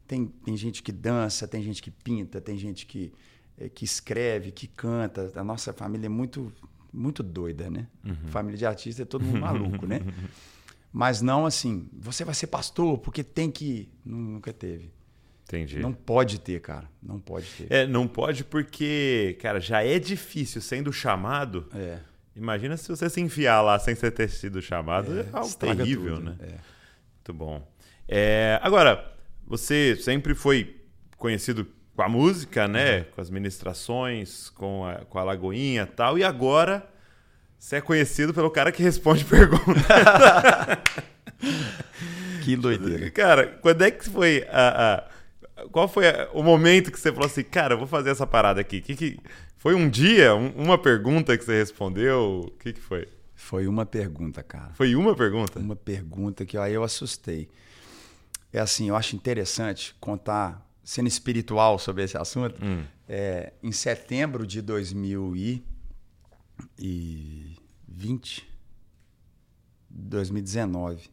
Tem, 0.07 0.25
tem 0.25 0.57
gente 0.57 0.81
que 0.81 0.91
dança, 0.91 1.47
tem 1.47 1.61
gente 1.61 1.81
que 1.81 1.91
pinta, 1.91 2.41
tem 2.41 2.57
gente 2.57 2.85
que, 2.85 3.13
é, 3.57 3.69
que 3.69 3.85
escreve, 3.85 4.51
que 4.51 4.67
canta. 4.67 5.31
A 5.35 5.43
nossa 5.43 5.71
família 5.71 6.07
é 6.07 6.09
muito, 6.09 6.51
muito 6.91 7.21
doida, 7.21 7.69
né? 7.69 7.87
Uhum. 8.03 8.15
Família 8.27 8.57
de 8.57 8.65
artista 8.65 9.03
é 9.03 9.05
todo 9.05 9.23
mundo 9.23 9.39
maluco, 9.41 9.85
né? 9.85 10.01
Mas 10.91 11.21
não 11.21 11.45
assim, 11.45 11.87
você 11.93 12.25
vai 12.25 12.33
ser 12.33 12.47
pastor 12.47 12.97
porque 12.97 13.23
tem 13.23 13.51
que. 13.51 13.89
Nunca 14.03 14.51
teve. 14.51 14.91
Entendi. 15.43 15.79
Não 15.79 15.93
pode 15.93 16.39
ter, 16.39 16.59
cara. 16.61 16.87
Não 17.01 17.19
pode 17.19 17.47
ter. 17.47 17.71
É, 17.71 17.87
não 17.87 18.07
pode 18.07 18.43
porque, 18.43 19.37
cara, 19.41 19.59
já 19.59 19.83
é 19.83 19.97
difícil 19.97 20.61
sendo 20.61 20.93
chamado. 20.93 21.67
É. 21.73 21.99
Imagina 22.35 22.77
se 22.77 22.87
você 22.87 23.09
se 23.09 23.19
enfiar 23.19 23.61
lá 23.61 23.77
sem 23.79 23.95
você 23.95 24.11
ter 24.11 24.29
sido 24.29 24.61
chamado. 24.61 25.11
É, 25.11 25.21
é 25.21 25.29
algo 25.31 25.55
terrível, 25.55 26.15
tudo. 26.15 26.29
né? 26.29 26.37
É. 26.39 26.57
Muito 27.29 27.33
bom. 27.33 27.61
É, 28.07 28.59
agora, 28.63 29.05
você 29.45 29.95
sempre 29.95 30.33
foi 30.33 30.77
conhecido 31.15 31.67
com 31.95 32.01
a 32.01 32.09
música, 32.09 32.67
né? 32.67 32.97
Uhum. 32.97 33.05
Com 33.11 33.21
as 33.21 33.29
ministrações, 33.29 34.49
com 34.49 34.83
a, 34.83 34.95
com 35.05 35.19
a 35.19 35.23
Lagoinha 35.23 35.83
e 35.83 35.95
tal. 35.95 36.17
E 36.17 36.23
agora 36.23 36.89
você 37.55 37.75
é 37.75 37.81
conhecido 37.81 38.33
pelo 38.33 38.49
cara 38.49 38.71
que 38.71 38.81
responde 38.81 39.23
perguntas. 39.29 39.85
que 42.43 42.55
doideira. 42.55 43.11
Cara, 43.11 43.45
quando 43.61 43.83
é 43.83 43.91
que 43.91 44.09
foi 44.09 44.47
a, 44.49 44.95
a 44.95 45.67
qual 45.71 45.87
foi 45.87 46.05
o 46.33 46.41
momento 46.41 46.91
que 46.91 46.99
você 46.99 47.11
falou 47.11 47.27
assim, 47.27 47.43
cara, 47.43 47.75
eu 47.75 47.77
vou 47.77 47.85
fazer 47.85 48.09
essa 48.09 48.25
parada 48.25 48.59
aqui? 48.59 48.81
Que, 48.81 48.95
que, 48.95 49.19
foi 49.57 49.75
um 49.75 49.87
dia, 49.87 50.33
um, 50.33 50.49
uma 50.55 50.79
pergunta 50.79 51.37
que 51.37 51.43
você 51.43 51.59
respondeu? 51.59 52.45
O 52.47 52.51
que, 52.57 52.73
que 52.73 52.81
foi? 52.81 53.07
Foi 53.39 53.67
uma 53.67 53.85
pergunta, 53.85 54.43
cara. 54.43 54.73
Foi 54.73 54.93
uma 54.93 55.15
pergunta? 55.15 55.59
Uma 55.59 55.75
pergunta 55.75 56.45
que 56.45 56.57
aí 56.57 56.73
eu 56.73 56.83
assustei. 56.83 57.49
É 58.51 58.59
assim, 58.59 58.89
eu 58.89 58.97
acho 58.97 59.15
interessante 59.15 59.95
contar, 59.99 60.69
sendo 60.83 61.07
espiritual 61.07 61.79
sobre 61.79 62.03
esse 62.03 62.17
assunto. 62.17 62.63
Hum. 62.63 62.83
É, 63.07 63.53
em 63.63 63.71
setembro 63.71 64.45
de 64.45 64.61
2020, 64.61 65.63
2019, 69.89 71.09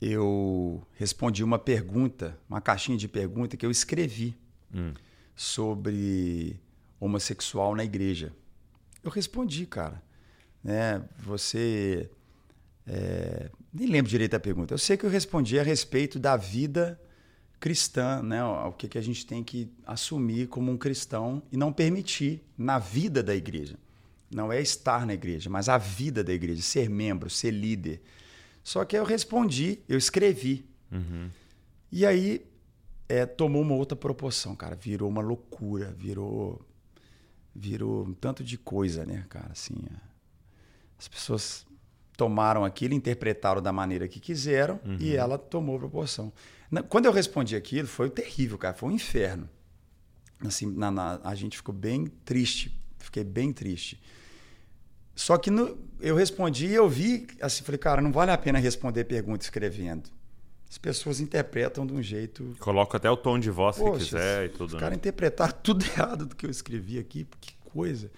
eu 0.00 0.82
respondi 0.94 1.44
uma 1.44 1.58
pergunta, 1.58 2.36
uma 2.48 2.62
caixinha 2.62 2.96
de 2.96 3.06
pergunta 3.06 3.58
que 3.58 3.66
eu 3.66 3.70
escrevi 3.70 4.34
hum. 4.74 4.94
sobre 5.36 6.58
homossexual 6.98 7.76
na 7.76 7.84
igreja. 7.84 8.32
Eu 9.04 9.10
respondi, 9.10 9.66
cara 9.66 10.07
né? 10.62 11.02
Você 11.20 12.10
é, 12.86 13.50
nem 13.72 13.88
lembro 13.88 14.10
direito 14.10 14.34
a 14.34 14.40
pergunta. 14.40 14.74
Eu 14.74 14.78
sei 14.78 14.96
que 14.96 15.04
eu 15.04 15.10
respondi 15.10 15.58
a 15.58 15.62
respeito 15.62 16.18
da 16.18 16.36
vida 16.36 17.00
cristã, 17.60 18.22
né? 18.22 18.42
O 18.44 18.72
que, 18.72 18.88
que 18.88 18.98
a 18.98 19.02
gente 19.02 19.26
tem 19.26 19.42
que 19.42 19.70
assumir 19.86 20.48
como 20.48 20.70
um 20.70 20.76
cristão 20.76 21.42
e 21.52 21.56
não 21.56 21.72
permitir 21.72 22.42
na 22.56 22.78
vida 22.78 23.22
da 23.22 23.34
igreja. 23.34 23.76
Não 24.30 24.52
é 24.52 24.60
estar 24.60 25.06
na 25.06 25.14
igreja, 25.14 25.48
mas 25.48 25.68
a 25.68 25.78
vida 25.78 26.22
da 26.22 26.32
igreja, 26.32 26.60
ser 26.62 26.88
membro, 26.88 27.30
ser 27.30 27.50
líder. 27.50 28.02
Só 28.62 28.84
que 28.84 28.96
eu 28.96 29.04
respondi, 29.04 29.80
eu 29.88 29.96
escrevi. 29.96 30.66
Uhum. 30.92 31.30
E 31.90 32.04
aí 32.04 32.46
é, 33.08 33.24
tomou 33.24 33.62
uma 33.62 33.74
outra 33.74 33.96
proporção, 33.96 34.54
cara. 34.54 34.76
Virou 34.76 35.08
uma 35.08 35.22
loucura, 35.22 35.94
virou 35.96 36.64
virou 37.54 38.04
um 38.04 38.14
tanto 38.14 38.44
de 38.44 38.56
coisa, 38.56 39.04
né, 39.04 39.24
cara? 39.28 39.50
Assim, 39.50 39.74
é. 39.90 40.07
As 40.98 41.06
pessoas 41.08 41.66
tomaram 42.16 42.64
aquilo, 42.64 42.94
interpretaram 42.94 43.62
da 43.62 43.72
maneira 43.72 44.08
que 44.08 44.18
quiseram 44.18 44.80
uhum. 44.84 44.96
e 44.98 45.14
ela 45.14 45.38
tomou 45.38 45.78
proporção. 45.78 46.32
Quando 46.88 47.06
eu 47.06 47.12
respondi 47.12 47.54
aquilo, 47.54 47.86
foi 47.86 48.10
terrível, 48.10 48.58
cara. 48.58 48.74
Foi 48.74 48.88
um 48.88 48.92
inferno. 48.92 49.48
Assim, 50.44 50.66
na, 50.66 50.90
na, 50.90 51.20
a 51.22 51.34
gente 51.34 51.56
ficou 51.56 51.74
bem 51.74 52.06
triste. 52.24 52.78
Fiquei 52.98 53.24
bem 53.24 53.52
triste. 53.52 54.00
Só 55.14 55.36
que 55.38 55.50
no, 55.50 55.78
eu 56.00 56.14
respondi 56.14 56.66
e 56.66 56.74
eu 56.74 56.88
vi, 56.88 57.26
assim, 57.40 57.64
falei, 57.64 57.78
cara, 57.78 58.02
não 58.02 58.12
vale 58.12 58.30
a 58.30 58.38
pena 58.38 58.58
responder 58.58 59.04
pergunta 59.04 59.44
escrevendo. 59.44 60.10
As 60.70 60.76
pessoas 60.76 61.18
interpretam 61.20 61.86
de 61.86 61.94
um 61.94 62.02
jeito. 62.02 62.54
Coloca 62.58 62.98
até 62.98 63.10
o 63.10 63.16
tom 63.16 63.38
de 63.38 63.50
voz 63.50 63.78
Poxa, 63.78 63.92
que 63.92 64.04
quiser 64.04 64.44
e 64.44 64.48
tudo. 64.50 64.66
Os 64.66 64.74
né? 64.74 64.80
caras 64.80 64.96
interpretaram 64.98 65.54
tudo 65.62 65.84
errado 65.84 66.26
do 66.26 66.36
que 66.36 66.44
eu 66.44 66.50
escrevi 66.50 66.98
aqui, 66.98 67.26
que 67.40 67.54
coisa. 67.72 68.10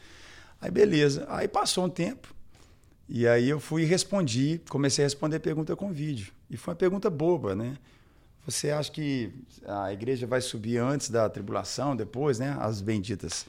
Aí 0.60 0.70
beleza. 0.70 1.26
Aí 1.28 1.46
passou 1.46 1.84
um 1.84 1.88
tempo. 1.88 2.34
E 3.12 3.26
aí 3.26 3.48
eu 3.48 3.58
fui 3.58 3.82
e 3.82 3.84
respondi, 3.84 4.60
comecei 4.68 5.04
a 5.04 5.06
responder 5.06 5.40
pergunta 5.40 5.74
com 5.74 5.92
vídeo. 5.92 6.32
E 6.48 6.56
foi 6.56 6.70
uma 6.70 6.78
pergunta 6.78 7.10
boba, 7.10 7.56
né? 7.56 7.76
Você 8.46 8.70
acha 8.70 8.88
que 8.92 9.32
a 9.66 9.92
igreja 9.92 10.28
vai 10.28 10.40
subir 10.40 10.78
antes 10.78 11.10
da 11.10 11.28
tribulação, 11.28 11.96
depois, 11.96 12.38
né? 12.38 12.56
As 12.60 12.80
benditas. 12.80 13.46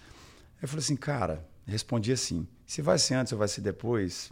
Eu 0.60 0.68
falei 0.68 0.84
assim, 0.84 0.96
cara, 0.96 1.48
respondi 1.64 2.12
assim: 2.12 2.48
se 2.66 2.82
vai 2.82 2.98
ser 2.98 3.14
antes 3.14 3.34
ou 3.34 3.38
vai 3.38 3.48
ser 3.48 3.62
depois, 3.62 4.32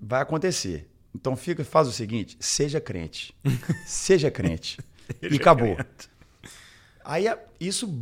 vai 0.00 0.22
acontecer. 0.22 0.88
Então 1.12 1.34
fica, 1.34 1.64
faz 1.64 1.88
o 1.88 1.92
seguinte: 1.92 2.36
seja 2.38 2.80
crente. 2.80 3.34
seja 3.84 4.30
crente. 4.30 4.78
seja 5.20 5.34
e 5.34 5.36
acabou. 5.36 5.74
Crente. 5.74 6.08
Aí 7.04 7.24
isso 7.58 7.92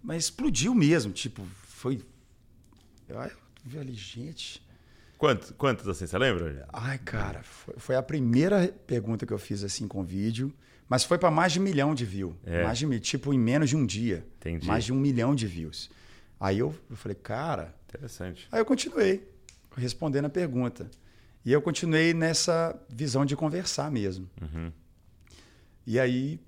mas 0.00 0.24
explodiu 0.24 0.72
mesmo. 0.72 1.12
Tipo, 1.12 1.44
foi. 1.64 2.00
Eu 3.08 3.30
vi 3.64 3.78
ali, 3.78 3.94
gente. 3.94 4.67
Quantos, 5.18 5.50
quantos 5.50 5.88
assim, 5.88 6.06
você 6.06 6.16
lembra? 6.16 6.66
Ai, 6.72 6.96
cara, 6.98 7.42
foi, 7.42 7.74
foi, 7.76 7.96
a 7.96 8.02
primeira 8.02 8.72
pergunta 8.86 9.26
que 9.26 9.32
eu 9.32 9.38
fiz 9.38 9.64
assim 9.64 9.88
com 9.88 10.04
vídeo, 10.04 10.54
mas 10.88 11.02
foi 11.02 11.18
para 11.18 11.28
mais 11.28 11.52
de 11.52 11.58
um 11.58 11.62
milhão 11.64 11.92
de 11.92 12.04
views. 12.04 12.34
É. 12.46 12.62
Mais 12.62 12.78
de 12.78 13.00
tipo 13.00 13.34
em 13.34 13.38
menos 13.38 13.68
de 13.68 13.76
um 13.76 13.84
dia. 13.84 14.24
Entendi. 14.36 14.66
Mais 14.66 14.84
de 14.84 14.92
um 14.92 14.96
milhão 14.96 15.34
de 15.34 15.44
views. 15.44 15.90
Aí 16.38 16.60
eu, 16.60 16.72
eu 16.88 16.96
falei, 16.96 17.16
cara. 17.16 17.74
Interessante. 17.88 18.46
Aí 18.52 18.60
eu 18.60 18.64
continuei. 18.64 19.28
respondendo 19.76 20.26
a 20.26 20.30
pergunta. 20.30 20.88
E 21.44 21.52
eu 21.52 21.60
continuei 21.60 22.14
nessa 22.14 22.78
visão 22.88 23.24
de 23.24 23.34
conversar 23.34 23.90
mesmo. 23.90 24.28
Uhum. 24.40 24.72
E 25.86 25.98
aí 25.98 26.40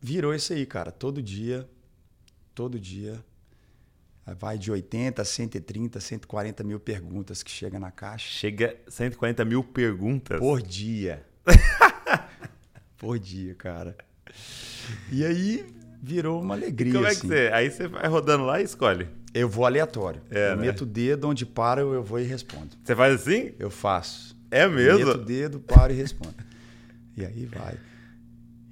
virou 0.00 0.32
isso 0.32 0.52
aí, 0.52 0.64
cara. 0.64 0.92
Todo 0.92 1.20
dia, 1.22 1.68
todo 2.54 2.78
dia. 2.78 3.24
Vai 4.38 4.56
de 4.58 4.70
80, 4.70 5.24
130, 5.24 5.98
140 5.98 6.62
mil 6.62 6.78
perguntas 6.78 7.42
que 7.42 7.50
chega 7.50 7.78
na 7.80 7.90
caixa. 7.90 8.28
Chega 8.28 8.76
140 8.88 9.44
mil 9.44 9.64
perguntas. 9.64 10.38
Por 10.38 10.62
dia. 10.62 11.24
Por 12.96 13.18
dia, 13.18 13.54
cara. 13.54 13.96
E 15.10 15.24
aí 15.24 15.66
virou 16.02 16.40
uma 16.40 16.54
alegria. 16.54 16.92
Como 16.92 17.06
é 17.06 17.10
que 17.10 17.16
assim. 17.16 17.28
você. 17.28 17.50
Aí 17.52 17.70
você 17.70 17.88
vai 17.88 18.06
rodando 18.06 18.44
lá 18.44 18.60
e 18.60 18.64
escolhe. 18.64 19.08
Eu 19.32 19.48
vou 19.48 19.64
aleatório. 19.64 20.20
É, 20.30 20.52
eu 20.52 20.56
né? 20.56 20.66
meto 20.66 20.82
o 20.82 20.86
dedo, 20.86 21.28
onde 21.28 21.46
para 21.46 21.80
eu 21.80 22.02
vou 22.02 22.20
e 22.20 22.24
respondo. 22.24 22.76
Você 22.84 22.94
faz 22.94 23.14
assim? 23.14 23.52
Eu 23.58 23.70
faço. 23.70 24.36
É 24.50 24.66
mesmo? 24.68 25.06
Meto 25.06 25.20
o 25.20 25.24
dedo, 25.24 25.60
paro 25.60 25.92
e 25.92 25.96
respondo. 25.96 26.34
e 27.16 27.24
aí 27.24 27.46
vai. 27.46 27.74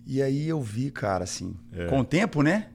E 0.07 0.23
aí 0.23 0.49
eu 0.49 0.61
vi, 0.61 0.91
cara, 0.91 1.25
assim, 1.25 1.55
É. 1.73 1.87
com 1.87 2.01
o 2.01 2.05
tempo, 2.05 2.43
né? 2.43 2.69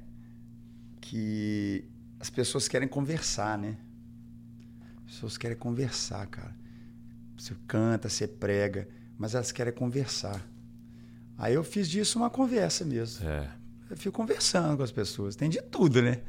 Que 1.02 1.84
as 2.24 2.30
pessoas 2.30 2.70
querem 2.70 2.88
conversar, 2.88 3.58
né? 3.58 3.76
As 5.06 5.12
pessoas 5.16 5.38
querem 5.38 5.58
conversar, 5.58 6.26
cara. 6.28 6.56
Você 7.38 7.54
canta, 7.68 8.08
você 8.08 8.26
prega, 8.26 8.88
mas 9.18 9.36
elas 9.36 9.52
querem 9.52 9.74
conversar. 9.74 10.42
Aí 11.38 11.54
eu 11.54 11.66
fiz 11.66 11.90
disso 11.90 12.18
uma 12.18 12.30
conversa 12.30 12.86
mesmo. 12.86 13.28
É. 13.28 13.50
Eu 13.90 13.98
fico 13.98 14.16
conversando 14.16 14.78
com 14.78 14.84
as 14.84 14.92
pessoas. 14.92 15.36
Tem 15.36 15.50
de 15.50 15.62
tudo, 15.64 16.02
né? 16.02 16.22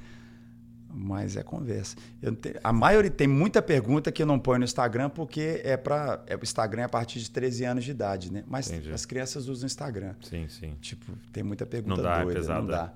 Mas 0.93 1.37
é 1.37 1.45
conversa. 1.45 1.95
Tenho- 2.41 2.59
a 2.65 2.73
maioria 2.73 3.11
tem 3.11 3.29
muita 3.29 3.63
pergunta 3.63 4.11
que 4.11 4.21
eu 4.21 4.27
não 4.27 4.39
ponho 4.41 4.59
no 4.59 4.65
Instagram 4.65 5.09
porque 5.11 5.61
é 5.63 5.77
para 5.77 6.25
é, 6.27 6.35
o 6.35 6.41
Instagram 6.43 6.83
é 6.83 6.85
a 6.87 6.89
partir 6.89 7.21
de 7.21 7.31
13 7.31 7.65
anos 7.65 7.85
de 7.85 7.93
idade, 7.93 8.33
né? 8.33 8.43
Mas 8.49 8.69
Entendi. 8.69 8.91
as 8.91 9.07
crianças 9.07 9.47
usam 9.47 9.63
o 9.63 9.67
Instagram. 9.67 10.17
Sim, 10.29 10.49
sim. 10.49 10.75
Tipo, 10.81 11.13
tem 11.33 11.45
muita 11.45 11.65
pergunta 11.65 11.95
Não 11.97 12.03
dá, 12.03 12.19
é 12.19 12.25
doida, 12.25 12.41
pesado, 12.41 12.61
não 12.63 12.69
dá. 12.69 12.93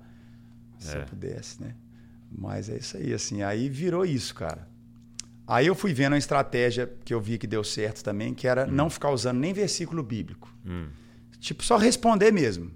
é. 0.77 0.83
Se 0.83 0.97
É. 0.97 1.01
eu 1.01 1.05
pudesse, 1.05 1.61
né? 1.61 1.75
Mas 2.31 2.69
é 2.69 2.77
isso 2.77 2.97
aí, 2.97 3.13
assim. 3.13 3.41
Aí 3.41 3.69
virou 3.69 4.05
isso, 4.05 4.33
cara. 4.35 4.67
Aí 5.47 5.65
eu 5.65 5.73
fui 5.73 5.93
vendo 5.93 6.13
uma 6.13 6.17
estratégia 6.19 6.91
que 7.03 7.13
eu 7.13 7.19
vi 7.19 7.37
que 7.37 7.47
deu 7.47 7.63
certo 7.63 8.03
também, 8.03 8.33
que 8.35 8.47
era 8.47 8.67
não 8.67 8.89
ficar 8.89 9.09
usando 9.11 9.39
nem 9.39 9.51
versículo 9.51 10.03
bíblico. 10.03 10.53
Hum. 10.65 10.87
Tipo, 11.39 11.63
só 11.63 11.75
responder 11.77 12.31
mesmo. 12.31 12.71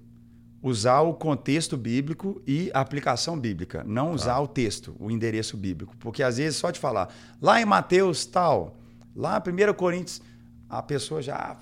Usar 0.62 1.02
o 1.02 1.14
contexto 1.14 1.76
bíblico 1.78 2.42
e 2.48 2.72
a 2.74 2.80
aplicação 2.80 3.38
bíblica. 3.38 3.84
Não 3.84 4.08
Tá. 4.08 4.14
usar 4.14 4.40
o 4.40 4.48
texto, 4.48 4.96
o 4.98 5.12
endereço 5.12 5.56
bíblico. 5.58 5.96
Porque 5.98 6.24
às 6.24 6.38
vezes 6.38 6.56
só 6.58 6.72
de 6.72 6.80
falar, 6.80 7.14
lá 7.42 7.62
em 7.62 7.66
Mateus 7.66 8.26
tal, 8.26 8.80
lá 9.16 9.38
em 9.46 9.52
1 9.52 9.74
Coríntios, 9.76 10.22
a 10.70 10.82
pessoa 10.82 11.22
já. 11.22 11.58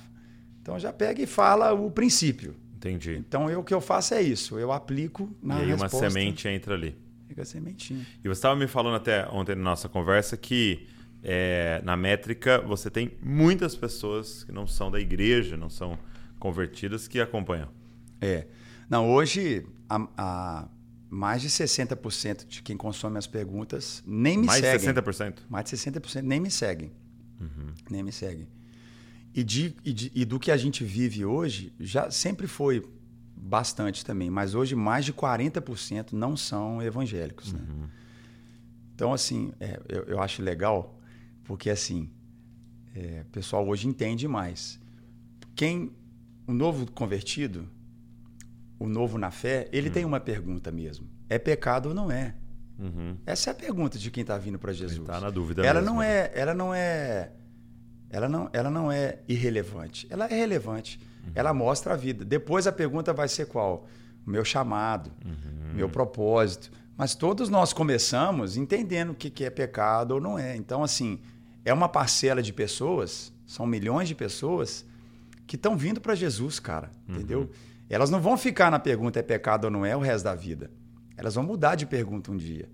Então 0.62 0.80
já 0.80 0.94
pega 0.94 1.22
e 1.22 1.26
fala 1.26 1.74
o 1.74 1.89
princípio. 1.92 2.56
Entendi. 2.76 3.16
Então 3.18 3.50
eu, 3.50 3.60
o 3.60 3.64
que 3.64 3.74
eu 3.74 3.82
faço 3.82 4.14
é 4.14 4.22
isso. 4.22 4.58
Eu 4.58 4.72
aplico 4.72 5.30
na 5.42 5.56
e 5.60 5.64
aí 5.64 5.74
uma 5.74 5.84
resposta. 5.86 6.10
semente 6.10 6.48
entra 6.48 6.76
ali. 6.76 6.96
Fica 7.32 7.43
a 7.43 7.45
sementinha. 7.45 8.05
E 8.21 8.27
você 8.27 8.39
estava 8.39 8.57
me 8.57 8.67
falando 8.67 8.95
até 8.97 9.25
ontem 9.29 9.55
na 9.55 9.61
nossa 9.63 9.88
conversa 9.88 10.36
que 10.36 10.86
é, 11.23 11.82
na 11.86 11.95
métrica 11.95 12.59
você 12.59 12.89
tem 12.89 13.13
muitas 13.23 13.73
pessoas 13.73 14.43
que 14.43 14.51
não 14.51 14.67
são 14.67 14.91
da 14.91 14.99
igreja, 14.99 15.55
não 15.55 15.69
são 15.69 15.97
convertidas, 16.38 17.07
que 17.07 17.21
acompanham. 17.21 17.69
É. 18.19 18.47
Não, 18.89 19.09
hoje, 19.09 19.65
a, 19.88 20.07
a- 20.17 20.67
mais 21.09 21.41
de 21.41 21.47
60% 21.47 22.45
de 22.47 22.61
quem 22.61 22.75
consome 22.75 23.17
as 23.17 23.27
perguntas 23.27 24.03
nem 24.05 24.38
me 24.38 24.45
Mais 24.47 24.59
seguem. 24.59 24.93
de 24.93 25.01
60%. 25.01 25.36
Mais 25.49 25.63
de 25.69 25.77
60% 25.77 26.21
nem 26.23 26.39
me 26.41 26.51
seguem. 26.51 26.91
Uhum. 27.39 27.67
Nem 27.89 28.03
me 28.03 28.11
seguem. 28.11 28.45
E, 29.34 29.41
de, 29.41 29.73
e, 29.86 29.93
de- 29.93 30.11
e 30.13 30.25
do 30.25 30.38
que 30.38 30.51
a 30.51 30.57
gente 30.57 30.84
vive 30.84 31.23
hoje, 31.23 31.71
já 31.79 32.11
sempre 32.11 32.45
foi 32.45 32.86
bastante 33.42 34.06
também, 34.06 34.30
mas 34.30 34.54
hoje 34.54 34.76
mais 34.76 35.04
de 35.04 35.12
40% 35.12 36.14
não 36.14 36.38
são 36.38 36.82
evangélicos. 36.82 37.52
Né? 37.52 37.60
Uhum. 37.60 37.88
Então, 38.94 39.12
assim, 39.12 39.52
é, 39.60 39.82
eu, 39.89 40.04
eu 40.04 40.22
acho 40.22 40.44
legal, 40.44 41.00
porque 41.44 41.72
assim, 41.72 42.10
é, 42.96 43.24
o 43.28 43.32
pessoal 43.32 43.68
hoje 43.68 43.88
entende 43.88 44.28
mais. 44.28 44.80
Quem, 45.56 45.92
o 46.46 46.54
novo 46.54 46.89
convertido, 46.92 47.68
o 48.78 48.88
novo 48.88 49.18
na 49.18 49.32
fé, 49.32 49.68
ele 49.72 49.89
tem 49.89 50.06
uma 50.06 50.20
pergunta 50.20 50.72
mesmo: 50.72 51.08
é 51.28 51.39
pecado 51.39 51.89
ou 51.89 51.96
não 51.96 52.12
é? 52.12 52.36
Uhum. 52.78 53.18
Essa 53.26 53.50
é 53.50 53.52
a 53.52 53.56
pergunta 53.56 53.98
de 53.98 54.12
quem 54.12 54.22
está 54.22 54.38
vindo 54.38 54.60
para 54.60 54.72
Jesus. 54.72 54.98
Ele 54.98 55.06
tá 55.06 55.20
na 55.20 55.30
dúvida 55.30 55.66
ela 55.66 55.82
mesmo, 55.82 55.96
não 55.96 56.02
né? 56.02 56.08
é, 56.08 56.32
ela 56.36 56.54
não 56.54 56.74
é, 56.74 57.32
ela 58.10 58.30
não, 58.30 58.50
ela 58.54 58.70
não 58.70 58.92
é 58.92 59.20
irrelevante. 59.28 60.08
Ela 60.10 60.26
é 60.26 60.36
relevante. 60.36 61.00
Uhum. 61.26 61.32
Ela 61.36 61.53
mostra 61.53 61.93
a 61.93 61.97
vida. 61.97 62.24
Depois 62.26 62.67
a 62.67 62.72
pergunta 62.72 63.13
vai 63.13 63.28
ser 63.28 63.47
qual? 63.47 63.88
O 64.26 64.30
meu 64.30 64.43
chamado, 64.45 65.11
Uhum. 65.26 65.74
meu 65.74 65.89
propósito. 65.89 66.72
Mas 66.97 67.15
todos 67.15 67.49
nós 67.49 67.74
começamos 67.74 68.57
entendendo 68.57 69.11
o 69.11 69.15
que 69.15 69.30
que 69.30 69.43
é 69.43 69.49
pecado 69.49 70.11
ou 70.11 70.22
não 70.22 70.38
é. 70.38 70.55
Então 70.55 70.84
assim, 70.84 71.19
é 71.65 71.74
uma 71.74 71.89
parcela 71.89 72.41
de 72.41 72.53
pessoas, 72.53 73.32
são 73.45 73.65
milhões 73.65 74.07
de 74.07 74.15
pessoas 74.15 74.86
que 75.47 75.55
estão 75.55 75.76
vindo 75.76 75.99
para 75.99 76.13
Jesus, 76.15 76.59
cara, 76.59 76.91
Uhum. 77.07 77.15
entendeu? 77.15 77.49
Elas 77.89 78.09
não 78.09 78.22
vão 78.22 78.38
ficar 78.38 78.72
na 78.72 78.80
pergunta 78.80 79.19
é 79.19 79.22
pecado 79.24 79.65
ou 79.65 79.72
não 79.72 79.86
é 79.86 79.95
o 79.95 79.99
resto 79.99 80.24
da 80.26 80.34
vida. 80.36 80.72
Elas 81.17 81.36
vão 81.36 81.43
mudar 81.43 81.76
de 81.76 81.86
pergunta 81.86 82.32
um 82.32 82.38
dia. 82.38 82.69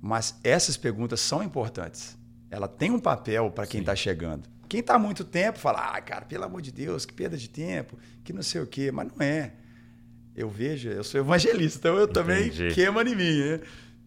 Mas 0.00 0.38
essas 0.42 0.76
perguntas 0.76 1.20
são 1.20 1.42
importantes. 1.42 2.16
Ela 2.50 2.66
tem 2.68 2.90
um 2.90 2.98
papel 2.98 3.50
para 3.50 3.66
quem 3.66 3.80
está 3.80 3.94
chegando. 3.96 4.48
Quem 4.68 4.80
está 4.80 4.94
há 4.94 4.98
muito 4.98 5.24
tempo 5.24 5.58
fala, 5.58 5.94
ah, 5.96 6.00
cara, 6.00 6.24
pelo 6.24 6.44
amor 6.44 6.60
de 6.62 6.72
Deus, 6.72 7.04
que 7.06 7.12
perda 7.12 7.36
de 7.36 7.48
tempo, 7.48 7.98
que 8.22 8.32
não 8.32 8.42
sei 8.42 8.60
o 8.60 8.66
quê. 8.66 8.90
Mas 8.92 9.08
não 9.12 9.24
é. 9.26 9.52
Eu 10.36 10.48
vejo, 10.48 10.88
eu 10.88 11.04
sou 11.04 11.20
evangelista, 11.20 11.78
então 11.78 11.96
eu 11.96 12.08
também 12.08 12.48
Entendi. 12.48 12.74
queima 12.74 13.02
em 13.02 13.14
mim. 13.14 13.38
Né? 13.40 13.60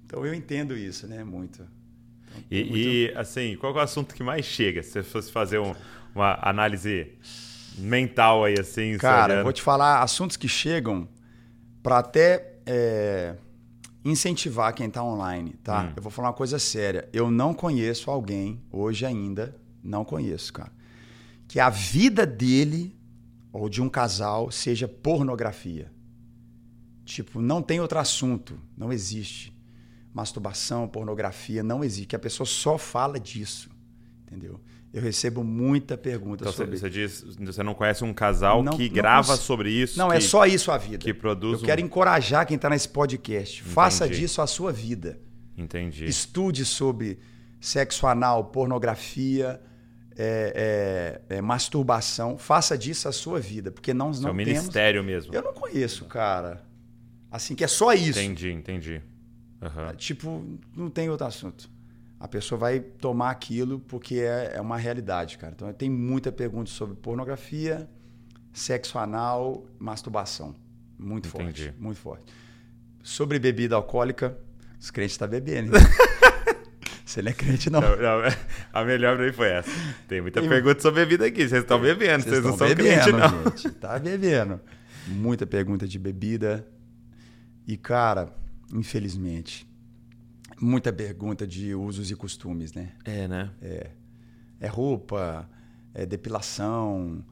Então 0.05 0.26
eu 0.26 0.34
entendo 0.34 0.76
isso, 0.78 1.08
né? 1.08 1.24
Muito. 1.24 1.62
Então, 2.30 2.41
tem 2.49 2.66
muito- 2.66 2.78
E, 2.78 3.05
e, 3.05 3.14
assim, 3.16 3.55
qual 3.58 3.74
é 3.74 3.78
o 3.78 3.80
assunto 3.80 4.14
que 4.14 4.22
mais 4.24 4.45
chega? 4.45 4.84
Se 4.84 4.91
você 4.91 5.03
fosse 5.03 5.32
fazer 5.32 5.60
um- 5.60 5.74
uma 6.14 6.38
análise 6.41 7.14
mental 7.78 8.43
aí, 8.43 8.55
assim, 8.60 8.97
Cara, 8.97 9.36
eu 9.36 9.43
vou 9.43 9.53
te 9.53 9.62
falar 9.62 10.01
assuntos 10.01 10.36
que 10.36 10.47
chegam 10.47 11.08
para 11.82 11.99
até 11.99 12.53
é, 12.70 13.36
incentivar 14.03 14.74
quem 14.74 14.88
está 14.88 15.01
online, 15.03 15.53
tá? 15.64 15.84
Hum. 15.84 15.93
Eu 15.95 16.01
vou 16.03 16.12
falar 16.12 16.28
uma 16.30 16.34
coisa 16.34 16.60
séria. 16.60 17.08
Eu 17.14 17.32
não 17.32 17.53
conheço 17.53 18.12
alguém, 18.12 18.62
hoje 18.72 19.05
ainda, 19.05 19.55
não 19.88 20.03
conheço, 20.05 20.51
cara, 20.53 20.71
que 21.47 21.59
a 21.59 21.69
vida 21.69 22.25
dele 22.25 22.95
ou 23.51 23.69
de 23.69 23.81
um 23.81 23.89
casal 23.89 24.51
seja 24.51 24.88
pornografia. 24.88 25.91
Tipo, 27.05 27.41
não 27.41 27.61
tem 27.61 27.79
outro 27.79 27.97
assunto, 27.99 28.59
não 28.77 28.91
existe. 28.91 29.55
Masturbação, 30.13 30.88
pornografia, 30.88 31.63
não 31.63 31.83
existe. 31.83 32.07
Que 32.07 32.15
a 32.15 32.19
pessoa 32.19 32.45
só 32.45 32.77
fala 32.77 33.19
disso, 33.19 33.69
entendeu? 34.23 34.59
Eu 34.91 35.01
recebo 35.01 35.43
muita 35.43 35.97
pergunta 35.97 36.43
Então, 36.43 36.51
sobre 36.53 36.77
você 36.77 36.89
diz, 36.89 37.21
você 37.39 37.61
não 37.63 37.73
conhece 37.73 38.03
um 38.03 38.13
casal 38.13 38.63
Não- 38.63 38.75
que 38.75 38.88
não 38.88 38.93
grava 38.95 39.33
cons- 39.33 39.39
sobre 39.41 39.69
isso? 39.69 39.97
Não, 39.97 40.09
que, 40.09 40.15
é 40.15 40.19
só 40.19 40.45
isso 40.45 40.71
a 40.71 40.77
vida. 40.77 40.97
que 40.97 41.13
produz 41.13 41.59
Eu 41.61 41.65
quero 41.65 41.81
um- 41.81 41.85
encorajar 41.85 42.45
quem 42.47 42.55
está 42.55 42.69
nesse 42.69 42.89
podcast. 42.89 43.63
Faça 43.63 44.05
Entendi. 44.05 44.21
disso 44.21 44.41
a 44.41 44.47
sua 44.47 44.71
vida. 44.73 45.19
Entendi. 45.55 46.05
Estude 46.05 46.65
sobre 46.65 47.19
sexo 47.59 48.07
anal, 48.07 48.45
pornografia, 48.45 49.61
é, 50.18 51.22
é, 51.30 51.38
é, 51.38 51.41
masturbação. 51.41 52.38
Faça 52.38 52.76
disso 52.76 53.07
a 53.07 53.11
sua 53.11 53.39
vida, 53.39 53.72
porque 53.72 53.93
não, 53.93 54.09
Isso 54.09 54.22
não 54.24 54.30
é 54.30 54.34
um 54.34 54.36
temos... 54.38 54.53
ministério 54.53 55.03
mesmo. 55.03 55.34
Eu 55.34 55.43
não 55.43 55.53
conheço, 55.53 56.05
cara. 56.05 56.65
Assim, 57.32 57.53
que 57.53 57.63
é 57.63 57.68
só 57.68 57.93
isso. 57.93 58.20
Entendi, 58.20 58.51
entendi. 58.51 59.01
Aham. 59.61 59.93
Tipo, 59.95 60.43
não 60.76 60.89
tem 60.89 61.09
outro 61.09 61.28
assunto. 61.28 61.70
A 62.20 62.28
pessoa 62.28 62.57
vai 62.57 62.80
tomar 62.80 63.30
aquilo 63.30 63.80
porque 63.80 64.15
é, 64.15 64.53
é 64.55 64.61
uma 64.61 64.78
realidade, 64.78 65.38
cara. 65.38 65.53
Então, 65.55 65.72
tem 65.72 65.89
muita 65.89 66.32
pergunta 66.32 66.72
sobre 66.72 66.95
pornografia, 66.95 67.88
sexo 68.51 68.97
anal, 68.97 69.65
masturbação. 69.78 70.55
Muito 70.97 71.28
Entendi. 71.28 71.65
forte, 71.65 71.74
muito 71.78 71.99
forte. 71.99 72.34
Sobre 73.03 73.38
bebida 73.38 73.76
alcoólica, 73.76 74.36
os 74.80 74.89
crentes 74.89 75.13
estão 75.13 75.28
bebendo. 75.28 75.74
Você 77.08 77.22
não 77.22 77.32
é 77.32 77.34
crente, 77.34 77.70
não. 77.70 77.80
Não, 77.80 77.95
não, 77.95 78.22
a 78.74 78.84
melhor 78.84 79.16
pra 79.16 79.26
mim 79.26 79.32
foi 79.32 79.47
essa. 79.47 79.72
Tem 80.10 80.20
muita 80.22 80.41
Tem- 80.41 80.49
pergunta 80.49 80.82
sobre 80.82 81.05
bebida 81.05 81.26
aqui. 81.26 81.47
Vocês 81.47 81.62
estão 81.64 81.80
bebendo, 81.80 82.24
vocês, 82.24 82.43
não 82.43 82.51
estão 82.51 82.68
são 82.68 82.76
crente, 82.76 83.12
não. 83.14 83.43
gente. 83.51 83.70
Tá 83.72 83.97
bebendo. 83.97 84.60
Muita 85.08 85.47
pergunta 85.47 85.88
de 85.88 85.97
bebida. 85.97 86.68
E, 87.66 87.78
cara, 87.78 88.30
infelizmente, 88.74 89.66
muita 90.60 90.91
pergunta 90.91 91.47
de 91.47 91.74
usos 91.74 92.12
e 92.12 92.16
costumes, 92.16 92.74
né? 92.74 92.91
É, 93.05 93.26
né? 93.28 93.51
É 94.60 94.68
roupa, 94.68 95.49
é 95.93 96.05
depilação. 96.05 97.24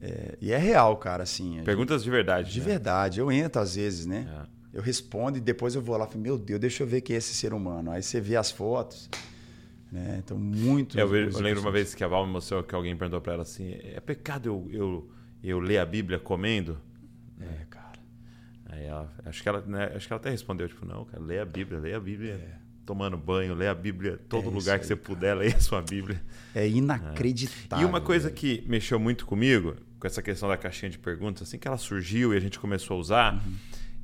é- 0.00 0.36
E 0.40 0.50
é 0.52 0.58
real, 0.58 0.96
cara, 0.96 1.22
assim. 1.22 1.60
Perguntas 1.64 2.02
de 2.02 2.10
verdade. 2.10 2.46
gente- 2.48 2.54
de 2.54 2.60
né? 2.60 2.66
verdade. 2.66 3.20
Eu 3.20 3.30
entro 3.30 3.60
às 3.62 3.76
vezes, 3.76 4.06
né? 4.06 4.26
É. 4.28 4.59
Eu 4.72 4.82
respondo 4.82 5.38
e 5.38 5.40
depois 5.40 5.74
eu 5.74 5.82
vou 5.82 5.96
lá 5.96 6.04
e 6.04 6.08
falo, 6.08 6.20
meu 6.20 6.38
Deus, 6.38 6.60
deixa 6.60 6.82
eu 6.82 6.86
ver 6.86 7.00
quem 7.00 7.14
é 7.14 7.18
esse 7.18 7.34
ser 7.34 7.52
humano. 7.52 7.90
Aí 7.90 8.02
você 8.02 8.20
vê 8.20 8.36
as 8.36 8.50
fotos. 8.50 9.08
Né? 9.90 10.20
Então, 10.24 10.38
muito. 10.38 10.98
É, 10.98 11.02
eu, 11.02 11.14
eu 11.14 11.40
lembro 11.40 11.60
uma 11.60 11.72
vez 11.72 11.94
que 11.94 12.04
a 12.04 12.08
Val 12.08 12.24
me 12.24 12.32
mostrou 12.32 12.62
que 12.62 12.74
alguém 12.74 12.96
perguntou 12.96 13.20
para 13.20 13.34
ela 13.34 13.42
assim: 13.42 13.72
é 13.82 13.98
pecado 14.00 14.46
eu, 14.46 14.68
eu, 14.70 15.10
eu 15.42 15.58
ler 15.58 15.78
a 15.78 15.84
Bíblia 15.84 16.18
comendo? 16.18 16.78
É, 17.40 17.64
cara. 17.68 17.98
Aí 18.66 18.84
ela, 18.84 19.12
acho 19.24 19.42
que 19.42 19.48
ela, 19.48 19.60
né, 19.62 19.92
acho 19.96 20.06
que 20.06 20.12
ela 20.12 20.20
até 20.20 20.30
respondeu, 20.30 20.68
tipo, 20.68 20.86
não, 20.86 21.04
cara, 21.04 21.22
lê 21.22 21.40
a 21.40 21.44
Bíblia, 21.44 21.80
lê 21.80 21.92
a 21.92 21.98
Bíblia 21.98 22.34
é. 22.34 22.58
tomando 22.86 23.16
banho, 23.16 23.54
lê 23.54 23.66
a 23.66 23.74
Bíblia, 23.74 24.20
todo 24.28 24.48
é 24.48 24.52
lugar 24.52 24.78
que 24.78 24.84
aí, 24.84 24.88
você 24.88 24.96
cara. 24.96 25.06
puder, 25.06 25.34
leia 25.38 25.56
a 25.56 25.60
sua 25.60 25.82
Bíblia. 25.82 26.22
É 26.54 26.68
inacreditável. 26.68 27.84
E 27.84 27.88
uma 27.88 28.00
coisa 28.00 28.30
que 28.30 28.62
mexeu 28.68 29.00
muito 29.00 29.26
comigo, 29.26 29.74
com 29.98 30.06
essa 30.06 30.22
questão 30.22 30.48
da 30.48 30.56
caixinha 30.56 30.90
de 30.90 30.98
perguntas, 30.98 31.48
assim 31.48 31.58
que 31.58 31.66
ela 31.66 31.78
surgiu 31.78 32.32
e 32.32 32.36
a 32.36 32.40
gente 32.40 32.60
começou 32.60 32.96
a 32.96 33.00
usar, 33.00 33.34
uhum. 33.34 33.54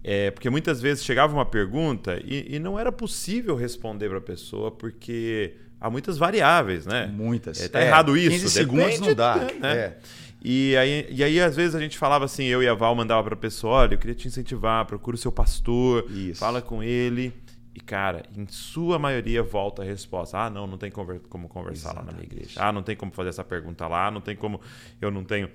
É 0.08 0.30
porque 0.30 0.48
muitas 0.48 0.80
vezes 0.80 1.04
chegava 1.04 1.34
uma 1.34 1.44
pergunta 1.44 2.22
e, 2.24 2.54
e 2.54 2.58
não 2.60 2.78
era 2.78 2.92
possível 2.92 3.56
responder 3.56 4.08
para 4.08 4.18
a 4.18 4.20
pessoa, 4.20 4.70
porque 4.70 5.56
há 5.80 5.90
muitas 5.90 6.16
variáveis, 6.16 6.86
né? 6.86 7.08
Muitas. 7.12 7.60
É, 7.60 7.68
tá 7.68 7.80
é, 7.80 7.88
errado 7.88 8.16
isso. 8.16 8.30
15 8.30 8.50
segundos 8.50 9.00
não 9.00 9.12
dá. 9.12 9.34
Né? 9.34 9.76
É. 9.76 9.96
E 10.40 10.76
aí, 10.76 11.08
e 11.10 11.24
aí, 11.24 11.40
às 11.40 11.56
vezes, 11.56 11.74
a 11.74 11.80
gente 11.80 11.98
falava 11.98 12.24
assim, 12.24 12.44
eu 12.44 12.62
e 12.62 12.68
a 12.68 12.74
Val 12.74 12.94
mandava 12.94 13.24
para 13.24 13.34
a 13.34 13.36
pessoa, 13.36 13.78
olha, 13.78 13.94
eu 13.94 13.98
queria 13.98 14.14
te 14.14 14.28
incentivar, 14.28 14.86
procura 14.86 15.16
o 15.16 15.18
seu 15.18 15.32
pastor, 15.32 16.08
Isso. 16.08 16.38
fala 16.38 16.62
com 16.62 16.84
ele. 16.84 17.34
E, 17.74 17.80
cara, 17.80 18.22
em 18.36 18.46
sua 18.46 19.00
maioria 19.00 19.42
volta 19.42 19.82
a 19.82 19.84
resposta. 19.84 20.38
Ah, 20.38 20.48
não, 20.48 20.68
não 20.68 20.78
tem 20.78 20.88
como 20.88 21.48
conversar 21.48 21.90
Exatamente. 21.90 22.06
lá 22.06 22.12
na 22.12 22.12
minha 22.12 22.24
igreja. 22.24 22.60
Ah, 22.62 22.70
não 22.70 22.84
tem 22.84 22.94
como 22.94 23.10
fazer 23.10 23.30
essa 23.30 23.42
pergunta 23.42 23.88
lá, 23.88 24.08
não 24.08 24.20
tem 24.20 24.36
como. 24.36 24.60
Eu 25.00 25.10
não 25.10 25.24
tenho. 25.24 25.50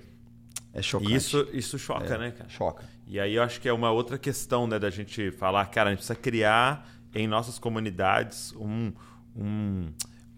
É 0.74 0.82
chocante. 0.82 1.14
Isso, 1.14 1.48
isso 1.54 1.78
choca, 1.78 2.14
é, 2.14 2.18
né, 2.18 2.30
cara? 2.30 2.50
Choca. 2.50 2.84
E 3.06 3.18
aí 3.20 3.34
eu 3.34 3.42
acho 3.42 3.60
que 3.60 3.68
é 3.68 3.72
uma 3.72 3.90
outra 3.90 4.18
questão, 4.18 4.66
né, 4.66 4.78
da 4.78 4.90
gente 4.90 5.30
falar, 5.32 5.66
cara, 5.66 5.90
a 5.90 5.92
gente 5.92 5.98
precisa 5.98 6.18
criar 6.18 6.88
em 7.14 7.26
nossas 7.26 7.58
comunidades 7.58 8.54
um, 8.56 8.92
um 9.36 9.92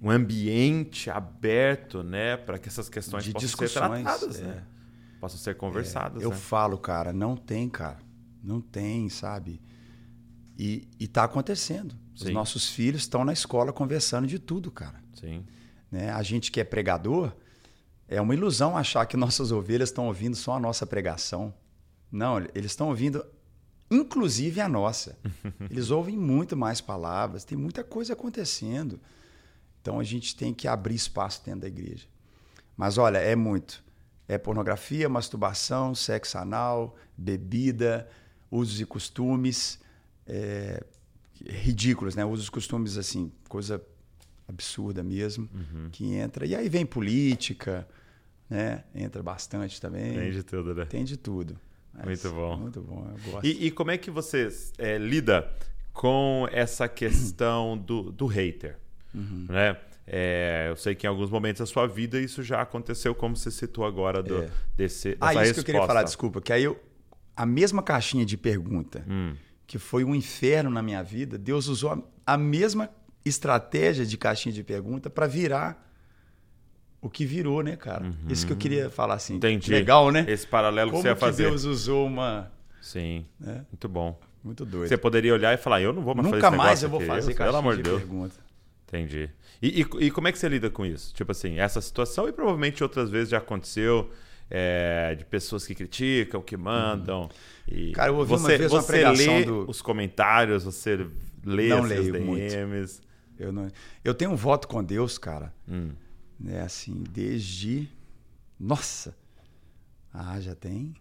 um 0.05 0.11
ambiente 0.11 1.09
aberto, 1.09 2.03
né, 2.03 2.37
para 2.37 2.59
que 2.59 2.69
essas 2.69 2.91
questões 2.91 3.25
de 3.25 3.33
possam 3.33 3.49
ser 3.49 3.71
tratadas, 3.71 4.39
é. 4.39 4.43
né? 4.43 4.63
Possam 5.19 5.39
ser 5.39 5.57
conversadas. 5.57 6.23
É, 6.23 6.27
eu 6.27 6.31
né? 6.31 6.37
falo, 6.37 6.77
cara, 6.77 7.11
não 7.11 7.35
tem, 7.35 7.71
cara. 7.71 7.97
Não 8.43 8.61
tem, 8.61 9.09
sabe? 9.09 9.63
E, 10.59 10.87
está 11.01 11.25
acontecendo. 11.25 11.95
Sim. 12.15 12.27
Os 12.27 12.31
nossos 12.35 12.69
filhos 12.69 13.01
estão 13.01 13.25
na 13.25 13.33
escola 13.33 13.73
conversando 13.73 14.27
de 14.27 14.39
tudo, 14.39 14.71
cara. 14.71 15.03
Sim. 15.15 15.47
Né? 15.91 16.11
A 16.11 16.23
gente 16.23 16.53
que 16.53 16.61
é 16.61 16.65
pregador, 16.65 17.33
é 18.07 18.21
uma 18.21 18.35
ilusão 18.35 18.77
achar 18.77 19.07
que 19.07 19.17
nossas 19.17 19.51
ovelhas 19.51 19.89
estão 19.89 20.09
ouvindo 20.09 20.37
só 20.37 20.57
a 20.57 20.61
nossa 20.61 20.87
pregação. 20.87 21.55
Não, 22.15 22.39
eles 22.55 22.71
estão 22.71 22.89
ouvindo 22.89 23.25
inclusive 23.91 24.61
a 24.61 24.69
nossa. 24.69 25.19
Eles 25.71 25.91
ouvem 25.91 26.17
muito 26.17 26.57
mais 26.57 26.81
palavras, 26.81 27.45
tem 27.45 27.57
muita 27.57 27.85
coisa 27.85 28.13
acontecendo. 28.13 29.01
Então 29.81 30.01
a 30.01 30.05
gente 30.05 30.35
tem 30.35 30.55
que 30.55 30.67
abrir 30.67 30.95
espaço 30.95 31.45
dentro 31.45 31.61
da 31.61 31.69
igreja. 31.69 32.07
Mas 32.77 32.99
olha, 32.99 33.19
é 33.19 33.37
muito. 33.37 33.85
É 34.27 34.39
pornografia, 34.39 35.09
masturbação, 35.09 35.95
sexo 35.95 36.39
anal, 36.39 36.97
bebida, 37.17 38.09
usos 38.51 38.81
e 38.81 38.87
costumes 38.87 39.79
é, 40.27 40.83
ridículos, 41.45 42.15
né? 42.17 42.25
Usos 42.25 42.47
e 42.47 42.51
costumes 42.51 42.97
assim, 42.97 43.31
coisa 43.49 43.85
absurda 44.49 45.03
mesmo, 45.03 45.49
uhum. 45.53 45.91
que 45.91 46.15
entra. 46.15 46.47
E 46.47 46.55
aí 46.55 46.69
vem 46.69 46.87
política, 46.87 47.87
né? 48.49 48.85
Entra 48.95 49.23
bastante 49.23 49.81
também. 49.81 50.15
Tem 50.15 50.31
de 50.31 50.43
tudo, 50.43 50.75
né? 50.75 50.85
Tem 50.87 51.05
de 51.05 51.17
tudo. 51.19 51.59
Mas 51.95 52.23
muito 52.23 52.31
bom. 52.35 52.57
Muito 52.57 52.81
bom, 52.81 53.07
eu 53.11 53.33
gosto. 53.33 53.47
E, 53.47 53.67
e 53.67 53.71
como 53.71 53.91
é 53.91 53.99
que 53.99 54.11
você 54.11 54.49
é, 54.79 54.99
lida 54.99 55.51
com 55.93 56.49
essa 56.51 56.89
questão 56.89 57.77
do, 57.79 58.11
do 58.11 58.27
hater? 58.27 58.79
Uhum. 59.15 59.47
Né? 59.49 59.77
É, 60.07 60.67
eu 60.69 60.77
sei 60.77 60.95
que 60.95 61.07
em 61.07 61.09
alguns 61.09 61.31
momentos 61.31 61.61
da 61.61 61.67
sua 61.67 61.87
vida 61.87 62.21
isso 62.21 62.43
já 62.43 62.61
aconteceu, 62.61 63.15
como 63.15 63.37
você 63.37 63.51
citou 63.51 63.87
agora 63.87 64.23
do, 64.23 64.43
é. 64.43 64.51
desse, 64.77 65.11
dessa 65.11 65.19
Ah, 65.21 65.33
isso 65.33 65.39
resposta. 65.39 65.55
que 65.55 65.61
eu 65.61 65.65
queria 65.65 65.87
falar, 65.87 66.03
desculpa. 66.03 66.41
Que 66.41 66.53
aí 66.53 66.65
eu, 66.65 66.79
a 67.37 67.47
mesma 67.47 67.83
caixinha 67.83 68.25
de 68.25 68.37
pergunta, 68.37 69.05
hum. 69.09 69.35
que 69.67 69.79
foi 69.79 70.05
um 70.05 70.15
inferno 70.15 70.69
na 70.69 70.83
minha 70.83 71.03
vida, 71.03 71.39
Deus 71.39 71.69
usou 71.69 71.91
a, 71.93 72.03
a 72.35 72.37
mesma 72.37 72.91
estratégia 73.25 74.05
de 74.05 74.19
caixinha 74.19 74.53
de 74.53 74.63
pergunta 74.63 75.09
para 75.09 75.27
virar 75.27 75.83
o 77.05 77.11
que 77.11 77.27
virou, 77.27 77.63
né, 77.63 77.77
cara? 77.77 78.03
Uhum. 78.03 78.15
Isso 78.31 78.47
que 78.47 78.53
eu 78.55 78.57
queria 78.57 78.89
falar 78.89 79.15
assim. 79.15 79.35
Entendi. 79.35 79.71
Legal, 79.71 80.11
né? 80.11 80.25
Esse 80.27 80.47
paralelo 80.47 80.91
Como 80.91 81.03
que 81.03 81.09
você 81.09 81.13
ia 81.13 81.17
fazer. 81.17 81.43
Deus 81.43 81.65
usou 81.65 82.07
uma. 82.07 82.51
Sim. 82.81 83.27
Né? 83.39 83.63
Muito 83.71 83.87
bom. 83.91 84.19
Muito 84.43 84.65
doido. 84.65 84.89
Você 84.89 84.97
poderia 84.97 85.35
olhar 85.35 85.53
e 85.53 85.59
falar, 85.59 85.83
eu 85.83 85.93
não 85.93 86.03
vou 86.03 86.15
mais 86.15 86.27
Nunca 86.27 86.41
fazer 86.41 86.57
esse 86.57 86.65
mais 86.65 86.83
eu 86.83 86.89
vou 86.89 87.01
fazer 87.01 87.33
aqui. 87.33 87.43
Pelo 87.43 87.57
amor 87.59 87.77
de 87.77 87.83
Deus. 87.83 88.01
Pergunta. 88.01 88.35
Entendi. 88.89 89.29
E, 89.61 89.83
e, 89.83 90.07
e, 90.07 90.11
como 90.11 90.29
é 90.29 90.33
que 90.33 90.39
você 90.39 90.49
lida 90.49 90.71
com 90.71 90.87
isso? 90.87 91.13
Tipo 91.15 91.33
assim, 91.33 91.59
essa 91.59 91.81
situação, 91.81 92.27
e 92.27 92.33
provavelmente 92.33 92.83
outras 92.83 93.11
vezes 93.11 93.29
já 93.29 93.39
aconteceu, 93.39 94.11
é, 94.51 95.15
de 95.15 95.27
pessoas 95.27 95.67
que 95.67 95.75
criticam, 95.75 96.41
que 96.41 96.57
mandam. 96.57 97.23
Uhum. 97.23 97.29
E 97.69 97.93
Cara, 97.93 98.11
eu 98.11 98.17
ouvi 98.17 98.31
você, 98.31 98.43
uma 98.43 98.49
vez 98.49 98.71
você 98.71 98.77
uma 98.77 98.83
pregação 98.83 99.39
lê 99.39 99.45
do... 99.45 99.71
os 99.71 99.83
comentários, 99.83 100.65
você 100.65 101.07
lê 101.45 101.69
não 101.69 101.83
leio 101.83 102.13
DMs. 102.13 102.21
Muito. 102.23 103.01
Eu, 103.39 103.53
não... 103.53 103.71
eu 104.03 104.15
tenho 104.15 104.31
um 104.31 104.37
voto 104.37 104.69
com 104.69 104.83
Deus, 104.83 105.19
cara. 105.19 105.53
Hum. 105.69 105.91
Né, 106.39 106.61
assim, 106.63 107.05
desde. 107.11 107.89
Nossa! 108.59 109.17
Ah, 110.13 110.41
já 110.41 110.55
tem. 110.55 110.95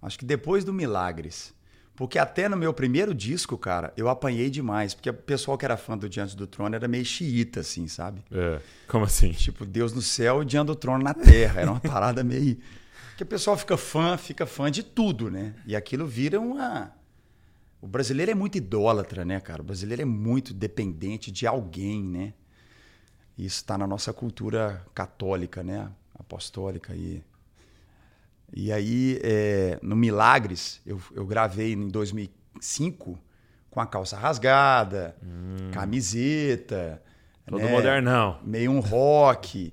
Acho 0.00 0.18
que 0.18 0.24
depois 0.24 0.64
do 0.64 0.72
Milagres. 0.72 1.54
Porque 1.94 2.18
até 2.18 2.48
no 2.48 2.56
meu 2.56 2.72
primeiro 2.72 3.14
disco, 3.14 3.56
cara, 3.58 3.92
eu 3.96 4.08
apanhei 4.08 4.48
demais. 4.50 4.94
Porque 4.94 5.10
o 5.10 5.14
pessoal 5.14 5.58
que 5.58 5.64
era 5.64 5.76
fã 5.76 5.96
do 5.96 6.08
Diante 6.08 6.36
do 6.36 6.46
Trono 6.46 6.74
era 6.74 6.88
meio 6.88 7.04
xiita, 7.04 7.60
assim, 7.60 7.86
sabe? 7.86 8.24
É. 8.30 8.60
Como 8.88 9.04
assim? 9.04 9.30
Tipo, 9.32 9.64
Deus 9.64 9.92
no 9.92 10.02
céu 10.02 10.42
e 10.42 10.44
Diante 10.44 10.66
do 10.66 10.74
Trono 10.74 11.04
na 11.04 11.14
terra. 11.14 11.60
Era 11.60 11.70
uma 11.70 11.80
parada 11.80 12.24
meio. 12.24 12.58
Porque 13.10 13.22
o 13.22 13.26
pessoal 13.26 13.56
fica 13.56 13.76
fã, 13.76 14.16
fica 14.16 14.46
fã 14.46 14.70
de 14.70 14.82
tudo, 14.82 15.30
né? 15.30 15.54
E 15.66 15.76
aquilo 15.76 16.06
vira 16.06 16.40
uma. 16.40 16.92
O 17.80 17.86
brasileiro 17.86 18.32
é 18.32 18.34
muito 18.34 18.56
idólatra, 18.56 19.24
né, 19.24 19.38
cara? 19.38 19.60
O 19.60 19.64
brasileiro 19.64 20.02
é 20.02 20.06
muito 20.06 20.54
dependente 20.54 21.30
de 21.30 21.46
alguém, 21.46 22.02
né? 22.02 22.32
Isso 23.36 23.56
está 23.56 23.76
na 23.78 23.86
nossa 23.86 24.12
cultura 24.12 24.84
católica, 24.94 25.62
né? 25.62 25.90
Apostólica 26.18 26.94
e 26.94 27.22
e 28.54 28.70
aí, 28.70 29.18
é, 29.22 29.78
no 29.82 29.96
Milagres, 29.96 30.80
eu, 30.84 31.00
eu 31.14 31.24
gravei 31.24 31.72
em 31.72 31.88
2005 31.88 33.18
com 33.70 33.80
a 33.80 33.86
calça 33.86 34.16
rasgada, 34.16 35.16
hum. 35.22 35.70
camiseta. 35.72 37.02
Todo 37.46 37.62
né? 37.62 37.70
modernão. 37.70 38.38
Meio 38.44 38.70
um 38.70 38.80
rock. 38.80 39.72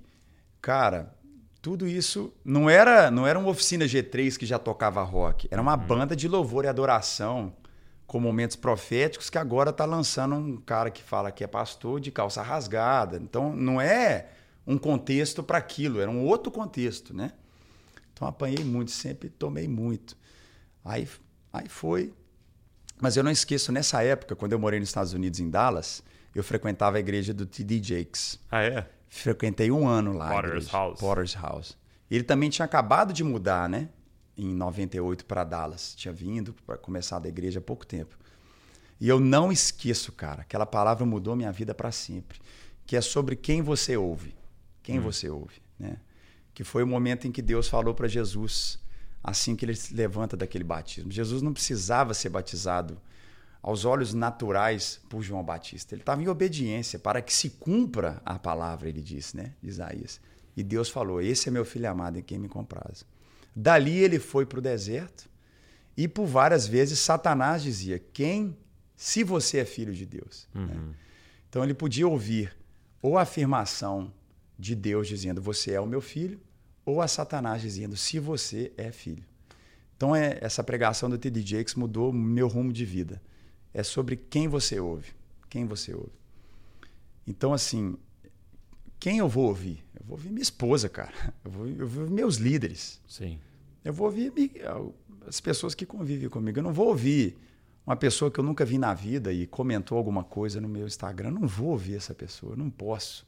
Cara, 0.62 1.14
tudo 1.62 1.86
isso 1.88 2.34
não 2.44 2.70
era 2.70 3.12
não 3.12 3.28
era 3.28 3.38
uma 3.38 3.50
oficina 3.50 3.84
G3 3.84 4.38
que 4.38 4.46
já 4.46 4.58
tocava 4.58 5.04
rock. 5.04 5.50
Era 5.52 5.62
uma 5.62 5.76
hum. 5.76 5.78
banda 5.78 6.16
de 6.16 6.30
louvor 6.30 6.64
e 6.64 6.70
adoração 6.70 7.54
com 8.10 8.20
momentos 8.20 8.56
proféticos 8.56 9.30
que 9.30 9.38
agora 9.38 9.70
está 9.70 9.86
lançando 9.86 10.34
um 10.34 10.58
cara 10.58 10.90
que 10.90 11.04
fala 11.04 11.32
que 11.32 11.44
é 11.44 11.48
pastor 11.48 12.00
de 12.00 12.10
calça 12.10 12.42
rasgada. 12.42 13.18
Então, 13.18 13.56
não 13.56 13.80
é 13.80 14.30
um 14.66 14.80
contexto 14.80 15.44
para 15.44 15.60
aquilo, 15.60 16.02
era 16.02 16.10
um 16.10 16.26
outro 16.26 16.52
contexto, 16.52 17.14
né? 17.14 17.34
Então 18.12 18.28
apanhei 18.28 18.66
muito, 18.66 18.90
sempre 18.90 19.30
tomei 19.30 19.68
muito. 19.68 20.18
Aí, 20.84 21.08
aí 21.54 21.70
foi. 21.70 22.12
Mas 23.00 23.16
eu 23.16 23.24
não 23.24 23.30
esqueço, 23.30 23.72
nessa 23.72 24.02
época, 24.02 24.36
quando 24.36 24.54
eu 24.54 24.60
morei 24.60 24.80
nos 24.80 24.90
Estados 24.90 25.14
Unidos, 25.14 25.40
em 25.40 25.48
Dallas, 25.48 26.02
eu 26.34 26.44
frequentava 26.44 26.98
a 26.98 27.00
igreja 27.00 27.32
do 27.32 27.46
T.D. 27.46 27.80
Jakes. 27.84 28.40
Ah, 28.50 28.64
é? 28.64 28.90
Frequentei 29.08 29.70
um 29.70 29.88
ano 29.88 30.14
lá. 30.14 30.32
Potter's 30.32 30.68
House. 30.72 31.00
Potter's 31.00 31.36
House. 31.36 31.78
Ele 32.10 32.24
também 32.24 32.50
tinha 32.50 32.66
acabado 32.66 33.14
de 33.14 33.24
mudar, 33.24 33.70
né? 33.70 33.88
Em 34.42 34.54
98 34.54 35.26
para 35.26 35.44
Dallas. 35.44 35.94
Tinha 35.96 36.14
vindo 36.14 36.54
para 36.66 36.78
começar 36.78 37.20
da 37.20 37.28
igreja 37.28 37.60
há 37.60 37.62
pouco 37.62 37.86
tempo. 37.86 38.18
E 39.00 39.08
eu 39.08 39.20
não 39.20 39.52
esqueço, 39.52 40.12
cara, 40.12 40.42
aquela 40.42 40.66
palavra 40.66 41.06
mudou 41.06 41.36
minha 41.36 41.52
vida 41.52 41.74
para 41.74 41.92
sempre. 41.92 42.40
Que 42.86 42.96
é 42.96 43.02
sobre 43.02 43.36
quem 43.36 43.62
você 43.62 43.98
ouve. 43.98 44.34
Quem 44.82 45.00
hum. 45.00 45.04
você 45.04 45.30
ouve, 45.30 45.62
né? 45.78 45.98
que 46.54 46.64
foi 46.64 46.84
o 46.84 46.88
momento 46.88 47.26
em 47.26 47.32
que 47.32 47.42
Deus 47.42 47.70
falou 47.70 47.94
para 47.94 48.08
Jesus, 48.08 48.78
assim 49.24 49.56
que 49.56 49.64
ele 49.64 49.76
se 49.76 49.94
levanta 49.94 50.36
daquele 50.36 50.64
batismo. 50.64 51.12
Jesus 51.12 51.42
não 51.42 51.54
precisava 51.54 52.14
ser 52.14 52.28
batizado 52.28 53.00
aos 53.62 53.86
olhos 53.86 54.14
naturais 54.14 55.00
por 55.10 55.22
João 55.22 55.44
Batista. 55.44 55.96
Ele 55.96 56.02
estava 56.02 56.22
em 56.22 56.28
obediência 56.28 57.00
para 57.00 57.22
que 57.22 57.34
se 57.34 57.52
cumpra 57.52 58.22
a 58.26 58.38
palavra, 58.38 58.90
ele 58.90 59.02
disse, 59.02 59.38
né, 59.38 59.54
de 59.62 59.70
Isaías. 59.70 60.20
E 60.56 60.62
Deus 60.62 60.90
falou: 60.90 61.22
Esse 61.22 61.48
é 61.48 61.52
meu 61.52 61.64
filho 61.64 61.90
amado 61.90 62.20
em 62.20 62.22
quem 62.22 62.38
me 62.38 62.50
compraz. 62.50 63.06
Dali 63.60 63.98
ele 63.98 64.20
foi 64.20 64.46
para 64.46 64.60
o 64.60 64.62
deserto 64.62 65.30
e 65.98 66.08
por 66.08 66.26
várias 66.26 66.66
vezes 66.66 66.98
Satanás 66.98 67.62
dizia: 67.62 68.00
Quem, 68.00 68.56
se 68.96 69.22
você 69.22 69.58
é 69.58 69.66
filho 69.66 69.94
de 69.94 70.06
Deus? 70.06 70.48
Né? 70.54 70.62
Uhum. 70.62 70.68
Né? 70.68 70.96
Então 71.50 71.62
ele 71.62 71.74
podia 71.74 72.08
ouvir 72.08 72.56
ou 73.02 73.18
a 73.18 73.24
afirmação 73.24 74.14
de 74.58 74.74
Deus 74.76 75.10
dizendo: 75.10 75.42
Você 75.42 75.74
é 75.74 75.82
o 75.82 75.86
meu 75.86 76.00
filho, 76.00 76.40
ou 76.86 77.02
a 77.02 77.08
Satanás 77.08 77.62
dizendo 77.62 77.98
se 77.98 78.18
você 78.18 78.72
é 78.78 78.94
filho. 78.94 79.26
Então 79.98 80.16
é 80.16 80.38
essa 80.40 80.64
pregação 80.64 81.10
do 81.10 81.18
T.D. 81.18 81.42
Jakes 81.42 81.76
mudou 81.76 82.14
meu 82.14 82.48
rumo 82.48 82.72
de 82.72 82.86
vida. 82.86 83.22
É 83.74 83.84
sobre 83.84 84.16
quem 84.16 84.48
você 84.48 84.80
ouve, 84.80 85.12
quem 85.50 85.66
você 85.66 85.94
ouve. 85.94 86.18
Então 87.28 87.52
assim, 87.52 87.98
quem 88.98 89.18
eu 89.18 89.28
vou 89.28 89.48
ouvir? 89.48 89.84
Eu 90.00 90.06
vou 90.06 90.18
ouvir 90.18 90.30
minha 90.30 90.42
esposa, 90.42 90.88
cara. 90.88 91.12
Eu 91.44 91.52
vou, 91.52 91.68
eu 91.68 91.86
vou 91.86 92.04
ouvir 92.04 92.14
meus 92.14 92.38
líderes. 92.38 93.02
Sim. 93.06 93.38
Eu 93.84 93.94
vou 93.94 94.08
ouvir 94.08 94.34
as 95.28 95.40
pessoas 95.40 95.74
que 95.74 95.86
convivem 95.86 96.30
comigo. 96.30 96.60
Eu 96.60 96.64
não 96.64 96.74
vou 96.74 96.88
ouvir 96.88 97.38
uma 97.86 97.96
pessoa 97.96 98.30
que 98.30 98.40
eu 98.40 98.44
nunca 98.44 98.66
vi 98.66 98.78
na 98.78 98.94
vida 98.94 99.32
e 99.34 99.48
comentou 99.48 99.98
alguma 99.98 100.24
coisa 100.24 100.62
no 100.62 100.68
meu 100.68 100.86
Instagram. 100.86 101.30
Eu 101.30 101.40
não 101.40 101.48
vou 101.48 101.70
ouvir 101.70 101.96
essa 101.96 102.14
pessoa, 102.14 102.56
não 102.56 102.70
posso, 102.70 103.26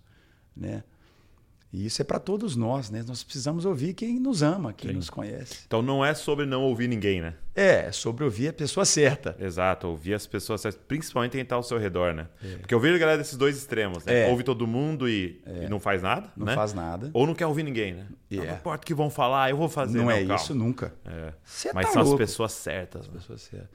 né? 0.56 0.84
E 1.74 1.86
isso 1.86 2.02
é 2.02 2.06
para 2.06 2.20
todos 2.20 2.56
nós, 2.58 2.90
né? 2.90 3.02
Nós 3.08 3.24
precisamos 3.24 3.64
ouvir 3.64 3.94
quem 3.94 4.20
nos 4.20 4.44
ama, 4.44 4.74
quem 4.74 4.90
Sim. 4.90 4.96
nos 4.98 5.10
conhece. 5.10 5.64
Então 5.66 5.82
não 5.82 6.04
é 6.04 6.14
sobre 6.14 6.46
não 6.46 6.64
ouvir 6.64 6.90
ninguém, 6.90 7.22
né? 7.22 7.34
É, 7.56 7.86
é 7.88 7.92
sobre 7.94 8.26
ouvir 8.26 8.50
a 8.50 8.54
pessoa 8.54 8.86
certa. 8.86 9.36
Exato, 9.40 9.88
ouvir 9.88 10.14
as 10.14 10.28
pessoas, 10.28 10.60
certas, 10.60 10.82
principalmente 10.86 11.32
quem 11.32 11.42
está 11.42 11.56
ao 11.56 11.64
seu 11.64 11.78
redor, 11.78 12.14
né? 12.14 12.28
Porque 12.60 12.74
eu 12.74 12.80
vejo 12.80 12.96
a 12.96 12.98
galera 12.98 13.18
desses 13.18 13.38
dois 13.38 13.56
extremos, 13.58 14.04
né? 14.04 14.28
É. 14.28 14.30
Ouve 14.30 14.44
todo 14.44 14.68
mundo 14.68 15.08
e, 15.08 15.42
e 15.64 15.70
não 15.70 15.80
faz 15.80 16.02
nada, 16.02 16.30
Não 16.36 16.46
né? 16.46 16.56
faz 16.56 16.74
nada. 16.74 17.10
Ou 17.14 17.26
não 17.26 17.34
quer 17.34 17.46
ouvir 17.48 17.64
ninguém, 17.64 17.94
né? 17.94 18.08
É. 18.30 18.36
Não 18.36 18.54
importa 18.56 18.84
o 18.84 18.86
que 18.86 18.94
vão 18.94 19.10
falar, 19.10 19.50
eu 19.50 19.56
vou 19.56 19.70
fazer. 19.70 19.98
Não, 19.98 20.12
é 20.12 20.20
calma. 20.20 20.36
isso 20.36 20.54
nunca. 20.54 20.94
É. 21.06 21.32
Mas 21.74 21.88
tá 21.88 21.94
são 21.94 22.04
louco. 22.04 22.22
as 22.22 22.30
pessoas 22.30 22.52
certas. 22.52 23.08
né? 23.08 23.14
Pessoa 23.14 23.38
certa. 23.38 23.70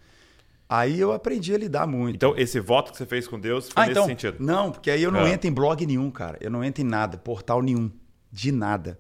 Aí 0.69 0.99
eu 0.99 1.13
aprendi 1.13 1.55
a 1.55 1.59
lidar 1.59 1.87
muito. 1.87 2.17
Então, 2.17 2.37
esse 2.37 2.59
voto 2.59 2.91
que 2.91 2.99
você 2.99 3.07
fez 3.07 3.29
com 3.29 3.39
Deus 3.39 3.69
foi 3.71 3.83
ah, 3.83 3.87
nesse 3.87 3.93
então, 3.99 4.07
sentido. 4.09 4.37
não, 4.41 4.73
porque 4.73 4.91
aí 4.91 5.03
eu 5.03 5.13
não 5.13 5.21
Ah. 5.21 5.31
entro 5.31 5.49
em 5.49 5.53
blog 5.53 5.87
nenhum, 5.87 6.11
cara. 6.11 6.37
Eu 6.41 6.51
não 6.51 6.65
entro 6.65 6.83
em 6.83 6.87
nada, 6.87 7.17
portal 7.17 7.63
nenhum. 7.63 7.91
De 8.33 8.51
nada. 8.51 8.99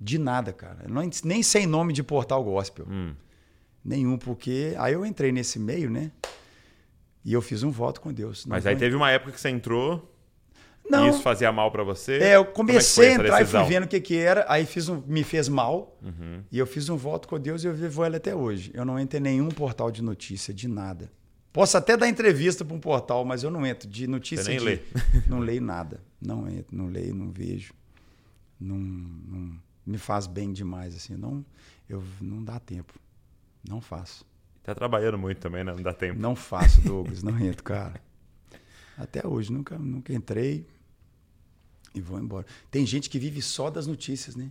De 0.00 0.18
nada, 0.18 0.52
cara. 0.52 0.84
Eu 0.84 0.90
não, 0.90 1.02
nem 1.24 1.42
sei 1.42 1.66
nome 1.66 1.92
de 1.92 2.02
portal 2.04 2.42
gospel. 2.44 2.86
Hum. 2.88 3.14
Nenhum, 3.84 4.16
porque 4.16 4.74
aí 4.78 4.92
eu 4.92 5.04
entrei 5.04 5.32
nesse 5.32 5.58
meio, 5.58 5.90
né? 5.90 6.12
E 7.24 7.32
eu 7.32 7.42
fiz 7.42 7.62
um 7.64 7.70
voto 7.70 8.00
com 8.00 8.12
Deus. 8.12 8.46
Não 8.46 8.54
Mas 8.54 8.64
aí 8.66 8.76
teve 8.76 8.94
uma 8.94 9.10
época 9.10 9.32
que 9.32 9.40
você 9.40 9.48
entrou 9.48 10.14
Não, 10.90 11.06
e 11.06 11.10
isso 11.10 11.22
fazia 11.22 11.50
mal 11.52 11.70
pra 11.70 11.82
você. 11.82 12.18
é, 12.18 12.36
eu 12.36 12.42
é 12.42 12.44
comecei 12.44 13.04
foi 13.04 13.12
a 13.12 13.14
entrar 13.14 13.42
e 13.42 13.46
fui 13.46 13.62
vendo 13.64 13.84
o 13.84 13.88
que 13.88 14.00
que 14.00 14.16
era, 14.16 14.44
aí 14.48 14.64
fiz 14.64 14.88
um, 14.88 15.02
me 15.06 15.22
fez 15.22 15.48
mal, 15.48 15.98
Uhum. 16.02 16.42
e 16.50 16.58
eu 16.58 16.66
fiz 16.66 16.88
um 16.88 16.96
voto 16.96 17.28
com 17.28 17.38
Deus 17.38 17.62
e 17.64 17.66
eu 17.66 17.74
vivo 17.74 18.04
ele 18.04 18.16
até 18.16 18.34
hoje. 18.34 18.70
Eu 18.74 18.84
não 18.84 18.98
entro 18.98 19.18
em 19.18 19.22
nenhum 19.22 19.48
portal 19.48 19.90
de 19.90 20.02
notícia, 20.02 20.52
de 20.54 20.66
nada. 20.68 21.10
Posso 21.52 21.76
até 21.76 21.96
dar 21.96 22.08
entrevista 22.08 22.64
para 22.64 22.74
um 22.76 22.80
portal, 22.80 23.24
mas 23.24 23.42
eu 23.42 23.50
não 23.50 23.66
entro 23.66 23.88
de 23.88 24.06
notícia 24.06 24.44
Você 24.44 24.50
nem 24.50 24.58
de... 24.58 24.64
lê. 24.64 24.80
Não 25.26 25.40
leio 25.40 25.60
nada. 25.62 26.00
Não 26.20 26.48
entro, 26.48 26.76
não 26.76 26.86
leio, 26.86 27.14
não 27.14 27.30
vejo. 27.30 27.72
Não, 28.60 28.76
não 28.76 29.58
me 29.86 29.98
faz 29.98 30.26
bem 30.26 30.52
demais, 30.52 30.94
assim. 30.96 31.16
Não, 31.16 31.44
eu, 31.88 32.02
não 32.20 32.42
dá 32.44 32.58
tempo. 32.60 32.92
Não 33.68 33.80
faço. 33.80 34.26
Tá 34.62 34.74
trabalhando 34.74 35.16
muito 35.18 35.38
também, 35.38 35.64
né? 35.64 35.72
Não 35.72 35.82
dá 35.82 35.92
tempo. 35.92 36.20
Não 36.20 36.34
faço, 36.36 36.80
Douglas, 36.84 37.22
não 37.22 37.38
entro, 37.38 37.62
cara. 37.64 38.00
Até 38.96 39.26
hoje, 39.26 39.52
nunca, 39.52 39.78
nunca 39.78 40.12
entrei 40.12 40.66
e 41.98 42.00
vou 42.00 42.18
embora. 42.18 42.46
Tem 42.70 42.86
gente 42.86 43.10
que 43.10 43.18
vive 43.18 43.42
só 43.42 43.68
das 43.70 43.86
notícias, 43.86 44.34
né? 44.36 44.50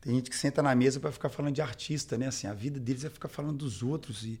Tem 0.00 0.14
gente 0.14 0.28
que 0.28 0.36
senta 0.36 0.60
na 0.62 0.74
mesa 0.74 0.98
para 0.98 1.12
ficar 1.12 1.28
falando 1.28 1.54
de 1.54 1.62
artista, 1.62 2.18
né? 2.18 2.26
Assim, 2.26 2.46
a 2.46 2.52
vida 2.52 2.78
deles 2.80 3.04
é 3.04 3.10
ficar 3.10 3.28
falando 3.28 3.58
dos 3.58 3.82
outros 3.82 4.24
e 4.24 4.38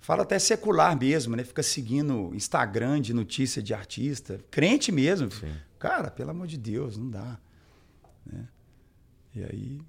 fala 0.00 0.22
até 0.22 0.38
secular 0.38 0.96
mesmo, 0.98 1.34
né? 1.34 1.42
Fica 1.44 1.62
seguindo 1.62 2.32
Instagram 2.34 3.00
de 3.00 3.12
notícia 3.12 3.60
de 3.62 3.74
artista, 3.74 4.38
crente 4.50 4.92
mesmo. 4.92 5.30
Sim. 5.30 5.52
Cara, 5.78 6.10
pelo 6.10 6.30
amor 6.30 6.46
de 6.46 6.56
Deus, 6.56 6.96
não 6.96 7.10
dá, 7.10 7.38
né? 8.24 8.46
E 9.34 9.42
aí 9.42 9.80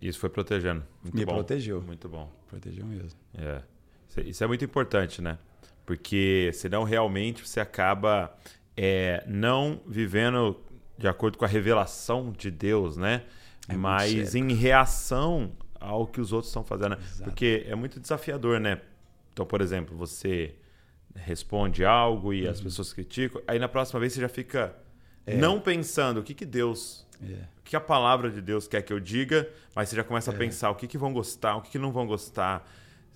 Isso 0.00 0.18
foi 0.18 0.30
protegendo. 0.30 0.82
Muito 1.02 1.14
Me 1.16 1.24
bom. 1.24 1.34
protegeu. 1.34 1.82
Muito 1.82 2.08
bom. 2.08 2.30
protegeu 2.48 2.84
mesmo. 2.86 3.18
É. 3.34 3.62
Isso- 4.08 4.20
Isso 4.20 4.44
é 4.44 4.46
muito 4.46 4.64
importante, 4.64 5.20
né? 5.22 5.38
Porque 5.86 6.50
senão 6.54 6.84
realmente 6.84 7.46
você 7.46 7.60
acaba 7.60 8.34
é, 8.82 9.22
não 9.26 9.78
vivendo 9.86 10.56
de 10.96 11.06
acordo 11.06 11.36
com 11.36 11.44
a 11.44 11.48
revelação 11.48 12.32
de 12.32 12.50
Deus, 12.50 12.96
né? 12.96 13.24
É 13.68 13.76
Mas 13.76 14.34
em 14.34 14.54
reação 14.54 15.52
ao 15.78 16.06
que 16.06 16.18
os 16.18 16.32
outros 16.32 16.48
estão 16.50 16.64
fazendo. 16.64 16.94
Exato. 16.94 17.24
Porque 17.24 17.64
é 17.68 17.74
muito 17.74 18.00
desafiador, 18.00 18.58
né? 18.58 18.80
Então, 19.32 19.44
por 19.44 19.60
exemplo, 19.60 19.94
você 19.96 20.54
responde 21.14 21.84
algo 21.84 22.32
e 22.32 22.44
Uhum. 22.44 22.50
as 22.50 22.60
pessoas 22.60 22.92
criticam, 22.92 23.42
aí 23.46 23.58
na 23.58 23.68
próxima 23.68 24.00
vez 24.00 24.12
você 24.14 24.20
já 24.22 24.28
fica 24.28 24.74
É. 25.26 25.36
não 25.36 25.60
pensando 25.60 26.20
o 26.20 26.22
que, 26.22 26.32
que 26.34 26.46
Deus 26.46 27.06
É. 27.22 27.34
o 27.58 27.62
que 27.64 27.76
a 27.76 27.80
palavra 27.80 28.30
de 28.30 28.40
Deus 28.40 28.66
quer 28.66 28.80
que 28.82 28.92
eu 28.92 28.98
diga, 29.00 29.46
mas 29.74 29.88
você 29.90 29.96
já 29.96 30.04
começa 30.04 30.30
a 30.30 30.34
pensar 30.34 30.70
o 30.70 30.74
que, 30.74 30.86
que 30.86 30.96
vão 30.96 31.12
gostar, 31.12 31.56
o 31.56 31.60
que, 31.62 31.70
que 31.72 31.78
não 31.78 31.92
vão 31.92 32.06
gostar. 32.06 32.66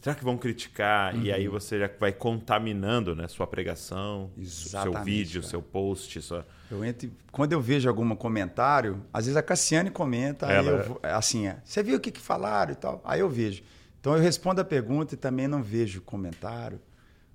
Será 0.05 0.15
que 0.15 0.23
vão 0.23 0.37
criticar? 0.37 1.17
E 1.17 1.31
Uhum. 1.31 1.35
aí 1.35 1.49
você 1.49 1.79
já 1.79 1.89
vai 1.99 2.13
contaminando 2.13 3.17
né, 3.17 3.27
sua 3.27 3.47
pregação, 3.47 4.31
seu 4.37 4.43
Exatamente, 4.45 5.05
vídeo, 5.07 5.41
cara. 5.41 5.51
seu 5.51 5.63
post. 5.63 6.21
Sua... 6.21 6.47
Eu 6.71 6.85
entro, 6.85 7.11
quando 7.33 7.55
eu 7.55 7.61
vejo 7.63 7.89
algum 7.89 8.15
comentário, 8.15 9.03
às 9.11 9.25
vezes 9.25 9.37
a 9.39 9.43
Cassiane 9.43 9.89
comenta, 9.91 10.47
aí 10.47 10.57
Ela 10.57 10.71
eu 10.73 10.79
é. 10.79 10.83
vou- 10.83 11.01
assim, 11.05 11.47
é, 11.47 11.57
você 11.65 11.83
viu 11.83 11.97
o 11.97 12.01
que, 12.01 12.11
que 12.11 12.21
falaram 12.21 12.73
e 12.73 12.75
tal? 12.75 13.01
Aí 13.03 13.21
eu 13.21 13.31
vejo. 13.31 13.63
Então 13.99 14.15
eu 14.15 14.21
respondo 14.21 14.61
a 14.61 14.65
pergunta 14.65 15.15
e 15.15 15.17
também 15.17 15.49
não 15.49 15.63
vejo 15.63 16.03
comentário. 16.03 16.79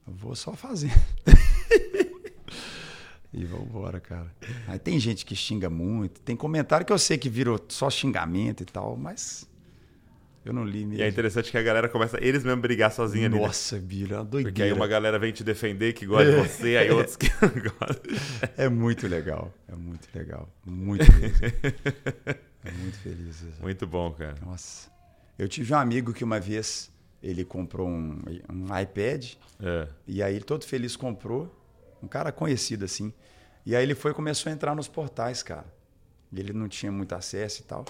Eu 0.05 0.13
vou 0.13 0.35
só 0.35 0.53
fazendo. 0.53 0.93
e 3.33 3.45
vamos 3.45 3.65
embora, 3.67 3.99
cara. 3.99 4.31
Aí 4.67 4.77
tem 4.77 4.99
gente 4.99 5.25
que 5.25 5.35
xinga 5.35 5.71
muito, 5.71 6.21
tem 6.21 6.35
comentário 6.35 6.85
que 6.85 6.93
eu 6.93 6.99
sei 6.99 7.17
que 7.17 7.29
virou 7.29 7.59
só 7.69 7.89
xingamento 7.89 8.61
e 8.61 8.65
tal, 8.67 8.95
mas 8.95 9.49
eu 10.49 10.53
não 10.53 10.63
li 10.65 10.85
mesmo. 10.85 11.01
E 11.01 11.01
é 11.03 11.07
interessante 11.07 11.51
que 11.51 11.57
a 11.57 11.61
galera 11.63 11.87
começa 11.89 12.17
eles 12.23 12.43
mesmo 12.43 12.61
brigar 12.61 12.91
sozinha 12.91 13.27
ali. 13.27 13.35
né? 13.35 13.41
Nossa, 13.41 13.77
Bira, 13.77 14.15
é 14.15 14.17
uma 14.19 14.25
doideira. 14.25 14.51
Porque 14.51 14.63
aí 14.63 14.71
uma 14.73 14.87
galera 14.87 15.17
vem 15.19 15.31
te 15.31 15.43
defender 15.43 15.93
que 15.93 16.05
gosta 16.05 16.31
de 16.31 16.37
você, 16.47 16.77
aí 16.77 16.91
outros 16.91 17.15
que 17.15 17.27
não 17.41 17.49
gostam. 17.49 18.11
É 18.57 18.67
muito 18.69 19.07
legal, 19.07 19.53
é 19.67 19.75
muito 19.75 20.07
legal. 20.13 20.49
Muito 20.65 21.05
feliz. 21.11 21.41
é 22.63 22.71
muito 22.71 22.97
feliz. 22.99 23.43
Muito 23.61 23.87
bom, 23.87 24.11
cara. 24.11 24.35
Nossa. 24.45 24.89
Eu 25.37 25.47
tive 25.47 25.73
um 25.73 25.77
amigo 25.77 26.13
que 26.13 26.23
uma 26.23 26.39
vez 26.39 26.91
ele 27.23 27.43
comprou 27.45 27.87
um, 27.87 28.21
um 28.49 28.79
iPad 28.79 29.33
É. 29.61 29.87
e 30.07 30.23
aí 30.23 30.39
todo 30.41 30.65
feliz 30.65 30.95
comprou, 30.95 31.53
um 32.01 32.07
cara 32.07 32.31
conhecido 32.31 32.85
assim. 32.85 33.13
E 33.65 33.75
aí 33.75 33.83
ele 33.83 33.93
foi 33.95 34.11
e 34.11 34.13
começou 34.13 34.49
a 34.49 34.53
entrar 34.53 34.73
nos 34.75 34.87
portais, 34.87 35.43
cara. 35.43 35.65
E 36.31 36.39
ele 36.39 36.53
não 36.53 36.67
tinha 36.67 36.91
muito 36.91 37.13
acesso 37.13 37.61
e 37.61 37.63
tal. 37.65 37.85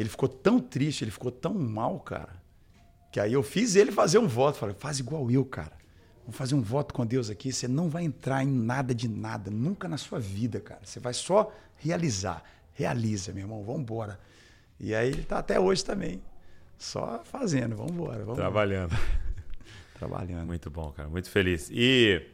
Ele 0.00 0.08
ficou 0.08 0.28
tão 0.28 0.58
triste, 0.58 1.04
ele 1.04 1.10
ficou 1.10 1.30
tão 1.30 1.54
mal, 1.54 2.00
cara, 2.00 2.40
que 3.12 3.20
aí 3.20 3.32
eu 3.32 3.42
fiz 3.42 3.76
ele 3.76 3.92
fazer 3.92 4.18
um 4.18 4.26
voto. 4.26 4.58
Falei, 4.58 4.74
faz 4.78 4.98
igual 4.98 5.30
eu, 5.30 5.44
cara. 5.44 5.72
Vou 6.24 6.32
fazer 6.32 6.54
um 6.54 6.62
voto 6.62 6.94
com 6.94 7.04
Deus 7.04 7.28
aqui. 7.28 7.52
Você 7.52 7.66
não 7.66 7.88
vai 7.88 8.04
entrar 8.04 8.42
em 8.44 8.48
nada 8.48 8.94
de 8.94 9.08
nada, 9.08 9.50
nunca 9.50 9.88
na 9.88 9.96
sua 9.96 10.20
vida, 10.20 10.60
cara. 10.60 10.80
Você 10.84 11.00
vai 11.00 11.12
só 11.12 11.52
realizar. 11.76 12.42
Realiza, 12.74 13.32
meu 13.32 13.44
irmão, 13.44 13.62
vamos 13.64 13.82
embora. 13.82 14.18
E 14.78 14.94
aí 14.94 15.08
ele 15.08 15.24
tá 15.24 15.38
até 15.38 15.58
hoje 15.58 15.84
também. 15.84 16.22
Só 16.78 17.22
fazendo, 17.24 17.76
vamos 17.76 17.92
embora, 17.92 18.24
Trabalhando. 18.34 18.96
trabalhando. 19.98 20.46
Muito 20.46 20.70
bom, 20.70 20.90
cara. 20.92 21.08
Muito 21.08 21.28
feliz. 21.28 21.68
E 21.70 22.26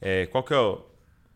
é, 0.00 0.26
qual 0.26 0.44
que 0.44 0.54
é 0.54 0.58
o 0.58 0.84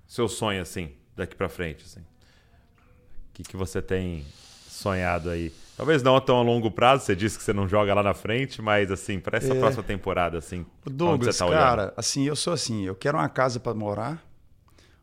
seu 0.07 0.28
sonho, 0.28 0.62
assim, 0.62 0.93
daqui 1.16 1.35
pra 1.35 1.49
frente, 1.49 1.85
assim? 1.85 2.01
O 2.01 3.35
que, 3.35 3.43
que 3.43 3.57
você 3.57 3.83
tem 3.83 4.24
sonhado 4.68 5.30
aí? 5.30 5.53
Talvez 5.77 6.03
não 6.03 6.20
tão 6.20 6.39
a 6.39 6.43
longo 6.43 6.70
prazo, 6.70 7.05
você 7.05 7.16
disse 7.16 7.39
que 7.39 7.43
você 7.45 7.53
não 7.53 7.66
joga 7.68 7.95
lá 7.95 8.03
na 8.03 8.14
frente, 8.14 8.61
mas, 8.61 8.91
assim, 8.91 9.18
pra 9.18 9.39
essa 9.39 9.53
É. 9.53 9.59
próxima 9.59 9.83
temporada, 9.83 10.39
assim, 10.39 10.66
Douglas, 10.85 11.35
você 11.37 11.39
tá 11.41 11.47
olhando? 11.47 11.61
cara, 11.61 11.95
assim, 11.97 12.25
eu 12.25 12.37
sou 12.37 12.53
assim, 12.53 12.85
eu 12.85 12.95
quero 12.95 13.16
uma 13.18 13.29
casa 13.29 13.59
para 13.59 13.75
morar, 13.75 14.23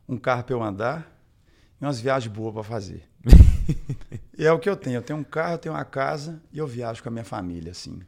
um 0.08 0.16
carro 0.16 0.44
para 0.44 0.54
eu 0.54 0.62
andar 0.62 1.10
e 1.80 1.84
umas 1.84 2.00
viagens 2.00 2.32
boas 2.32 2.54
para 2.54 2.62
fazer. 2.62 3.02
e 4.38 4.46
é 4.46 4.52
o 4.52 4.58
que 4.58 4.70
eu 4.70 4.76
tenho. 4.76 4.96
Eu 4.96 5.02
tenho 5.02 5.18
um 5.18 5.24
carro, 5.24 5.54
eu 5.54 5.58
tenho 5.58 5.74
uma 5.74 5.84
casa 5.84 6.40
e 6.52 6.58
eu 6.58 6.66
viajo 6.66 7.02
com 7.02 7.08
a 7.08 7.12
minha 7.12 7.24
família, 7.24 7.72
assim. 7.72 8.00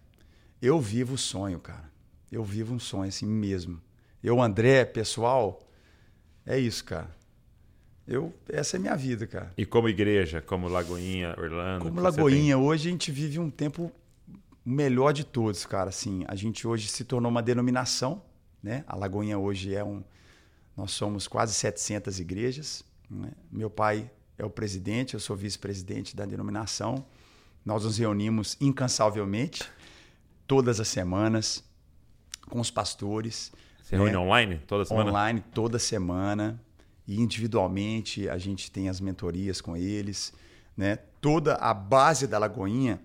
Eu 0.60 0.80
vivo 0.80 1.14
o 1.14 1.18
sonho, 1.18 1.58
cara. 1.58 1.90
Eu 2.30 2.42
vivo 2.44 2.74
um 2.74 2.78
sonho, 2.78 3.08
assim 3.08 3.26
mesmo. 3.26 3.80
Eu, 4.22 4.40
André, 4.40 4.84
pessoal, 4.84 5.60
é 6.46 6.58
isso, 6.58 6.84
cara. 6.84 7.10
Eu, 8.06 8.34
essa 8.48 8.76
é 8.76 8.78
a 8.78 8.80
minha 8.80 8.96
vida, 8.96 9.26
cara. 9.26 9.52
E 9.56 9.64
como 9.64 9.88
igreja, 9.88 10.42
como 10.42 10.68
Lagoinha, 10.68 11.34
Orlando? 11.38 11.84
Como 11.84 12.00
Lagoinha, 12.00 12.58
hoje 12.58 12.88
a 12.88 12.92
gente 12.92 13.12
vive 13.12 13.38
um 13.38 13.48
tempo 13.48 13.92
melhor 14.64 15.12
de 15.12 15.24
todos, 15.24 15.64
cara. 15.64 15.90
Assim, 15.90 16.24
a 16.26 16.34
gente 16.34 16.66
hoje 16.66 16.88
se 16.88 17.04
tornou 17.04 17.30
uma 17.30 17.42
denominação, 17.42 18.22
né? 18.62 18.84
A 18.88 18.96
Lagoinha 18.96 19.38
hoje 19.38 19.74
é 19.74 19.84
um. 19.84 20.02
Nós 20.76 20.90
somos 20.92 21.28
quase 21.28 21.54
700 21.54 22.18
igrejas. 22.18 22.84
né? 23.08 23.30
Meu 23.50 23.70
pai 23.70 24.10
é 24.36 24.44
o 24.44 24.50
presidente, 24.50 25.14
eu 25.14 25.20
sou 25.20 25.36
vice-presidente 25.36 26.16
da 26.16 26.24
denominação. 26.24 27.04
Nós 27.64 27.84
nos 27.84 27.98
reunimos 27.98 28.56
incansavelmente, 28.60 29.62
todas 30.46 30.80
as 30.80 30.88
semanas, 30.88 31.62
com 32.48 32.58
os 32.58 32.70
pastores. 32.70 33.50
tem? 33.50 33.84
Você 33.84 33.96
reúne 33.96 34.12
né? 34.12 34.18
online 34.18 34.60
toda 34.66 34.84
semana? 34.84 35.10
online 35.10 35.44
toda 35.54 35.78
semana 35.78 36.60
e 37.06 37.20
individualmente 37.20 38.28
a 38.28 38.38
gente 38.38 38.70
tem 38.70 38.88
as 38.88 39.00
mentorias 39.00 39.60
com 39.60 39.76
eles, 39.76 40.32
né? 40.76 40.96
Toda 41.20 41.54
a 41.56 41.74
base 41.74 42.26
da 42.26 42.38
Lagoinha, 42.38 43.00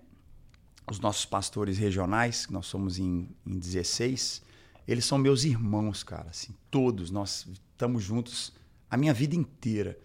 os 0.89 0.99
nossos 0.99 1.25
pastores 1.25 1.77
regionais, 1.77 2.45
que 2.45 2.53
nós 2.53 2.65
somos 2.65 2.97
em, 2.97 3.29
em 3.45 3.59
16, 3.59 4.41
eles 4.87 5.05
são 5.05 5.17
meus 5.17 5.43
irmãos, 5.43 6.03
cara, 6.03 6.29
assim, 6.29 6.53
todos 6.71 7.11
nós 7.11 7.45
estamos 7.71 8.03
juntos 8.03 8.53
a 8.89 8.95
minha 8.95 9.13
vida 9.13 9.35
inteira. 9.35 9.97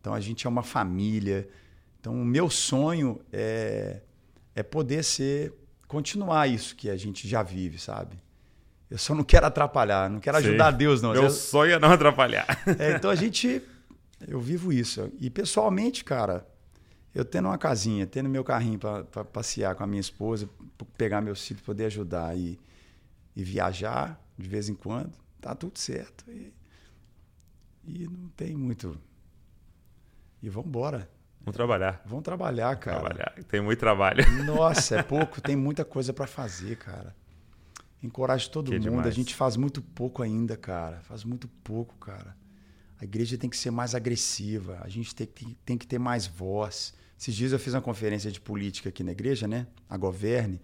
Então 0.00 0.12
a 0.14 0.20
gente 0.20 0.46
é 0.46 0.50
uma 0.50 0.62
família. 0.62 1.48
Então 2.00 2.14
o 2.20 2.24
meu 2.24 2.50
sonho 2.50 3.20
é, 3.32 4.02
é 4.54 4.62
poder 4.62 5.04
ser, 5.04 5.52
continuar 5.86 6.48
isso 6.48 6.74
que 6.74 6.90
a 6.90 6.96
gente 6.96 7.28
já 7.28 7.42
vive, 7.42 7.78
sabe? 7.78 8.16
Eu 8.90 8.98
só 8.98 9.14
não 9.14 9.24
quero 9.24 9.46
atrapalhar, 9.46 10.08
não 10.08 10.20
quero 10.20 10.36
ajudar 10.36 10.72
Sim. 10.72 10.78
Deus, 10.78 11.02
não. 11.02 11.12
Meu 11.12 11.30
sonho 11.30 11.74
é 11.74 11.78
não 11.78 11.90
atrapalhar. 11.90 12.46
É, 12.78 12.92
então 12.92 13.10
a 13.10 13.14
gente. 13.14 13.62
Eu 14.26 14.40
vivo 14.40 14.72
isso. 14.72 15.12
E 15.20 15.28
pessoalmente, 15.28 16.04
cara, 16.04 16.46
eu 17.14 17.24
tendo 17.24 17.48
uma 17.48 17.58
casinha, 17.58 18.06
tendo 18.06 18.28
meu 18.28 18.44
carrinho 18.44 18.78
para 18.78 19.24
passear 19.24 19.74
com 19.74 19.82
a 19.82 19.86
minha 19.86 20.00
esposa, 20.00 20.48
pegar 20.96 21.20
meus 21.20 21.46
filhos, 21.46 21.62
poder 21.62 21.86
ajudar 21.86 22.36
e, 22.36 22.58
e 23.34 23.42
viajar 23.42 24.20
de 24.38 24.48
vez 24.48 24.68
em 24.68 24.74
quando, 24.74 25.12
tá 25.40 25.54
tudo 25.54 25.78
certo. 25.78 26.24
E, 26.30 26.52
e 27.86 28.06
não 28.06 28.28
tem 28.36 28.56
muito. 28.56 28.98
E 30.42 30.48
vamos 30.48 30.68
embora. 30.68 31.08
Vamos 31.40 31.56
trabalhar. 31.56 32.02
Vamos 32.04 32.24
trabalhar, 32.24 32.76
cara. 32.76 33.00
Trabalhar. 33.00 33.34
Tem 33.48 33.60
muito 33.60 33.78
trabalho. 33.78 34.44
Nossa, 34.44 34.96
é 34.96 35.02
pouco, 35.02 35.40
tem 35.42 35.56
muita 35.56 35.84
coisa 35.84 36.12
para 36.12 36.26
fazer, 36.26 36.76
cara. 36.76 37.14
Encorajo 38.06 38.50
todo 38.50 38.70
que 38.70 38.78
mundo. 38.78 38.90
Demais. 38.90 39.06
A 39.06 39.10
gente 39.10 39.34
faz 39.34 39.56
muito 39.56 39.82
pouco 39.82 40.22
ainda, 40.22 40.56
cara. 40.56 41.00
Faz 41.00 41.24
muito 41.24 41.48
pouco, 41.62 41.94
cara. 41.96 42.36
A 43.00 43.04
igreja 43.04 43.36
tem 43.36 43.50
que 43.50 43.56
ser 43.56 43.70
mais 43.70 43.94
agressiva. 43.94 44.78
A 44.82 44.88
gente 44.88 45.14
tem 45.14 45.26
que, 45.26 45.54
tem 45.64 45.78
que 45.78 45.86
ter 45.86 45.98
mais 45.98 46.26
voz. 46.26 46.94
Esses 47.18 47.34
dias 47.34 47.52
eu 47.52 47.58
fiz 47.58 47.74
uma 47.74 47.82
conferência 47.82 48.30
de 48.30 48.40
política 48.40 48.88
aqui 48.88 49.02
na 49.02 49.12
igreja, 49.12 49.46
né? 49.46 49.66
A 49.88 49.96
Governe. 49.96 50.62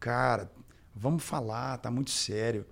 Cara, 0.00 0.50
vamos 0.94 1.22
falar, 1.22 1.78
tá 1.78 1.90
muito 1.90 2.10
sério. 2.10 2.66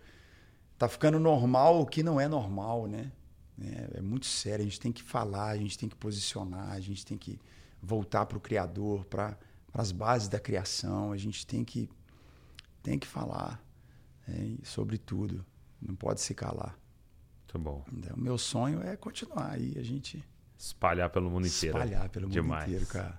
Tá 0.78 0.88
ficando 0.88 1.18
normal 1.18 1.80
o 1.80 1.86
que 1.86 2.02
não 2.02 2.20
é 2.20 2.28
normal, 2.28 2.86
né? 2.86 3.12
É, 3.60 3.98
é 3.98 4.00
muito 4.00 4.26
sério. 4.26 4.62
A 4.62 4.64
gente 4.64 4.80
tem 4.80 4.92
que 4.92 5.02
falar, 5.02 5.48
a 5.48 5.56
gente 5.56 5.78
tem 5.78 5.88
que 5.88 5.96
posicionar, 5.96 6.72
a 6.72 6.80
gente 6.80 7.04
tem 7.04 7.16
que 7.16 7.38
voltar 7.80 8.26
para 8.26 8.38
o 8.38 8.40
Criador, 8.40 9.04
para 9.04 9.36
as 9.72 9.92
bases 9.92 10.28
da 10.28 10.40
criação. 10.40 11.12
A 11.12 11.16
gente 11.16 11.46
tem 11.46 11.64
que, 11.64 11.88
tem 12.82 12.98
que 12.98 13.06
falar 13.06 13.65
é, 14.28 14.56
sobre 14.62 14.98
tudo. 14.98 15.44
Não 15.80 15.94
pode 15.94 16.20
se 16.20 16.34
calar. 16.34 16.76
Muito 17.42 17.58
bom. 17.58 17.84
Então, 17.92 18.16
o 18.16 18.20
meu 18.20 18.38
sonho 18.38 18.82
é 18.82 18.96
continuar 18.96 19.52
aí, 19.52 19.74
a 19.78 19.82
gente. 19.82 20.22
Espalhar 20.58 21.10
pelo 21.10 21.30
mundo 21.30 21.46
inteiro. 21.46 21.76
Espalhar 21.78 22.08
pelo 22.08 22.28
Demais. 22.28 22.64
mundo 22.64 22.74
inteiro, 22.74 22.86
cara. 22.86 23.18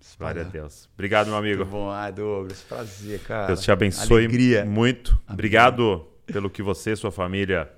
Espalhar. 0.00 0.34
Glória 0.34 0.48
a 0.48 0.52
Deus. 0.52 0.88
Obrigado, 0.94 1.26
meu 1.28 1.36
amigo. 1.36 1.58
Muito 1.58 1.70
bom, 1.70 1.90
ah, 1.90 2.10
Douglas. 2.10 2.62
Prazer, 2.62 3.20
cara. 3.22 3.48
Deus 3.48 3.62
te 3.62 3.70
abençoe 3.70 4.24
Alegria. 4.24 4.64
muito. 4.64 5.20
Obrigado 5.28 6.06
pelo 6.26 6.48
que 6.48 6.62
você 6.62 6.92
e 6.92 6.96
sua 6.96 7.10
família 7.10 7.70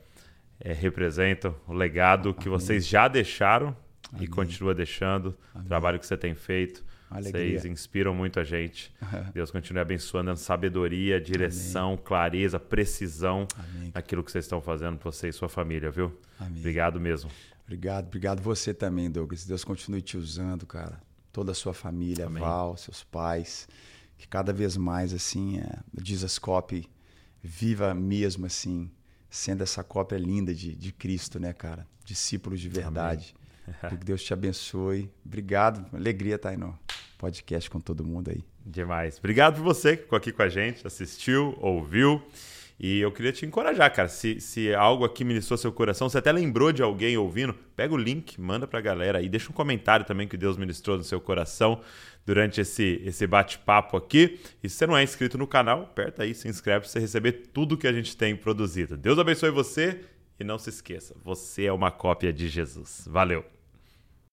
é, 0.60 0.72
representam, 0.72 1.54
o 1.66 1.72
legado 1.72 2.30
Amém. 2.30 2.40
que 2.40 2.48
vocês 2.48 2.86
já 2.86 3.08
deixaram 3.08 3.76
Amém. 4.12 4.24
e 4.24 4.28
continua 4.28 4.74
deixando, 4.74 5.36
o 5.54 5.62
trabalho 5.64 5.98
que 5.98 6.06
você 6.06 6.16
tem 6.16 6.34
feito. 6.34 6.84
Alegria. 7.10 7.60
Vocês 7.60 7.64
inspiram 7.64 8.14
muito 8.14 8.40
a 8.40 8.44
gente. 8.44 8.92
Deus 9.32 9.50
continue 9.50 9.80
abençoando, 9.80 10.26
dando 10.26 10.38
sabedoria, 10.38 11.20
direção, 11.20 11.92
Amém. 11.92 12.00
clareza, 12.04 12.58
precisão 12.58 13.46
Amém. 13.56 13.92
naquilo 13.94 14.22
que 14.24 14.30
vocês 14.30 14.44
estão 14.44 14.60
fazendo 14.60 14.98
você 15.02 15.28
e 15.28 15.32
sua 15.32 15.48
família, 15.48 15.90
viu? 15.90 16.18
Amém. 16.38 16.58
Obrigado 16.58 17.00
mesmo. 17.00 17.30
Obrigado, 17.64 18.06
obrigado 18.06 18.40
você 18.42 18.72
também, 18.72 19.10
Douglas. 19.10 19.44
Deus 19.44 19.64
continue 19.64 20.02
te 20.02 20.16
usando, 20.16 20.66
cara. 20.66 21.00
Toda 21.32 21.52
a 21.52 21.54
sua 21.54 21.74
família, 21.74 22.26
Amém. 22.26 22.42
Val, 22.42 22.76
seus 22.76 23.02
pais, 23.04 23.68
que 24.16 24.26
cada 24.26 24.52
vez 24.52 24.76
mais 24.76 25.12
assim, 25.12 25.58
é, 25.58 25.78
Jesus 26.02 26.38
Copy 26.38 26.88
viva 27.42 27.94
mesmo 27.94 28.46
assim, 28.46 28.90
sendo 29.28 29.62
essa 29.62 29.84
cópia 29.84 30.16
linda 30.16 30.54
de, 30.54 30.74
de 30.74 30.92
Cristo, 30.92 31.38
né, 31.38 31.52
cara? 31.52 31.86
Discípulos 32.04 32.60
de 32.60 32.68
verdade. 32.68 33.34
Que 33.88 33.96
Deus 33.96 34.22
te 34.22 34.32
abençoe. 34.32 35.10
Obrigado. 35.24 35.84
Alegria 35.94 36.36
estar 36.36 36.50
aí 36.50 36.56
no 36.56 36.78
podcast 37.18 37.68
com 37.70 37.80
todo 37.80 38.04
mundo 38.04 38.30
aí. 38.30 38.44
Demais. 38.64 39.18
Obrigado 39.18 39.56
por 39.56 39.62
você 39.62 39.96
que 39.96 40.04
ficou 40.04 40.16
aqui 40.16 40.32
com 40.32 40.42
a 40.42 40.48
gente, 40.48 40.86
assistiu, 40.86 41.56
ouviu. 41.60 42.22
E 42.78 43.00
eu 43.00 43.10
queria 43.10 43.32
te 43.32 43.46
encorajar, 43.46 43.90
cara. 43.94 44.08
Se, 44.08 44.38
se 44.40 44.74
algo 44.74 45.04
aqui 45.04 45.24
ministrou 45.24 45.56
seu 45.56 45.72
coração, 45.72 46.08
você 46.08 46.18
até 46.18 46.30
lembrou 46.30 46.72
de 46.72 46.82
alguém 46.82 47.16
ouvindo, 47.16 47.54
pega 47.74 47.94
o 47.94 47.96
link, 47.96 48.38
manda 48.38 48.66
pra 48.66 48.80
galera 48.80 49.22
e 49.22 49.28
deixa 49.28 49.50
um 49.50 49.54
comentário 49.54 50.04
também 50.04 50.28
que 50.28 50.36
Deus 50.36 50.58
ministrou 50.58 50.98
no 50.98 51.04
seu 51.04 51.20
coração 51.20 51.80
durante 52.26 52.60
esse, 52.60 53.00
esse 53.04 53.26
bate-papo 53.26 53.96
aqui. 53.96 54.40
E 54.62 54.68
se 54.68 54.76
você 54.76 54.86
não 54.86 54.96
é 54.96 55.02
inscrito 55.02 55.38
no 55.38 55.46
canal, 55.46 55.82
aperta 55.82 56.24
aí, 56.24 56.34
se 56.34 56.48
inscreve 56.48 56.80
para 56.80 56.88
você 56.88 56.98
receber 56.98 57.32
tudo 57.52 57.78
que 57.78 57.86
a 57.86 57.92
gente 57.92 58.14
tem 58.14 58.36
produzido. 58.36 58.96
Deus 58.96 59.18
abençoe 59.18 59.50
você 59.50 60.02
e 60.38 60.44
não 60.44 60.58
se 60.58 60.68
esqueça, 60.68 61.16
você 61.24 61.64
é 61.64 61.72
uma 61.72 61.90
cópia 61.90 62.30
de 62.30 62.46
Jesus. 62.46 63.04
Valeu! 63.06 63.55